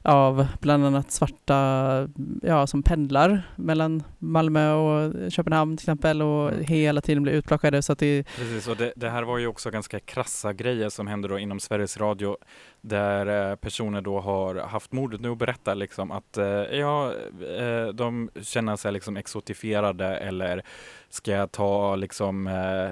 av 0.02 0.46
bland 0.60 0.86
annat 0.86 1.10
svarta 1.10 2.08
ja, 2.42 2.66
som 2.66 2.82
pendlar 2.82 3.42
mellan 3.56 4.02
Malmö 4.18 4.72
och 4.72 5.32
Köpenhamn 5.32 5.76
till 5.76 5.84
exempel 5.84 6.22
och 6.22 6.40
Mm. 6.50 6.64
hela 6.64 7.00
tiden 7.00 7.22
blir 7.22 7.32
utplockade. 7.32 7.82
Så 7.82 7.92
att 7.92 7.98
det, 7.98 8.26
Precis, 8.36 8.68
och 8.68 8.76
det, 8.76 8.92
det 8.96 9.10
här 9.10 9.22
var 9.22 9.38
ju 9.38 9.46
också 9.46 9.70
ganska 9.70 10.00
krassa 10.00 10.52
grejer 10.52 10.88
som 10.88 11.06
hände 11.06 11.28
då 11.28 11.38
inom 11.38 11.60
Sveriges 11.60 11.96
Radio 11.96 12.36
där 12.80 13.50
eh, 13.50 13.56
personer 13.56 14.00
då 14.00 14.20
har 14.20 14.54
haft 14.54 14.92
modet 14.92 15.20
nu 15.20 15.30
att 15.30 15.38
berätta 15.38 15.74
liksom 15.74 16.10
att 16.10 16.36
eh, 16.38 16.46
ja, 16.46 17.12
eh, 17.58 17.88
de 17.94 18.30
känner 18.42 18.76
sig 18.76 18.92
liksom 18.92 19.16
exotifierade 19.16 20.16
eller 20.16 20.62
ska 21.08 21.30
jag 21.32 21.52
ta 21.52 21.96
liksom, 21.96 22.44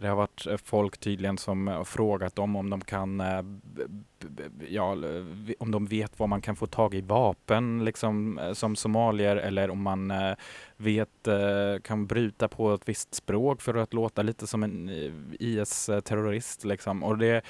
det 0.02 0.08
har 0.08 0.16
varit 0.16 0.46
folk 0.64 0.98
tydligen 0.98 1.38
som 1.38 1.84
frågat 1.86 2.36
dem 2.36 2.56
om 2.56 2.70
de 2.70 2.80
kan, 2.80 3.22
ja, 4.68 4.96
om 5.58 5.70
de 5.70 5.86
vet 5.86 6.18
var 6.18 6.26
man 6.26 6.40
kan 6.40 6.56
få 6.56 6.66
tag 6.66 6.94
i 6.94 6.97
vapen 7.00 7.84
liksom 7.84 8.38
eh, 8.38 8.52
som 8.52 8.76
somalier 8.76 9.36
eller 9.36 9.70
om 9.70 9.82
man 9.82 10.10
eh, 10.10 10.34
vet, 10.76 11.26
eh, 11.26 11.82
kan 11.82 12.06
bryta 12.06 12.48
på 12.48 12.74
ett 12.74 12.88
visst 12.88 13.14
språk 13.14 13.62
för 13.62 13.74
att 13.74 13.94
låta 13.94 14.22
lite 14.22 14.46
som 14.46 14.62
en 14.62 14.90
IS-terrorist 15.40 16.64
liksom. 16.64 17.02
Och 17.02 17.18
det, 17.18 17.42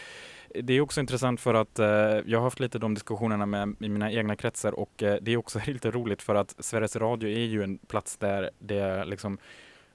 det 0.54 0.72
är 0.72 0.80
också 0.80 1.00
intressant 1.00 1.40
för 1.40 1.54
att 1.54 1.78
eh, 1.78 1.86
jag 2.26 2.38
har 2.38 2.44
haft 2.44 2.60
lite 2.60 2.78
de 2.78 2.94
diskussionerna 2.94 3.46
med, 3.46 3.76
i 3.80 3.88
mina 3.88 4.12
egna 4.12 4.36
kretsar 4.36 4.72
och 4.72 5.02
eh, 5.02 5.18
det 5.22 5.32
är 5.32 5.36
också 5.36 5.60
lite 5.66 5.90
roligt 5.90 6.22
för 6.22 6.34
att 6.34 6.54
Sveriges 6.58 6.96
Radio 6.96 7.28
är 7.28 7.44
ju 7.44 7.62
en 7.62 7.78
plats 7.78 8.16
där 8.16 8.50
det 8.58 9.04
liksom 9.04 9.38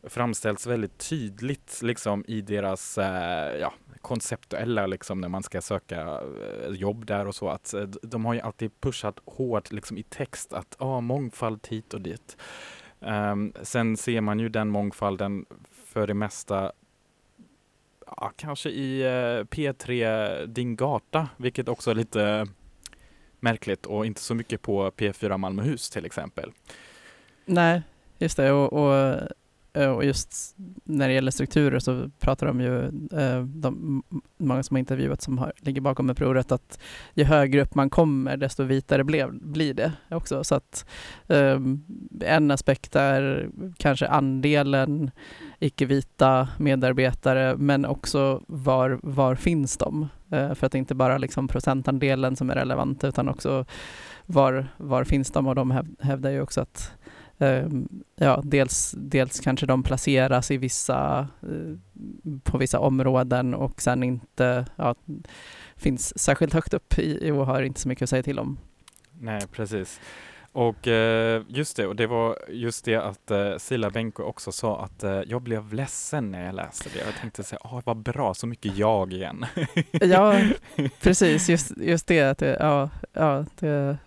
framställs 0.04 0.68
väldigt 0.68 0.98
tydligt 0.98 1.80
liksom 1.82 2.26
i 2.28 2.42
deras 2.42 2.98
eh, 2.98 3.60
ja, 3.60 3.74
konceptuella 4.02 4.86
liksom 4.86 5.22
när 5.22 5.30
man 5.30 5.44
ska 5.44 5.62
söka 5.62 6.02
eh, 6.02 6.72
jobb 6.72 7.06
där 7.06 7.28
och 7.28 7.36
så 7.36 7.50
att 7.50 7.74
eh, 7.74 7.82
de 7.82 8.26
har 8.26 8.34
ju 8.34 8.40
alltid 8.40 8.82
pushat 8.82 9.20
hårt 9.26 9.72
liksom 9.72 9.98
i 9.98 10.04
text 10.04 10.54
att 10.54 10.76
ah, 10.78 11.02
mångfald 11.02 11.68
hit 11.68 11.94
och 11.94 12.02
dit. 12.02 12.38
Um, 13.00 13.54
sen 13.62 13.98
ser 13.98 14.22
man 14.22 14.40
ju 14.40 14.50
den 14.50 14.70
mångfalden 14.70 15.46
för 15.86 16.08
det 16.08 16.14
mesta 16.14 16.72
ja, 18.18 18.32
kanske 18.36 18.70
i 18.70 19.02
eh, 19.02 19.44
P3 19.44 20.46
Din 20.46 20.76
Gata, 20.76 21.30
vilket 21.38 21.70
också 21.70 21.92
är 21.92 21.96
lite 21.96 22.48
märkligt 23.40 23.86
och 23.86 24.06
inte 24.06 24.22
så 24.22 24.36
mycket 24.36 24.62
på 24.62 24.90
P4 24.90 25.38
Malmöhus 25.38 25.90
till 25.90 26.06
exempel. 26.06 26.52
Nej, 27.46 27.82
just 28.18 28.38
det. 28.38 28.52
Och, 28.52 28.74
och, 28.74 29.20
Eh, 29.74 29.90
och 29.90 30.06
just 30.06 30.56
när 30.84 31.08
det 31.08 31.14
gäller 31.14 31.32
strukturer 31.32 31.80
så 31.80 32.10
pratar 32.20 32.48
de 32.48 32.62
ju, 32.62 32.84
eh, 33.20 33.44
de, 33.44 34.04
många 34.38 34.64
som 34.64 34.76
har 34.76 34.80
intervjuat 34.80 35.22
som 35.22 35.38
har, 35.38 35.54
ligger 35.58 35.82
bakom 35.82 36.10
upproret, 36.10 36.52
att 36.52 36.80
ju 37.14 37.24
högre 37.24 37.62
upp 37.62 37.76
man 37.76 37.90
kommer 37.90 38.38
desto 38.38 38.64
vitare 38.64 39.04
blev, 39.04 39.34
blir 39.34 39.74
det 39.74 39.92
också. 40.12 40.44
Så 40.44 40.56
att 40.56 40.86
ehm, 41.28 41.84
en 42.22 42.52
aspekt 42.52 42.96
är 42.96 43.50
kanske 43.78 44.08
andelen 44.08 45.12
icke-vita 45.60 46.48
medarbetare, 46.58 47.56
men 47.58 47.86
också 47.86 48.44
var, 48.48 49.00
var 49.04 49.36
finns 49.36 49.78
de? 49.78 50.08
Eh, 50.32 50.54
för 50.54 50.66
att 50.66 50.72
det 50.72 50.78
inte 50.78 50.96
bara 50.96 51.18
liksom 51.18 51.48
procentandelen 51.48 52.36
som 52.36 52.50
är 52.50 52.56
relevant, 52.56 53.04
utan 53.04 53.30
också 53.30 53.66
var, 54.26 54.68
var 54.78 55.04
finns 55.04 55.32
de? 55.32 55.48
Och 55.48 55.56
de 55.56 55.96
hävdar 56.00 56.30
ju 56.30 56.42
också 56.42 56.62
att 56.62 56.92
ja, 58.16 58.42
dels, 58.44 58.96
dels 58.98 59.40
kanske 59.40 59.66
de 59.66 59.84
placeras 59.84 60.52
i 60.52 60.58
vissa, 60.58 61.28
eh, 61.42 61.78
på 62.44 62.58
vissa 62.58 62.80
områden 62.80 63.54
och 63.54 63.82
sen 63.82 64.04
inte 64.04 64.66
ja, 64.76 64.96
finns 65.76 66.20
särskilt 66.20 66.54
högt 66.54 66.74
upp 66.74 67.00
i, 67.00 67.32
och 67.32 67.46
har 67.46 67.62
inte 67.62 67.80
så 67.80 67.88
mycket 67.88 68.02
att 68.02 68.10
säga 68.10 68.24
till 68.24 68.40
om. 68.40 68.58
Nej, 69.20 69.42
precis. 69.52 70.00
Och 70.52 70.88
eh, 70.88 71.44
just 71.48 71.78
det, 71.78 71.88
och 71.88 71.96
det 71.96 72.08
var 72.08 72.38
just 72.50 72.86
det 72.86 72.96
att 72.96 73.32
eh, 73.32 73.58
Sila 73.58 73.90
Benko 73.90 74.24
också 74.24 74.52
sa 74.52 74.84
att 74.84 75.04
jag 75.28 75.42
blev 75.42 75.74
ledsen 75.74 76.32
när 76.32 76.46
jag 76.46 76.56
läste 76.56 76.90
det. 76.94 77.00
Jag 77.06 77.16
tänkte 77.22 77.44
säga, 77.44 77.60
ah, 77.64 77.82
vad 77.86 77.98
bra, 77.98 78.34
så 78.34 78.48
mycket 78.48 78.78
jag 78.78 79.14
igen. 79.14 79.46
Ja, 79.92 80.42
precis, 81.02 81.50
just, 81.50 81.72
just 81.78 82.08
det. 82.08 82.22
Att 82.22 82.38
det, 82.38 82.58
ja, 82.60 82.90
ja, 83.14 83.46
det, 83.60 83.98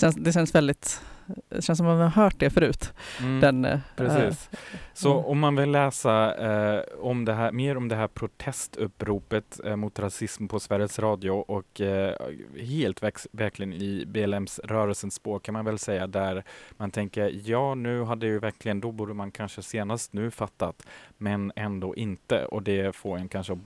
känns, 0.00 0.16
det 0.16 0.32
känns 0.32 0.54
väldigt, 0.54 1.02
det 1.48 1.62
känns 1.62 1.76
som 1.78 1.86
att 1.86 1.98
man 1.98 2.10
har 2.10 2.22
hört 2.22 2.34
det 2.38 2.50
förut. 2.50 2.92
Mm. 3.20 3.40
Den, 3.40 3.64
eh, 3.64 3.78
Precis. 3.96 4.50
Så 4.94 5.12
Mm. 5.12 5.24
om 5.24 5.38
man 5.38 5.56
vill 5.56 5.70
läsa 5.70 6.34
eh, 6.36 6.82
om 6.98 7.24
det 7.24 7.32
här, 7.34 7.52
mer 7.52 7.76
om 7.76 7.88
det 7.88 7.96
här 7.96 8.08
protestuppropet 8.08 9.60
eh, 9.64 9.76
mot 9.76 9.98
rasism 9.98 10.46
på 10.48 10.60
Sveriges 10.60 10.98
Radio 10.98 11.30
och 11.30 11.80
eh, 11.80 12.14
helt 12.60 13.02
väx, 13.02 13.28
verkligen 13.32 13.72
i 13.72 14.04
BLMs 14.06 14.60
rörelsens 14.64 15.14
spår 15.14 15.38
kan 15.38 15.52
man 15.52 15.64
väl 15.64 15.78
säga 15.78 16.06
där 16.06 16.44
man 16.76 16.90
tänker 16.90 17.32
ja 17.44 17.74
nu 17.74 18.02
hade 18.04 18.26
ju 18.26 18.38
verkligen, 18.38 18.80
då 18.80 18.92
borde 18.92 19.14
man 19.14 19.30
kanske 19.30 19.62
senast 19.62 20.12
nu 20.12 20.30
fattat 20.30 20.86
men 21.16 21.52
ändå 21.56 21.96
inte 21.96 22.44
och 22.44 22.62
det 22.62 22.96
får 22.96 23.18
en 23.18 23.28
kanske 23.28 23.52
att 23.52 23.58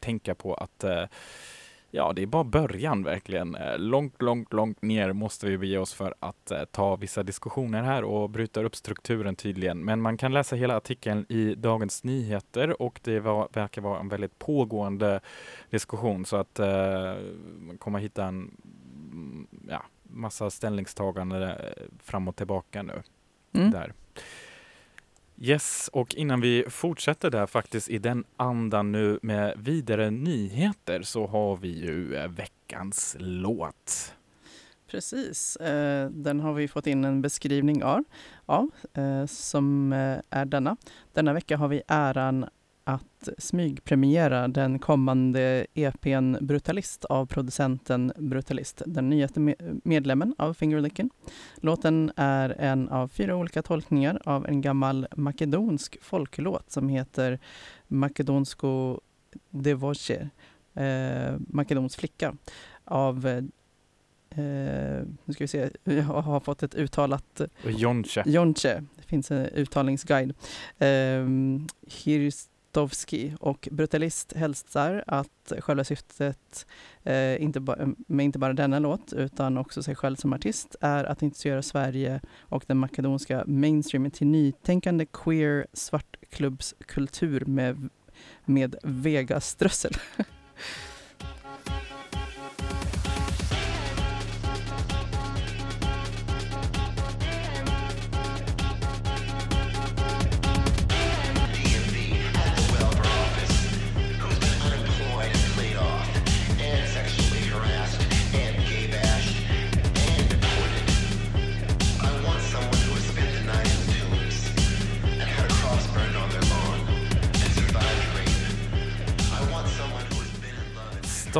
tänka 0.00 0.34
på 0.34 0.54
att 0.54 0.84
eh, 0.84 1.04
Ja, 1.94 2.12
det 2.12 2.22
är 2.22 2.26
bara 2.26 2.44
början 2.44 3.02
verkligen. 3.04 3.54
Eh, 3.54 3.78
Långt, 3.78 4.22
långt, 4.22 4.52
långt 4.52 4.82
ner 4.82 5.12
måste 5.12 5.46
vi 5.46 5.58
bege 5.58 5.78
oss 5.78 5.94
för 5.94 6.14
att 6.20 6.50
eh, 6.50 6.64
ta 6.64 6.96
vissa 6.96 7.22
diskussioner 7.22 7.82
här 7.82 8.04
och 8.04 8.30
bryta 8.30 8.62
upp 8.62 8.76
strukturen 8.76 9.36
tydligen. 9.36 9.84
Men 9.84 10.00
man 10.00 10.16
kan 10.16 10.32
läsa 10.32 10.56
hela 10.56 10.76
artikeln 10.76 11.26
i 11.28 11.54
Dagens 11.54 12.04
Nyheter 12.04 12.82
och 12.82 13.00
det 13.04 13.20
var, 13.20 13.48
verkar 13.52 13.82
vara 13.82 14.00
en 14.00 14.08
väldigt 14.08 14.38
pågående 14.38 15.20
diskussion 15.70 16.24
så 16.24 16.36
att 16.36 16.58
eh, 16.58 17.14
man 17.58 17.78
kommer 17.78 17.98
hitta 17.98 18.24
en 18.24 18.56
mm, 19.12 19.46
ja, 19.68 19.82
massa 20.02 20.50
ställningstagande 20.50 21.46
eh, 21.76 21.82
fram 22.02 22.28
och 22.28 22.36
tillbaka 22.36 22.82
nu. 22.82 23.02
mm. 23.52 23.70
Där. 23.70 23.92
Yes, 25.44 25.90
och 25.92 26.14
innan 26.14 26.40
vi 26.40 26.64
fortsätter 26.68 27.30
där 27.30 27.46
faktiskt 27.46 27.88
i 27.88 27.98
den 27.98 28.24
andan 28.36 28.92
nu 28.92 29.18
med 29.22 29.54
vidare 29.56 30.10
nyheter 30.10 31.02
så 31.02 31.26
har 31.26 31.56
vi 31.56 31.68
ju 31.68 32.16
eh, 32.16 32.28
veckans 32.28 33.16
låt. 33.18 34.14
Precis, 34.90 35.56
eh, 35.56 36.10
den 36.10 36.40
har 36.40 36.52
vi 36.52 36.68
fått 36.68 36.86
in 36.86 37.04
en 37.04 37.22
beskrivning 37.22 37.84
av, 37.84 38.04
av 38.46 38.70
eh, 38.94 39.26
som 39.26 39.92
är 40.30 40.44
denna. 40.44 40.76
Denna 41.12 41.32
vecka 41.32 41.56
har 41.56 41.68
vi 41.68 41.82
äran 41.88 42.46
att 42.84 43.28
smygpremiera 43.38 44.48
den 44.48 44.78
kommande 44.78 45.66
EPn 45.74 46.36
Brutalist 46.40 47.04
av 47.04 47.26
producenten 47.26 48.12
Brutalist, 48.16 48.82
den 48.86 49.08
nyaste 49.10 49.40
me- 49.40 49.80
medlemmen 49.84 50.34
av 50.38 50.54
Fingerlicken. 50.54 51.10
Låten 51.56 52.12
är 52.16 52.50
en 52.50 52.88
av 52.88 53.08
fyra 53.08 53.36
olika 53.36 53.62
tolkningar 53.62 54.22
av 54.24 54.46
en 54.46 54.60
gammal 54.60 55.06
makedonsk 55.16 55.98
folklåt 56.02 56.70
som 56.70 56.88
heter 56.88 57.38
Makedonsko 57.88 59.00
Devoce, 59.50 60.28
eh, 60.74 61.34
Makedons 61.38 61.96
flicka, 61.96 62.34
av 62.84 63.26
eh, 63.26 63.42
nu 65.24 65.32
ska 65.32 65.44
vi 65.44 65.48
se, 65.48 65.70
jag 65.84 66.02
har 66.02 66.40
fått 66.40 66.62
ett 66.62 66.74
uttalat 66.74 67.40
Jonche. 67.64 68.22
Jonche, 68.26 68.82
det 68.96 69.02
finns 69.02 69.30
en 69.30 69.46
uttalningsguide. 69.46 70.34
Um, 70.78 71.68
Hirstovski 72.72 73.34
och 73.40 73.68
Brutalist 73.70 74.32
hälsar 74.32 75.04
att 75.06 75.52
själva 75.58 75.84
syftet 75.84 76.66
eh, 77.02 77.42
inte 77.42 77.60
ba- 77.60 77.76
med 78.06 78.24
inte 78.24 78.38
bara 78.38 78.52
denna 78.52 78.78
låt 78.78 79.12
utan 79.12 79.58
också 79.58 79.82
sig 79.82 79.94
själv 79.94 80.16
som 80.16 80.32
artist 80.32 80.76
är 80.80 81.04
att 81.04 81.22
introducera 81.22 81.62
Sverige 81.62 82.20
och 82.40 82.64
den 82.66 82.78
makedonska 82.78 83.44
mainstreamen 83.46 84.10
till 84.10 84.26
nytänkande 84.26 85.06
queer 85.12 85.66
svartklubbskultur 85.72 87.44
med, 87.44 87.88
med 88.44 88.76
vegaströssel. 88.82 89.92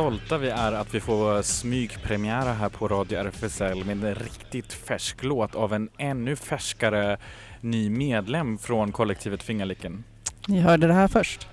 Stolta 0.03 0.37
vi 0.37 0.49
är 0.49 0.71
att 0.71 0.95
vi 0.95 0.99
får 0.99 1.41
smygpremiära 1.41 2.53
här 2.53 2.69
på 2.69 2.87
Radio 2.87 3.19
RFSL 3.19 3.85
med 3.85 4.03
en 4.03 4.15
riktigt 4.15 4.73
färsk 4.73 5.23
låt 5.23 5.55
av 5.55 5.73
en 5.73 5.89
ännu 5.97 6.35
färskare 6.35 7.17
ny 7.61 7.89
medlem 7.89 8.57
från 8.57 8.91
kollektivet 8.91 9.43
Fingerlicken. 9.43 10.03
Ni 10.47 10.59
hörde 10.59 10.87
det 10.87 10.93
här 10.93 11.07
först. 11.07 11.47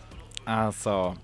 Alltså, 0.44 1.16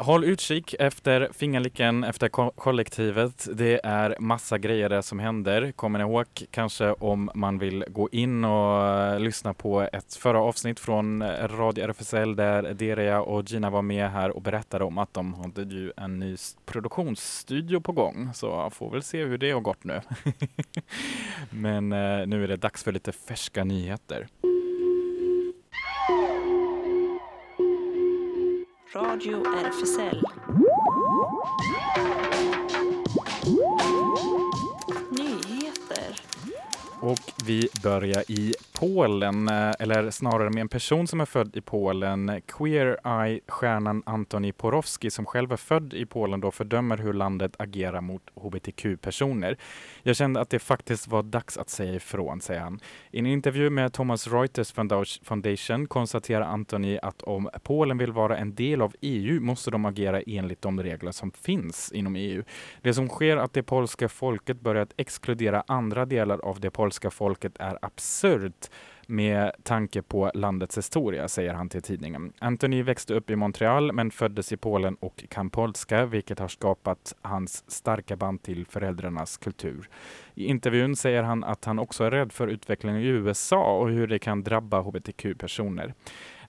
håll 0.00 0.24
utkik 0.24 0.74
efter 0.78 1.28
Fingerlicken, 1.32 2.04
efter 2.04 2.28
ko- 2.28 2.50
kollektivet. 2.56 3.48
Det 3.54 3.80
är 3.84 4.16
massa 4.20 4.58
grejer 4.58 4.88
där 4.88 5.02
som 5.02 5.18
händer. 5.18 5.72
Kommer 5.72 5.98
ni 5.98 6.04
ihåg 6.04 6.26
kanske 6.50 6.92
om 6.92 7.30
man 7.34 7.58
vill 7.58 7.84
gå 7.88 8.08
in 8.12 8.44
och 8.44 8.86
eh, 8.86 9.20
lyssna 9.20 9.54
på 9.54 9.80
ett 9.92 10.14
förra 10.14 10.40
avsnitt 10.40 10.80
från 10.80 11.22
eh, 11.22 11.48
Radio 11.48 11.84
RFSL 11.84 12.36
där 12.36 12.74
Deria 12.74 13.20
och 13.20 13.44
Gina 13.50 13.70
var 13.70 13.82
med 13.82 14.10
här 14.10 14.30
och 14.30 14.42
berättade 14.42 14.84
om 14.84 14.98
att 14.98 15.14
de 15.14 15.34
hade 15.34 15.62
ju 15.62 15.92
en 15.96 16.18
ny 16.18 16.36
produktionsstudio 16.66 17.80
på 17.80 17.92
gång. 17.92 18.30
Så 18.34 18.46
jag 18.46 18.72
får 18.72 18.90
väl 18.90 19.02
se 19.02 19.24
hur 19.24 19.38
det 19.38 19.50
har 19.50 19.60
gått 19.60 19.84
nu. 19.84 20.00
Men 21.50 21.92
eh, 21.92 22.26
nu 22.26 22.44
är 22.44 22.48
det 22.48 22.56
dags 22.56 22.84
för 22.84 22.92
lite 22.92 23.12
färska 23.12 23.64
nyheter. 23.64 24.26
Radio 28.92 29.42
RFSL. 29.46 30.22
Nyheter. 35.10 36.20
Och 37.00 37.18
vi 37.44 37.68
börjar 37.82 38.30
i 38.30 38.54
Polen, 38.80 39.48
eh, 39.48 39.72
eller 39.78 40.10
snarare 40.10 40.50
med 40.50 40.60
en 40.60 40.68
person 40.68 41.06
som 41.06 41.20
är 41.20 41.24
född 41.24 41.56
i 41.56 41.60
Polen. 41.60 42.40
Queer 42.46 42.98
Eye-stjärnan 43.04 44.02
Antoni 44.06 44.52
Porowski 44.52 45.10
som 45.10 45.26
själv 45.26 45.52
är 45.52 45.56
född 45.56 45.94
i 45.94 46.06
Polen 46.06 46.40
då 46.40 46.50
fördömer 46.50 46.98
hur 46.98 47.12
landet 47.12 47.56
agerar 47.58 48.00
mot 48.00 48.22
hbtq-personer. 48.34 49.56
Jag 50.02 50.16
kände 50.16 50.40
att 50.40 50.50
det 50.50 50.58
faktiskt 50.58 51.08
var 51.08 51.22
dags 51.22 51.58
att 51.58 51.70
säga 51.70 51.94
ifrån, 51.94 52.40
säger 52.40 52.60
han. 52.60 52.80
I 53.10 53.18
en 53.18 53.26
intervju 53.26 53.70
med 53.70 53.92
Thomas 53.92 54.28
Reuters 54.28 54.72
Foundation 55.22 55.86
konstaterar 55.86 56.42
Antoni 56.44 56.98
att 57.02 57.22
om 57.22 57.48
Polen 57.62 57.98
vill 57.98 58.12
vara 58.12 58.38
en 58.38 58.54
del 58.54 58.82
av 58.82 58.94
EU 59.00 59.40
måste 59.40 59.70
de 59.70 59.84
agera 59.84 60.20
enligt 60.20 60.62
de 60.62 60.82
regler 60.82 61.12
som 61.12 61.30
finns 61.30 61.92
inom 61.92 62.16
EU. 62.16 62.42
Det 62.82 62.94
som 62.94 63.08
sker 63.08 63.36
att 63.36 63.52
det 63.52 63.62
polska 63.62 64.08
folket 64.08 64.60
börjat 64.60 64.92
exkludera 64.96 65.64
andra 65.66 66.06
delar 66.06 66.38
av 66.44 66.60
det 66.60 66.70
polska 66.70 67.10
folket 67.10 67.52
är 67.58 67.78
absurt 67.82 68.69
med 69.10 69.52
tanke 69.62 70.02
på 70.02 70.30
landets 70.34 70.78
historia, 70.78 71.28
säger 71.28 71.54
han 71.54 71.68
till 71.68 71.82
tidningen. 71.82 72.32
Anthony 72.38 72.82
växte 72.82 73.14
upp 73.14 73.30
i 73.30 73.36
Montreal 73.36 73.92
men 73.92 74.10
föddes 74.10 74.52
i 74.52 74.56
Polen 74.56 74.94
och 74.94 75.24
kan 75.28 75.50
polska, 75.50 76.06
vilket 76.06 76.38
har 76.38 76.48
skapat 76.48 77.14
hans 77.22 77.70
starka 77.70 78.16
band 78.16 78.42
till 78.42 78.66
föräldrarnas 78.66 79.36
kultur. 79.36 79.88
I 80.34 80.44
intervjun 80.44 80.96
säger 80.96 81.22
han 81.22 81.44
att 81.44 81.64
han 81.64 81.78
också 81.78 82.04
är 82.04 82.10
rädd 82.10 82.32
för 82.32 82.48
utvecklingen 82.48 83.00
i 83.00 83.06
USA 83.06 83.78
och 83.78 83.90
hur 83.90 84.06
det 84.06 84.18
kan 84.18 84.42
drabba 84.42 84.80
hbtq-personer. 84.80 85.94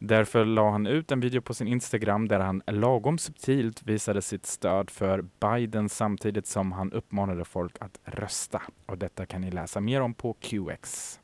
Därför 0.04 0.46
la 0.46 0.72
han 0.72 0.88
ut 0.88 1.12
en 1.12 1.20
video 1.20 1.42
på 1.42 1.54
sin 1.54 1.68
Instagram 1.68 2.28
där 2.28 2.40
han 2.40 2.62
lagom 2.68 3.18
subtilt 3.18 3.84
visade 3.84 4.22
sitt 4.22 4.46
stöd 4.46 4.90
för 4.90 5.26
Biden 5.40 5.90
samtidigt 5.90 6.48
som 6.48 6.72
han 6.72 6.92
uppmanade 6.92 7.46
folk 7.46 7.76
att 7.80 8.00
rösta. 8.04 8.62
Och 8.86 8.98
detta 8.98 9.26
kan 9.26 9.42
ni 9.42 9.52
läsa 9.52 9.82
mer 9.82 10.02
om 10.02 10.14
på 10.14 10.34
QX. 10.34 11.20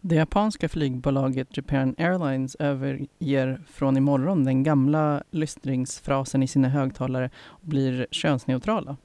Det 0.00 0.14
japanska 0.14 0.68
flygbolaget 0.68 1.56
Japan 1.56 1.94
Airlines 1.98 2.54
överger 2.58 3.60
från 3.66 3.96
imorgon 3.96 4.44
den 4.44 4.62
gamla 4.62 5.22
lystringsfrasen 5.30 6.42
i 6.42 6.48
sina 6.48 6.68
högtalare 6.68 7.30
och 7.46 7.66
blir 7.66 8.06
könsneutrala. 8.10 8.96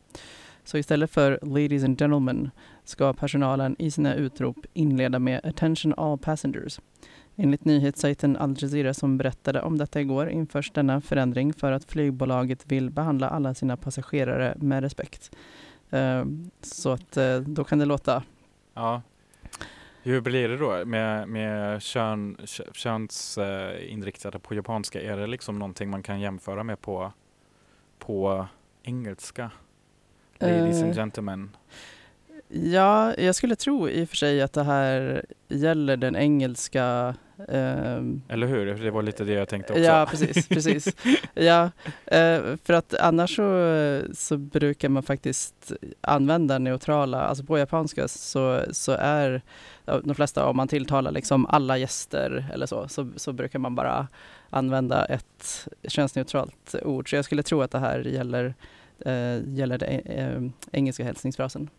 Så 0.63 0.77
istället 0.77 1.11
för 1.11 1.39
“Ladies 1.41 1.83
and 1.83 1.99
gentlemen” 1.99 2.51
ska 2.83 3.13
personalen 3.13 3.75
i 3.79 3.91
sina 3.91 4.15
utrop 4.15 4.65
inleda 4.73 5.19
med 5.19 5.45
“Attention 5.45 5.93
all 5.97 6.17
passengers”. 6.17 6.79
Enligt 7.35 7.65
nyhetssajten 7.65 8.37
Al 8.37 8.55
Jazeera 8.59 8.93
som 8.93 9.17
berättade 9.17 9.61
om 9.61 9.77
detta 9.77 10.01
igår 10.01 10.29
införs 10.29 10.71
denna 10.71 11.01
förändring 11.01 11.53
för 11.53 11.71
att 11.71 11.85
flygbolaget 11.85 12.71
vill 12.71 12.89
behandla 12.89 13.29
alla 13.29 13.53
sina 13.53 13.77
passagerare 13.77 14.57
med 14.57 14.83
respekt. 14.83 15.35
Ehm, 15.89 16.51
så 16.61 16.91
att 16.91 17.17
eh, 17.17 17.39
då 17.39 17.63
kan 17.63 17.79
det 17.79 17.85
låta 17.85 18.23
Ja. 18.73 19.01
Hur 20.03 20.21
blir 20.21 20.49
det 20.49 20.57
då 20.57 20.85
med, 20.85 21.27
med 21.29 21.81
kön, 21.81 22.37
kö- 22.45 22.73
könsinriktade 22.73 24.39
på 24.39 24.55
japanska? 24.55 25.01
Är 25.01 25.17
det 25.17 25.27
liksom 25.27 25.59
någonting 25.59 25.89
man 25.89 26.03
kan 26.03 26.19
jämföra 26.19 26.63
med 26.63 26.81
på, 26.81 27.11
på 27.99 28.47
engelska? 28.83 29.51
Ladies 30.39 30.81
and 30.81 30.89
Eh, 30.91 30.95
gentlemen. 30.95 31.55
Ja, 32.55 33.13
jag 33.17 33.35
skulle 33.35 33.55
tro 33.55 33.89
i 33.89 34.03
och 34.03 34.09
för 34.09 34.15
sig 34.15 34.41
att 34.41 34.53
det 34.53 34.63
här 34.63 35.25
gäller 35.47 35.97
den 35.97 36.15
engelska 36.15 37.15
ehm, 37.47 38.21
Eller 38.27 38.47
hur? 38.47 38.65
Det 38.65 38.91
var 38.91 39.01
lite 39.01 39.23
det 39.23 39.33
jag 39.33 39.49
tänkte 39.49 39.73
också. 39.73 39.83
Ja, 39.83 40.07
precis. 40.09 40.47
precis. 40.49 40.95
Ja, 41.33 41.71
eh, 42.05 42.41
för 42.63 42.73
att 42.73 42.93
annars 42.93 43.35
så, 43.35 44.01
så 44.13 44.37
brukar 44.37 44.89
man 44.89 45.03
faktiskt 45.03 45.71
använda 46.01 46.59
neutrala, 46.59 47.21
alltså 47.21 47.43
på 47.43 47.57
japanska 47.57 48.07
så, 48.07 48.61
så 48.71 48.91
är 48.91 49.41
de 49.85 50.15
flesta, 50.15 50.45
om 50.45 50.57
man 50.57 50.67
tilltalar 50.67 51.11
liksom 51.11 51.45
alla 51.45 51.77
gäster 51.77 52.45
eller 52.53 52.65
så, 52.65 52.87
så, 52.87 53.11
så 53.15 53.33
brukar 53.33 53.59
man 53.59 53.75
bara 53.75 54.07
använda 54.49 55.05
ett 55.05 55.67
könsneutralt 55.87 56.75
ord. 56.83 57.09
Så 57.09 57.15
jag 57.15 57.25
skulle 57.25 57.43
tro 57.43 57.61
att 57.61 57.71
det 57.71 57.79
här 57.79 57.99
gäller, 57.99 58.53
eh, 58.99 59.49
gäller 59.53 59.77
det, 59.77 59.85
eh, 59.85 60.41
engelska 60.71 61.03
hälsningsfrasen. 61.03 61.69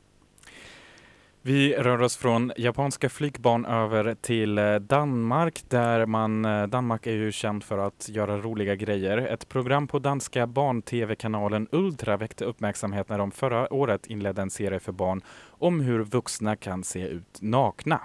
Vi 1.46 1.74
rör 1.74 2.02
oss 2.02 2.16
från 2.16 2.52
japanska 2.56 3.08
flygbarn 3.08 3.64
över 3.64 4.14
till 4.14 4.58
eh, 4.58 4.74
Danmark 4.74 5.64
där 5.68 6.06
man, 6.06 6.44
eh, 6.44 6.66
Danmark 6.66 7.06
är 7.06 7.12
ju 7.12 7.32
känd 7.32 7.64
för 7.64 7.78
att 7.78 8.08
göra 8.08 8.38
roliga 8.38 8.74
grejer. 8.74 9.18
Ett 9.18 9.48
program 9.48 9.86
på 9.86 9.98
danska 9.98 10.46
barn-tv-kanalen 10.46 11.68
Ultra 11.72 12.16
väckte 12.16 12.44
uppmärksamhet 12.44 13.08
när 13.08 13.18
de 13.18 13.30
förra 13.30 13.72
året 13.72 14.06
inledde 14.06 14.42
en 14.42 14.50
serie 14.50 14.80
för 14.80 14.92
barn 14.92 15.22
om 15.48 15.80
hur 15.80 16.04
vuxna 16.04 16.56
kan 16.56 16.84
se 16.84 17.08
ut 17.08 17.38
nakna. 17.40 18.00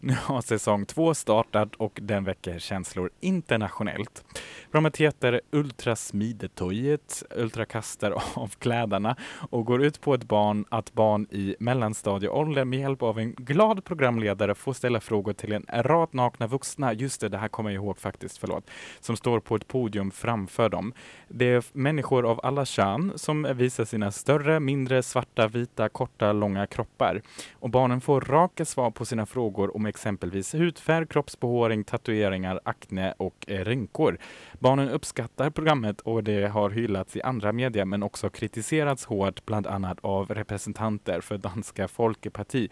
Nu 0.00 0.14
har 0.22 0.40
säsong 0.40 0.86
två 0.86 1.14
startat 1.14 1.74
och 1.74 1.98
den 2.02 2.24
väcker 2.24 2.58
känslor 2.58 3.10
internationellt. 3.20 4.24
Programmet 4.70 4.96
heter 4.96 5.40
Ultra 5.50 5.94
Ultrasmidetojet, 5.94 7.22
ultrakastar 7.36 8.22
av 8.34 8.48
kläderna 8.58 9.16
och 9.50 9.64
går 9.64 9.84
ut 9.84 10.00
på 10.00 10.14
ett 10.14 10.24
barn, 10.24 10.64
att 10.68 10.92
barn 10.92 11.26
i 11.30 11.56
mellanstadieåldern 11.58 12.68
med 12.68 12.78
hjälp 12.78 13.02
av 13.02 13.18
en 13.18 13.32
glad 13.34 13.84
programledare 13.84 14.54
får 14.54 14.72
ställa 14.72 15.00
frågor 15.00 15.32
till 15.32 15.52
en 15.52 15.66
rad 15.68 16.08
nakna 16.10 16.46
vuxna, 16.46 16.92
just 16.92 17.20
det, 17.20 17.28
det 17.28 17.38
här 17.38 17.48
kommer 17.48 17.70
jag 17.70 17.84
ihåg 17.84 17.98
faktiskt, 17.98 18.38
förlåt, 18.38 18.70
som 19.00 19.16
står 19.16 19.40
på 19.40 19.56
ett 19.56 19.68
podium 19.68 20.10
framför 20.10 20.68
dem. 20.68 20.92
Det 21.28 21.44
är 21.44 21.64
människor 21.72 22.30
av 22.30 22.40
alla 22.42 22.64
kön 22.64 23.12
som 23.16 23.46
visar 23.54 23.84
sina 23.84 24.12
större, 24.12 24.60
mindre, 24.60 25.02
svarta, 25.02 25.48
vita, 25.48 25.88
korta, 25.88 26.32
långa 26.32 26.66
kroppar. 26.66 27.22
Och 27.52 27.70
barnen 27.70 28.00
får 28.00 28.20
raka 28.20 28.64
svar 28.64 28.90
på 28.90 29.04
sina 29.04 29.26
frågor 29.26 29.53
om 29.58 29.86
exempelvis 29.86 30.54
hudfärg, 30.54 31.06
kroppsbehåring, 31.06 31.84
tatueringar, 31.84 32.60
akne 32.64 33.14
och 33.16 33.44
eh, 33.48 33.64
rynkor. 33.64 34.18
Barnen 34.58 34.88
uppskattar 34.88 35.50
programmet 35.50 36.00
och 36.00 36.24
det 36.24 36.48
har 36.48 36.70
hyllats 36.70 37.16
i 37.16 37.22
andra 37.22 37.52
medier 37.52 37.84
men 37.84 38.02
också 38.02 38.30
kritiserats 38.30 39.04
hårt 39.04 39.46
bland 39.46 39.66
annat 39.66 39.98
av 40.00 40.30
representanter 40.30 41.20
för 41.20 41.38
Danska 41.38 41.88
Folkeparti. 41.88 42.70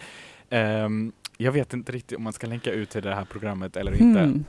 Ehm, 0.51 1.13
jag 1.37 1.53
vet 1.53 1.73
inte 1.73 1.93
riktigt 1.93 2.17
om 2.19 2.25
man 2.25 2.33
ska 2.33 2.47
länka 2.47 2.73
ut 2.73 2.91
till 2.91 3.03
det 3.03 3.15
här 3.15 3.25
programmet 3.25 3.77
eller 3.77 3.93
inte. 3.93 4.21
Hmm. 4.21 4.45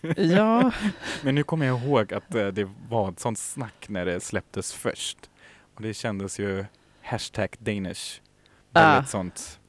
Ja, 0.16 0.72
Men 1.22 1.34
nu 1.34 1.42
kommer 1.42 1.66
jag 1.66 1.82
ihåg 1.82 2.14
att 2.14 2.34
eh, 2.34 2.46
det 2.46 2.68
var 2.88 3.08
ett 3.08 3.20
sånt 3.20 3.38
snack 3.38 3.86
när 3.88 4.04
det 4.04 4.20
släpptes 4.20 4.72
först. 4.72 5.18
Och 5.74 5.82
det 5.82 5.94
kändes 5.94 6.40
ju 6.40 6.64
hashtag 7.02 7.48
Danish. 7.58 8.20
Ah. 8.72 8.92
Väldigt 8.92 9.10
sånt. 9.10 9.60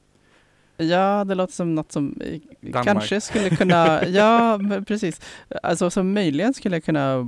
Ja, 0.76 1.24
det 1.24 1.34
låter 1.34 1.54
som 1.54 1.74
något 1.74 1.92
som 1.92 2.20
eh, 2.20 2.40
Danmark. 2.60 2.84
kanske 2.84 3.20
skulle 3.20 3.50
kunna, 3.50 4.04
ja 4.06 4.60
precis, 4.86 5.20
alltså 5.62 5.90
som 5.90 6.12
möjligen 6.12 6.54
skulle 6.54 6.80
kunna 6.80 7.26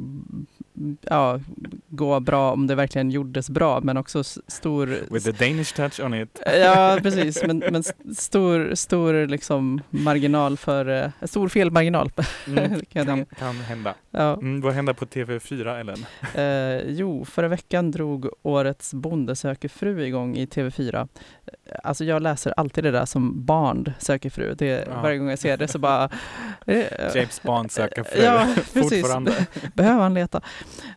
ja, 1.01 1.41
gå 1.89 2.20
bra 2.20 2.53
om 2.53 2.66
det 2.66 2.74
verkligen 2.74 3.11
gjordes 3.11 3.51
bra, 3.51 3.81
men 3.81 3.97
också 3.97 4.24
stor 4.24 4.87
With 5.11 5.24
the 5.24 5.33
Danish 5.47 5.74
touch 5.74 6.01
on 6.01 6.14
it. 6.14 6.43
Ja, 6.61 6.99
precis, 7.03 7.43
men, 7.43 7.59
men 7.59 7.83
stor, 8.16 8.74
stor 8.74 9.27
liksom 9.27 9.81
marginal 9.91 10.57
för, 10.57 10.87
eh, 11.05 11.11
stor 11.27 11.49
felmarginal. 11.49 12.11
Mm, 12.47 12.81
Kan 12.93 13.27
kan, 13.39 13.57
hända. 13.57 13.95
Ja. 14.11 14.33
Mm, 14.35 14.61
vad 14.61 14.72
hände 14.74 14.95
på 14.95 15.05
TV4 15.07 15.81
Ellen? 15.81 16.07
Eh, 16.35 16.91
jo, 16.91 17.24
förra 17.24 17.49
veckan 17.49 17.91
drog 17.91 18.29
årets 18.43 18.95
Bonde 18.95 19.37
söker 19.37 19.68
fru 19.68 20.07
igång 20.07 20.37
i 20.37 20.47
TV4. 20.47 21.09
Alltså 21.83 22.05
jag 22.05 22.22
läser 22.22 22.55
alltid 22.57 22.85
det 22.85 22.91
där 22.91 23.05
som 23.05 23.45
barn 23.45 23.93
söker 23.99 24.31
fru. 24.31 24.55
Det, 24.55 24.87
Ja. 24.87 25.03
Varje 25.03 25.18
gång 25.18 25.29
jag 25.31 25.39
ser 25.39 25.57
det 25.57 25.68
så 25.68 25.79
bara... 25.79 26.09
eh, 26.66 26.85
James 27.14 27.43
Bond 27.43 27.72
söker 27.72 28.03
fru. 28.03 28.22
Ja, 28.22 28.47
precis. 28.72 29.01
Fortfarande. 29.01 29.47
Behöver 29.74 30.03
han 30.03 30.14
leta? 30.14 30.41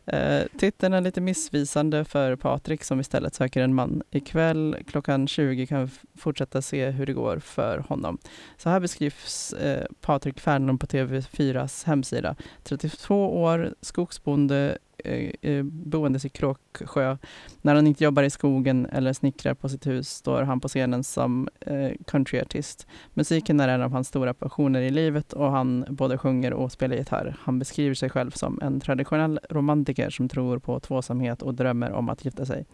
Eh, 0.06 0.44
titeln 0.58 0.94
är 0.94 1.02
lite 1.02 1.22
missvisande 1.22 2.06
för 2.06 2.36
Patrik 2.36 2.84
som 2.84 3.00
istället 3.00 3.36
söker 3.36 3.62
en 3.62 3.76
man. 3.76 4.02
Ikväll 4.12 4.78
klockan 4.88 5.28
20 5.28 5.68
kan 5.68 5.86
vi 5.86 5.92
fortsätta 6.18 6.62
se 6.62 6.90
hur 6.90 7.06
det 7.06 7.14
går 7.14 7.40
för 7.40 7.78
honom. 7.78 8.18
Så 8.58 8.70
här 8.70 8.80
beskrivs 8.80 9.54
eh, 9.54 9.86
Patrik 10.02 10.40
Fernlund 10.40 10.80
på 10.80 10.88
TV4s 10.88 11.86
hemsida. 11.86 12.36
32 12.64 13.42
år, 13.42 13.74
skogsbonde, 13.82 14.78
Eh, 15.06 15.32
eh, 15.42 15.64
boendes 15.64 16.26
i 16.26 16.30
Kråksjö. 16.30 17.18
När 17.62 17.76
han 17.76 17.88
inte 17.88 18.04
jobbar 18.04 18.24
i 18.24 18.30
skogen 18.30 18.86
eller 18.86 19.14
snickrar 19.14 19.54
på 19.54 19.70
sitt 19.70 19.88
hus 19.88 20.10
står 20.10 20.42
han 20.42 20.60
på 20.60 20.68
scenen 20.68 21.04
som 21.04 21.50
eh, 21.60 21.92
countryartist. 22.08 22.88
Musiken 23.14 23.60
är 23.60 23.68
en 23.68 23.82
av 23.82 23.92
hans 23.92 24.08
stora 24.08 24.34
passioner 24.34 24.82
i 24.82 24.90
livet 24.90 25.34
och 25.34 25.52
han 25.52 25.86
både 25.90 26.18
sjunger 26.18 26.54
och 26.54 26.72
spelar 26.72 26.96
gitarr. 26.96 27.36
Han 27.40 27.60
beskriver 27.60 27.96
sig 27.96 28.10
själv 28.10 28.32
som 28.32 28.60
en 28.62 28.80
traditionell 28.80 29.40
romantiker 29.50 30.10
som 30.10 30.30
tror 30.30 30.60
på 30.60 30.80
tvåsamhet 30.80 31.42
och 31.42 31.54
drömmer 31.54 31.92
om 31.92 32.10
att 32.10 32.26
gifta 32.26 32.46
sig. 32.46 32.66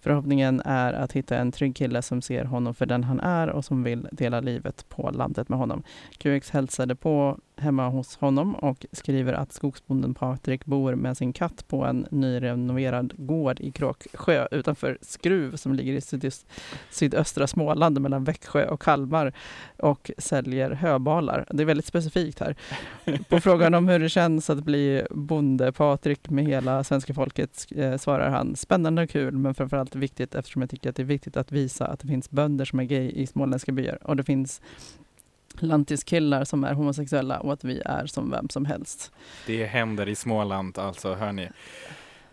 Förhoppningen 0.00 0.62
är 0.64 0.92
att 0.92 1.12
hitta 1.12 1.36
en 1.36 1.52
trygg 1.52 1.76
kille 1.76 2.02
som 2.02 2.22
ser 2.22 2.44
honom 2.44 2.74
för 2.74 2.86
den 2.86 3.04
han 3.04 3.20
är 3.20 3.50
och 3.50 3.64
som 3.64 3.82
vill 3.82 4.08
dela 4.12 4.40
livet 4.40 4.88
på 4.88 5.10
landet 5.10 5.48
med 5.48 5.58
honom. 5.58 5.82
QX 6.18 6.50
hälsade 6.50 6.96
på 6.96 7.38
hemma 7.62 7.88
hos 7.88 8.16
honom 8.16 8.54
och 8.54 8.86
skriver 8.92 9.32
att 9.32 9.52
skogsbonden 9.52 10.14
Patrik 10.14 10.64
bor 10.64 10.94
med 10.94 11.16
sin 11.16 11.32
katt 11.32 11.68
på 11.68 11.84
en 11.84 12.06
nyrenoverad 12.10 13.12
gård 13.16 13.60
i 13.60 13.70
Kråksjö 13.72 14.48
utanför 14.50 14.98
Skruv 15.00 15.56
som 15.56 15.74
ligger 15.74 15.92
i 15.92 16.00
sydöst, 16.00 16.46
sydöstra 16.90 17.46
Småland 17.46 18.00
mellan 18.00 18.24
Växjö 18.24 18.68
och 18.68 18.82
Kalmar 18.82 19.32
och 19.78 20.10
säljer 20.18 20.70
höbalar. 20.70 21.46
Det 21.50 21.62
är 21.62 21.66
väldigt 21.66 21.86
specifikt 21.86 22.40
här. 22.40 22.56
På 23.28 23.40
frågan 23.40 23.74
om 23.74 23.88
hur 23.88 23.98
det 23.98 24.08
känns 24.08 24.50
att 24.50 24.64
bli 24.64 25.02
bonde 25.10 25.72
Patrik 25.72 26.30
med 26.30 26.44
hela 26.44 26.84
svenska 26.84 27.14
folket 27.14 27.66
eh, 27.76 27.96
svarar 27.96 28.30
han 28.30 28.56
spännande 28.56 29.02
och 29.02 29.10
kul 29.10 29.38
men 29.38 29.54
framförallt 29.54 29.94
viktigt 29.94 30.34
eftersom 30.34 30.62
jag 30.62 30.70
tycker 30.70 30.90
att 30.90 30.96
det 30.96 31.02
är 31.02 31.04
viktigt 31.04 31.36
att 31.36 31.52
visa 31.52 31.86
att 31.86 32.00
det 32.00 32.08
finns 32.08 32.30
bönder 32.30 32.64
som 32.64 32.80
är 32.80 32.84
gay 32.84 33.10
i 33.10 33.26
småländska 33.26 33.72
byar 33.72 33.98
och 34.02 34.16
det 34.16 34.24
finns 34.24 34.60
lantiskillar 35.58 36.44
som 36.44 36.64
är 36.64 36.74
homosexuella 36.74 37.40
och 37.40 37.52
att 37.52 37.64
vi 37.64 37.82
är 37.84 38.06
som 38.06 38.30
vem 38.30 38.48
som 38.48 38.64
helst. 38.64 39.12
Det 39.46 39.66
händer 39.66 40.08
i 40.08 40.14
Småland 40.14 40.78
alltså, 40.78 41.14
hör 41.14 41.32
ni. 41.32 41.48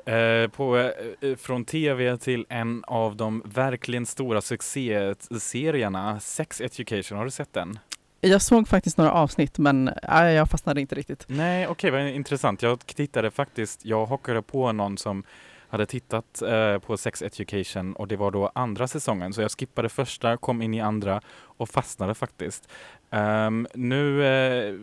Eh, 0.05 0.47
på, 0.47 0.78
eh, 0.78 1.36
från 1.36 1.65
tv 1.65 2.17
till 2.17 2.45
en 2.49 2.84
av 2.88 3.15
de 3.15 3.43
verkligen 3.45 4.05
stora 4.05 4.41
succéserierna, 4.41 6.20
Sex 6.20 6.61
Education, 6.61 7.17
har 7.17 7.26
du 7.26 7.32
sett 7.32 7.53
den? 7.53 7.80
Jag 8.22 8.41
såg 8.41 8.67
faktiskt 8.67 8.97
några 8.97 9.11
avsnitt 9.11 9.57
men 9.57 9.88
äh, 9.88 10.24
jag 10.24 10.49
fastnade 10.49 10.82
inte 10.82 10.95
riktigt. 10.95 11.26
Nej, 11.28 11.67
okej, 11.67 11.91
vad 11.91 12.07
intressant. 12.07 12.61
Jag 12.61 12.86
tittade 12.86 13.32
faktiskt, 13.32 13.86
jag 13.86 14.05
hockade 14.05 14.41
på 14.41 14.72
någon 14.72 14.97
som 14.97 15.24
hade 15.70 15.86
tittat 15.86 16.41
eh, 16.41 16.80
på 16.80 16.97
Sex 16.97 17.22
Education 17.22 17.93
och 17.93 18.07
det 18.07 18.15
var 18.15 18.32
då 18.32 18.51
andra 18.55 18.88
säsongen, 18.88 19.34
så 19.34 19.41
jag 19.41 19.51
skippade 19.51 19.89
första, 19.89 20.38
kom 20.38 20.61
in 20.61 20.74
i 20.74 20.82
andra 20.82 21.22
och 21.32 21.70
fastnade 21.70 22.15
faktiskt. 22.15 22.70
Um, 23.12 23.68
nu 23.74 24.24
eh, 24.26 24.76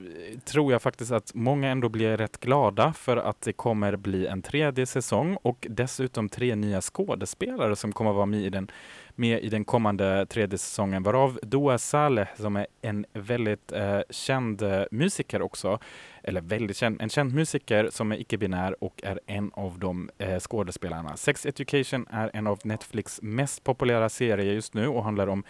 tror 0.45 0.73
jag 0.73 0.83
faktiskt 0.83 1.13
att 1.13 1.35
många 1.35 1.69
ändå 1.69 1.89
blir 1.89 2.17
rätt 2.17 2.41
glada 2.41 2.93
för 2.93 3.17
att 3.17 3.41
det 3.41 3.53
kommer 3.53 3.97
bli 3.97 4.27
en 4.27 4.43
tredje 4.43 4.87
säsong 4.87 5.39
och 5.43 5.67
dessutom 5.71 6.29
tre 6.29 6.55
nya 6.55 6.81
skådespelare 6.81 7.77
som 7.77 7.93
kommer 7.93 8.13
vara 8.13 8.27
med 8.27 8.41
i 8.41 8.51
den, 8.51 8.71
med 9.15 9.45
i 9.45 9.49
den 9.49 9.65
kommande 9.65 10.27
tredje 10.27 10.59
säsongen, 10.59 11.03
varav 11.03 11.39
Dua 11.43 11.79
Saleh 11.79 12.29
som 12.37 12.57
är 12.57 12.67
en 12.83 13.07
väldigt 13.13 13.73
eh, 13.73 14.01
känd 14.11 14.63
eh, 14.63 14.83
musiker 14.91 15.43
också, 15.43 15.79
eller 16.23 16.41
väldigt 16.41 16.77
känd, 16.77 17.03
en 17.03 17.09
känd 17.09 17.35
musiker 17.35 17.89
som 17.93 18.13
är 18.13 18.17
icke-binär 18.17 18.85
och 18.85 19.01
är 19.05 19.21
en 19.27 19.51
av 19.55 19.79
de 19.79 20.11
eh, 20.19 20.39
skådespelarna. 20.39 21.17
Sex 21.17 21.47
Education 21.47 22.07
är 22.11 22.31
en 22.35 22.47
av 22.47 22.59
Netflix 22.65 23.23
mest 23.23 23.65
populära 23.65 24.09
serier 24.09 24.55
just 24.55 24.75
nu 24.75 24.89
och 24.89 25.05
handlar 25.05 25.27
om 25.27 25.45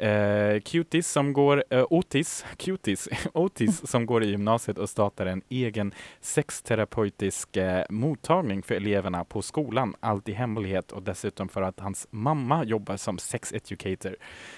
Eh, 0.00 0.60
Cuties 0.60 1.08
som 1.08 1.32
går, 1.32 1.64
eh, 1.70 1.84
Otis, 1.90 2.44
Cuties, 2.56 3.08
Otis 3.32 3.86
som 3.90 4.06
går 4.06 4.22
i 4.22 4.30
gymnasiet 4.30 4.78
och 4.78 4.90
startar 4.90 5.26
en 5.26 5.42
egen 5.48 5.94
sexterapeutisk 6.20 7.56
eh, 7.56 7.84
mottagning 7.90 8.62
för 8.62 8.74
eleverna 8.74 9.24
på 9.24 9.42
skolan. 9.42 9.94
Allt 10.00 10.28
i 10.28 10.32
hemlighet 10.32 10.92
och 10.92 11.02
dessutom 11.02 11.48
för 11.48 11.62
att 11.62 11.80
hans 11.80 12.06
mamma 12.10 12.64
jobbar 12.64 12.96
som 12.96 13.18
sex 13.18 13.52
educator. 13.52 14.16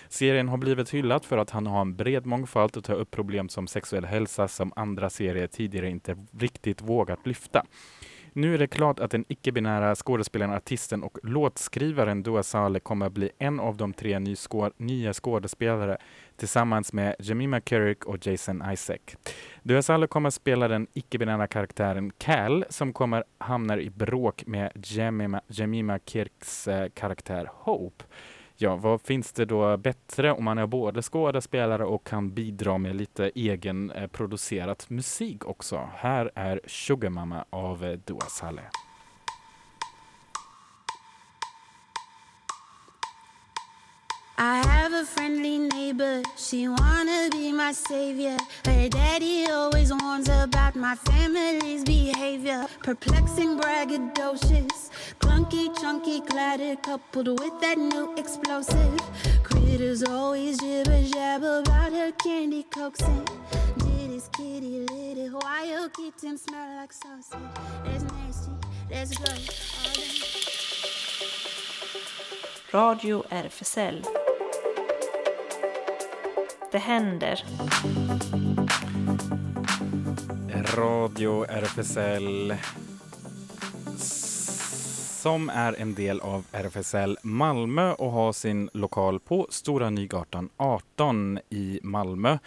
Serien 0.09 0.49
har 0.49 0.57
blivit 0.57 0.90
hyllad 0.90 1.24
för 1.24 1.38
att 1.38 1.51
han 1.51 1.66
har 1.66 1.80
en 1.80 1.97
bred 1.97 2.26
mångfald 2.26 2.76
och 2.76 2.84
tar 2.84 2.95
upp 2.95 3.11
problem 3.11 3.49
som 3.49 3.66
sexuell 3.66 4.05
hälsa 4.05 4.49
som 4.49 4.72
andra 4.76 5.11
serier 5.11 5.47
tidigare 5.47 5.88
inte 5.88 6.16
riktigt 6.38 6.82
vågat 6.82 7.26
lyfta. 7.26 7.64
Nu 8.35 8.55
är 8.55 8.59
det 8.59 8.66
klart 8.66 9.01
att 9.01 9.11
den 9.11 9.24
icke-binära 9.28 9.95
skådespelaren, 9.95 10.55
artisten 10.55 11.03
och 11.03 11.18
låtskrivaren 11.22 12.22
Dua 12.22 12.43
Saleh 12.43 12.80
kommer 12.80 13.07
att 13.07 13.12
bli 13.12 13.30
en 13.39 13.61
av 13.61 13.76
de 13.76 13.93
tre 13.93 14.18
ny 14.18 14.35
skå- 14.35 14.72
nya 14.76 15.12
skådespelare 15.12 15.97
tillsammans 16.37 16.93
med 16.93 17.14
Jemima 17.18 17.61
Kirk 17.61 18.05
och 18.05 18.26
Jason 18.26 18.62
Isaac. 18.72 18.99
Dua 19.62 19.83
Saleh 19.83 20.07
kommer 20.07 20.28
att 20.28 20.35
spela 20.35 20.68
den 20.68 20.87
icke-binära 20.93 21.47
karaktären 21.47 22.12
Cal 22.18 22.64
som 22.68 22.93
kommer 22.93 23.24
hamna 23.39 23.78
i 23.80 23.91
bråk 23.91 24.47
med 24.47 24.72
Jemima, 24.74 25.41
Jemima 25.47 25.99
Kirks 26.07 26.68
eh, 26.68 26.89
karaktär 26.89 27.51
Hope. 27.55 28.05
Ja, 28.63 28.77
vad 28.77 29.01
finns 29.01 29.33
det 29.33 29.45
då 29.45 29.77
bättre 29.77 30.33
om 30.33 30.45
man 30.45 30.59
är 30.59 30.67
både 30.67 31.03
skådespelare 31.03 31.85
och 31.85 32.07
kan 32.07 32.35
bidra 32.35 32.79
med 32.79 32.97
lite 32.97 33.31
egen 33.35 33.91
eh, 33.91 34.07
producerat 34.07 34.91
musik 34.91 35.47
också? 35.47 35.89
Här 35.97 36.31
är 36.35 36.61
Sugar 36.67 37.11
Mama 37.11 37.45
av 37.51 37.85
eh, 37.85 37.99
Dua 38.05 38.21
Saleh. 38.21 38.65
I 44.39 44.66
have 44.66 44.93
a 44.93 45.05
friendly 45.05 45.59
neighbor. 45.59 46.22
she 46.37 46.66
wanna 46.66 47.28
be 47.30 47.53
my 47.53 47.72
savior. 47.72 48.37
Her 48.64 48.89
daddy 48.89 49.47
always 49.51 49.93
warns 49.93 50.28
about 50.28 50.74
my 50.74 50.95
family's 50.95 51.85
behavior. 51.85 52.66
Perplexing, 52.83 53.59
braggadocious, 53.59 54.91
clunky, 55.20 55.68
chunky, 55.80 56.20
clatter, 56.22 56.76
coupled 56.76 57.41
with 57.41 57.61
that 57.61 57.78
new 57.78 58.14
explosive. 58.16 59.01
Critters 59.43 60.03
always 60.03 60.59
jibber 60.59 61.03
jabber 61.03 61.59
about 61.59 61.93
her 61.93 62.12
candy 62.12 62.64
coaxing. 62.64 63.26
Did 63.78 64.11
his 64.11 64.28
kitty 64.28 64.87
litter, 64.91 65.37
wild 65.37 65.93
kitten 65.95 66.39
smell 66.39 66.76
like 66.76 66.93
sausage? 66.93 67.39
That's 67.85 68.05
nasty, 68.05 68.53
that's 68.89 69.16
gross. 69.18 70.62
Radio 72.75 73.25
RFSL. 73.29 74.05
Det 76.73 76.79
händer. 76.79 77.45
Radio 80.77 81.45
RFSL 81.45 82.55
som 85.23 85.51
är 85.51 85.81
en 85.81 85.95
del 85.95 86.20
av 86.20 86.45
RFSL 86.53 87.18
Malmö 87.23 87.93
och 87.93 88.12
har 88.12 88.33
sin 88.33 88.70
lokal 88.73 89.20
på 89.20 89.47
Stora 89.51 89.91
Nygatan 89.91 90.49
18 90.57 91.39
i 91.51 91.81
Malmö 91.83 92.39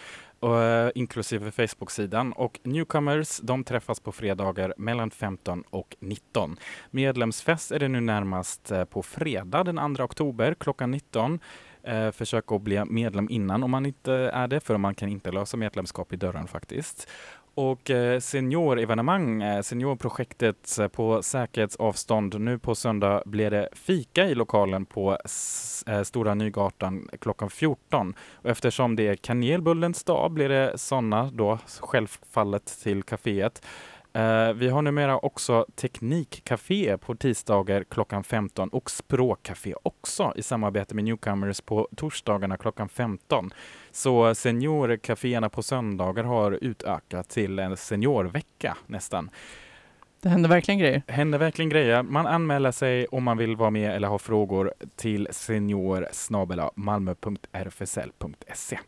och, 0.46 0.62
eh, 0.62 0.92
inklusive 0.96 1.52
Facebook-sidan. 1.52 2.34
Och 2.34 2.60
Newcomers 2.64 3.40
de 3.40 3.64
träffas 3.64 4.00
på 4.00 4.12
fredagar 4.12 4.74
mellan 4.78 5.12
15 5.12 5.64
och 5.70 5.96
19. 6.00 6.58
Medlemsfest 6.92 7.72
är 7.72 7.80
det 7.80 7.88
nu 7.88 8.02
närmast 8.02 8.72
eh, 8.72 8.86
på 8.86 9.04
fredag 9.04 9.64
den 9.64 9.96
2 9.96 10.04
oktober 10.04 10.56
klockan 10.60 10.92
19. 10.92 11.40
Eh, 11.84 12.12
försök 12.12 12.52
att 12.52 12.62
bli 12.62 12.86
medlem 12.86 13.30
innan 13.30 13.64
om 13.64 13.72
man 13.72 13.86
inte 13.86 14.14
är 14.14 14.48
det, 14.48 14.60
för 14.60 14.78
man 14.78 14.96
kan 14.96 15.10
inte 15.10 15.32
lösa 15.32 15.58
medlemskap 15.58 16.14
i 16.14 16.16
dörren 16.16 16.48
faktiskt. 16.48 17.10
Och 17.56 17.90
eh, 17.90 18.20
seniorevenemang, 18.20 19.42
eh, 19.42 19.62
seniorprojektet 19.62 20.80
eh, 20.80 20.88
på 20.88 21.24
säkerhetsavstånd. 21.24 22.42
Nu 22.42 22.60
på 22.60 22.76
söndag 22.76 23.24
blir 23.26 23.52
det 23.52 23.70
fika 23.74 24.26
i 24.26 24.36
lokalen 24.36 24.86
på 24.86 25.18
Stora 26.04 26.34
Nygatan 26.34 27.10
klockan 27.22 27.50
14. 27.50 28.14
Och 28.34 28.50
eftersom 28.50 28.96
det 28.96 29.08
är 29.08 29.16
kanelbullens 29.16 30.04
dag 30.04 30.32
blir 30.32 30.50
det 30.50 30.78
sådana 30.78 31.30
då, 31.34 31.60
självfallet 31.80 32.66
till 32.84 33.04
kaféet. 33.04 33.62
Eh, 34.16 34.54
vi 34.54 34.70
har 34.70 34.82
numera 34.82 35.18
också 35.18 35.66
Teknikcafé 35.76 36.98
på 36.98 37.16
tisdagar 37.16 37.84
klockan 37.84 38.24
15 38.24 38.70
och 38.70 38.92
Språkcafé 38.92 39.76
också 39.84 40.34
i 40.36 40.42
samarbete 40.42 40.96
med 40.96 41.04
Newcomers 41.04 41.62
på 41.62 41.88
torsdagarna 41.96 42.58
klockan 42.58 42.90
15. 42.90 43.54
Så 43.92 44.36
seniorcaféerna 44.36 45.50
på 45.50 45.64
söndagar 45.64 46.24
har 46.24 46.60
utökat 46.62 47.30
till 47.30 47.60
en 47.60 47.78
seniorvecka 47.78 48.78
nästan. 48.88 49.30
Det 50.22 50.30
händer 50.30 50.50
verkligen 50.50 50.80
grejer. 50.80 51.04
Händer 51.08 51.38
verkligen 51.38 51.70
grejer. 51.70 52.04
Man 52.04 52.28
anmäler 52.28 52.72
sig 52.72 53.08
om 53.08 53.24
man 53.24 53.38
vill 53.38 53.56
vara 53.56 53.70
med 53.70 53.96
eller 53.96 54.08
ha 54.08 54.18
frågor 54.18 54.74
till 54.96 55.28
senior 55.32 56.08
malmö.rfsl.se. 56.76 58.80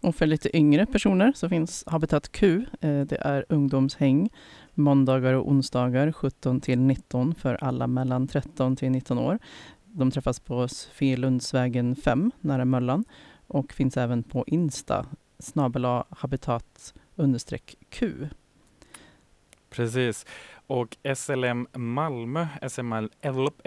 Och 0.00 0.14
för 0.14 0.26
lite 0.26 0.56
yngre 0.56 0.86
personer 0.86 1.32
så 1.36 1.48
finns 1.48 1.84
Habitat 1.86 2.32
Q. 2.32 2.66
Eh, 2.80 3.00
det 3.00 3.16
är 3.20 3.44
ungdomshäng 3.48 4.30
måndagar 4.74 5.34
och 5.34 5.48
onsdagar 5.48 6.12
17 6.12 6.60
till 6.60 6.78
19 6.78 7.34
för 7.34 7.54
alla 7.54 7.86
mellan 7.86 8.28
13 8.28 8.76
till 8.76 8.90
19 8.90 9.18
år. 9.18 9.38
De 9.84 10.10
träffas 10.10 10.40
på 10.40 10.68
Svelundsvägen 10.68 11.96
5 11.96 12.32
nära 12.40 12.64
Möllan 12.64 13.04
och 13.46 13.72
finns 13.72 13.96
även 13.96 14.22
på 14.22 14.44
Insta 14.46 15.06
snabel 15.38 15.84
habitat 16.08 16.94
understreck 17.16 17.76
Q. 17.88 18.28
Precis. 19.70 20.26
Och 20.70 20.96
SLM 21.16 21.66
Malmö, 21.72 22.46
SML, 22.68 23.10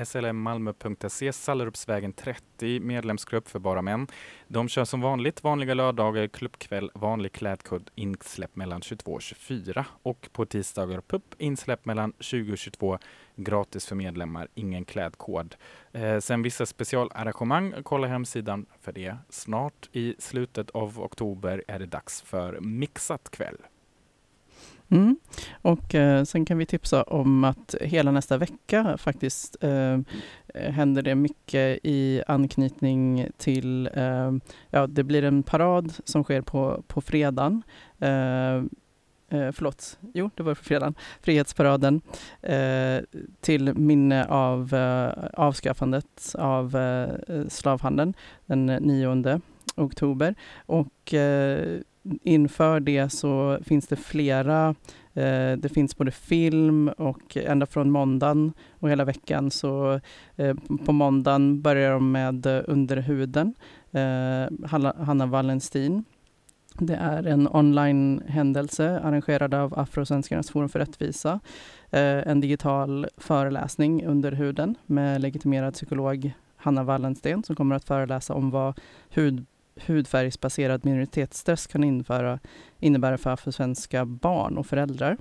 slmmalmö.se, 0.04 1.34
Sallerupsvägen 1.34 2.14
30, 2.14 2.80
medlemsgrupp 2.80 3.48
för 3.48 3.60
bara 3.60 3.82
män. 3.82 4.08
De 4.48 4.70
kör 4.70 4.86
som 4.86 5.02
vanligt 5.02 5.44
vanliga 5.44 5.74
lördagar, 5.74 6.28
klubbkväll, 6.28 6.92
vanlig 6.94 7.32
klädkod, 7.32 7.90
insläpp 7.96 8.56
mellan 8.56 8.82
22 8.82 9.12
och 9.12 9.22
24. 9.22 9.86
Och 10.04 10.30
på 10.32 10.46
tisdagar 10.46 11.02
PUP, 11.02 11.24
insläpp 11.38 11.86
mellan 11.86 12.14
20 12.20 12.52
och 12.52 12.58
22, 12.58 12.98
gratis 13.36 13.86
för 13.86 13.96
medlemmar, 13.96 14.48
ingen 14.54 14.86
klädkod. 14.86 15.56
Eh, 15.92 16.20
sen 16.20 16.42
vissa 16.42 16.66
specialarrangemang, 16.66 17.74
kolla 17.84 18.08
hemsidan 18.08 18.66
för 18.82 18.92
det. 18.92 19.18
Snart 19.30 19.90
i 19.92 20.16
slutet 20.20 20.70
av 20.70 21.00
oktober 21.00 21.64
är 21.68 21.80
det 21.80 21.86
dags 21.86 22.22
för 22.22 22.60
mixat 22.60 23.30
kväll. 23.32 23.58
Mm. 24.94 25.18
Och 25.62 25.96
eh, 25.96 26.24
sen 26.24 26.46
kan 26.46 26.58
vi 26.58 26.66
tipsa 26.66 27.04
om 27.04 27.44
att 27.44 27.76
hela 27.82 28.12
nästa 28.12 28.38
vecka 28.38 28.98
faktiskt 28.98 29.64
eh, 29.64 30.00
händer 30.54 31.02
det 31.02 31.16
mycket 31.16 31.80
i 31.84 32.24
anknytning 32.28 33.28
till, 33.38 33.90
eh, 33.94 34.32
ja 34.70 34.88
det 34.88 35.04
blir 35.04 35.24
en 35.24 35.44
parad 35.44 35.94
som 36.06 36.24
sker 36.24 36.42
på, 36.42 36.84
på 36.88 37.02
fredagen. 37.02 37.64
Eh, 38.00 38.56
eh, 39.30 39.52
förlåt, 39.52 39.98
jo 40.14 40.30
det 40.36 40.44
var 40.44 40.56
på 40.56 40.64
fredagen, 40.64 40.96
Frihetsparaden 41.22 42.02
eh, 42.42 43.00
till 43.42 43.74
minne 43.74 44.26
av 44.26 44.74
eh, 44.74 45.30
avskaffandet 45.34 46.36
av 46.38 46.76
eh, 46.76 47.48
slavhandeln 47.48 48.14
den 48.46 48.66
9 48.66 49.42
oktober. 49.76 50.36
Och 50.66 51.14
eh, 51.14 51.80
inför 52.24 52.80
det 52.80 53.10
så 53.10 53.60
finns 53.64 53.88
det 53.88 53.96
flera, 53.96 54.76
eh, 55.14 55.52
det 55.58 55.74
finns 55.74 55.98
både 55.98 56.12
film 56.12 56.88
och 56.88 57.38
ända 57.38 57.66
från 57.66 57.92
måndagen 57.92 58.54
och 58.80 58.90
hela 58.90 59.06
veckan 59.06 59.52
så 59.52 60.00
eh, 60.36 60.56
på 60.86 60.92
måndagen 60.92 61.62
börjar 61.62 61.92
de 61.92 62.12
med 62.12 62.46
eh, 62.46 62.62
Under 62.68 62.98
huden, 62.98 63.54
eh, 63.92 64.68
Hanna, 64.68 64.96
Hanna 65.00 65.26
Wallenstin. 65.26 66.04
Det 66.80 66.96
är 66.96 67.28
en 67.28 67.48
online-händelse 67.48 69.00
arrangerad 69.00 69.54
av 69.54 69.80
Afrosvenskarnas 69.80 70.52
forum 70.52 70.70
för 70.70 70.80
rättvisa. 70.80 71.40
En 71.92 72.42
digital 72.42 73.08
föreläsning 73.18 74.06
under 74.06 74.32
huden 74.32 74.76
med 74.86 75.22
legitimerad 75.22 75.74
psykolog 75.74 76.34
Hanna 76.56 76.84
Wallensten 76.84 77.44
som 77.44 77.56
kommer 77.56 77.76
att 77.76 77.84
föreläsa 77.84 78.34
om 78.34 78.50
vad 78.52 78.80
hud 79.10 79.46
hudfärgsbaserad 79.76 80.86
minoritetsstress 80.86 81.68
kan 81.68 81.84
införa, 81.84 82.40
innebära 82.80 83.18
för 83.18 83.30
afrosvenska 83.30 84.06
barn 84.06 84.58
och 84.58 84.66
föräldrar. 84.66 85.18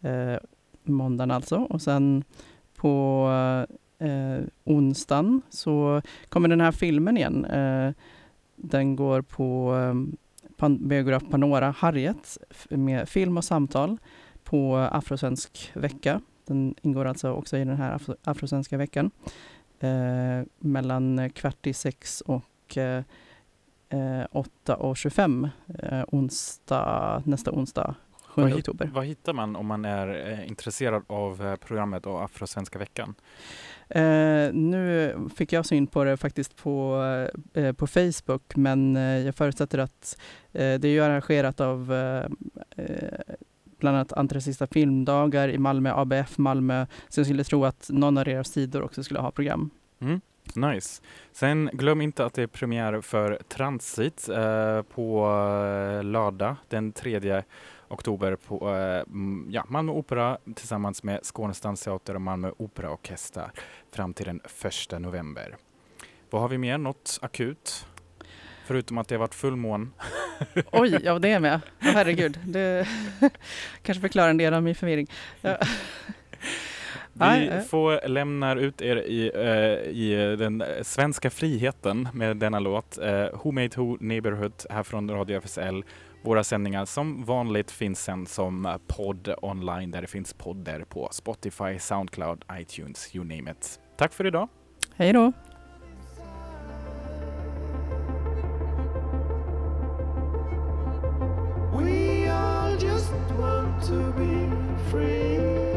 Eh, 0.00 0.36
måndagen 0.84 1.30
alltså. 1.30 1.56
Och 1.56 1.82
sen 1.82 2.24
på 2.76 3.28
eh, 3.98 4.44
onsdagen 4.64 5.42
så 5.50 6.02
kommer 6.28 6.48
den 6.48 6.60
här 6.60 6.72
filmen 6.72 7.16
igen. 7.16 7.44
Eh, 7.44 7.92
den 8.56 8.96
går 8.96 9.22
på 9.22 9.76
eh, 9.76 9.94
pan, 10.56 10.88
biograf 10.88 11.22
Panora 11.30 11.74
Harriet 11.78 12.38
med 12.70 13.08
film 13.08 13.36
och 13.36 13.44
samtal 13.44 13.98
på 14.44 14.76
Afrosvensk 14.76 15.70
vecka. 15.74 16.20
Den 16.46 16.74
ingår 16.82 17.04
alltså 17.04 17.32
också 17.32 17.56
i 17.56 17.64
den 17.64 17.76
här 17.76 17.92
afro, 17.92 18.14
Afrosvenska 18.24 18.76
veckan. 18.76 19.10
Eh, 19.80 20.46
mellan 20.58 21.30
kvart 21.30 21.66
i 21.66 21.72
sex 21.72 22.20
och 22.20 22.78
eh, 22.78 23.02
eh, 23.90 24.20
eh, 24.20 24.26
8.25 24.32 25.48
eh, 25.78 26.04
onsdag, 26.08 27.22
nästa 27.26 27.52
onsdag 27.52 27.94
7 28.26 28.42
Vad 28.42 28.50
hit- 28.50 28.58
oktober. 28.58 28.90
Vad 28.94 29.04
hittar 29.04 29.32
man 29.32 29.56
om 29.56 29.66
man 29.66 29.84
är 29.84 30.30
eh, 30.32 30.48
intresserad 30.48 31.02
av 31.06 31.46
eh, 31.46 31.56
programmet 31.56 32.06
och 32.06 32.24
Afrosvenska 32.24 32.78
veckan? 32.78 33.14
Eh, 33.88 34.52
nu 34.52 35.14
fick 35.36 35.52
jag 35.52 35.66
syn 35.66 35.86
på 35.86 36.04
det 36.04 36.16
faktiskt 36.16 36.56
på, 36.56 37.02
eh, 37.54 37.72
på 37.72 37.86
Facebook 37.86 38.56
men 38.56 38.96
eh, 38.96 39.02
jag 39.02 39.34
förutsätter 39.34 39.78
att 39.78 40.18
eh, 40.52 40.74
det 40.80 40.88
är 40.88 41.02
arrangerat 41.02 41.60
av 41.60 41.86
bland 43.78 43.96
annat 43.96 44.12
Antirasista 44.12 44.66
filmdagar 44.66 45.48
i 45.48 45.58
Malmö, 45.58 45.92
ABF 45.94 46.38
Malmö. 46.38 46.86
Så 47.08 47.20
jag 47.20 47.26
skulle 47.26 47.44
tro 47.44 47.64
att 47.64 47.86
någon 47.92 48.18
av 48.18 48.24
deras 48.24 48.48
sidor 48.48 48.82
också 48.82 49.02
skulle 49.02 49.20
ha 49.20 49.30
program. 49.30 49.70
Mm. 50.00 50.20
Nice. 50.56 51.02
Sen 51.32 51.70
glöm 51.72 52.00
inte 52.00 52.24
att 52.24 52.34
det 52.34 52.42
är 52.42 52.46
premiär 52.46 53.00
för 53.00 53.38
Transit 53.48 54.28
eh, 54.28 54.82
på 54.82 55.24
eh, 55.24 56.04
lördag 56.04 56.56
den 56.68 56.92
3 56.92 57.42
oktober 57.88 58.36
på 58.36 58.76
eh, 58.76 59.04
ja, 59.48 59.64
Malmö 59.68 59.92
Opera 59.92 60.38
tillsammans 60.56 61.02
med 61.02 61.20
Skånes 61.22 61.60
Dansteater 61.60 62.14
och 62.14 62.20
Malmö 62.20 62.52
Operaorkester 62.56 63.50
fram 63.92 64.14
till 64.14 64.26
den 64.26 64.40
1 64.92 65.00
november. 65.00 65.56
Vad 66.30 66.42
har 66.42 66.48
vi 66.48 66.58
mer? 66.58 66.78
Något 66.78 67.18
akut? 67.22 67.86
Förutom 68.66 68.98
att 68.98 69.08
det 69.08 69.14
har 69.14 69.20
varit 69.20 69.34
fullmån. 69.34 69.92
Oj, 70.72 70.98
ja 71.02 71.18
det 71.18 71.28
är 71.28 71.40
med. 71.40 71.60
Åh, 71.82 71.88
herregud, 71.88 72.38
det 72.44 72.88
kanske 73.82 74.00
förklarar 74.00 74.30
en 74.30 74.36
del 74.36 74.54
av 74.54 74.62
min 74.62 74.74
förvirring. 74.74 75.10
Ja. 75.40 75.58
Vi 77.20 77.48
eh. 77.48 77.60
får 77.60 78.08
lämnar 78.08 78.56
ut 78.56 78.82
er 78.82 78.96
i, 78.96 79.30
eh, 79.34 79.90
i 79.90 80.36
den 80.38 80.64
svenska 80.82 81.30
friheten 81.30 82.08
med 82.12 82.36
denna 82.36 82.58
låt. 82.58 82.98
Eh, 82.98 83.26
Who 83.42 83.52
Made 83.52 83.70
Who 83.76 83.96
Neighborhood 84.00 84.52
här 84.70 84.82
från 84.82 85.10
Radio 85.10 85.40
FSL. 85.40 85.84
Våra 86.22 86.44
sändningar 86.44 86.84
som 86.84 87.24
vanligt 87.24 87.70
finns 87.70 88.02
sen 88.02 88.26
som 88.26 88.78
podd 88.86 89.34
online 89.42 89.90
där 89.90 90.00
det 90.00 90.06
finns 90.06 90.34
podder 90.34 90.84
på 90.88 91.08
Spotify, 91.12 91.78
Soundcloud, 91.78 92.44
iTunes, 92.60 93.14
you 93.14 93.24
name 93.24 93.50
it. 93.50 93.80
Tack 93.96 94.12
för 94.12 94.26
idag. 94.26 94.48
Hej 94.96 95.12
då! 95.12 95.32
We 101.78 102.30
all 102.30 102.82
just 102.82 103.12
want 103.38 103.86
to 103.86 104.12
be 104.18 104.50
free. 104.90 105.69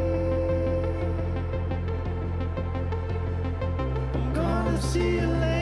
See 4.81 5.15
you 5.19 5.27
later. 5.27 5.52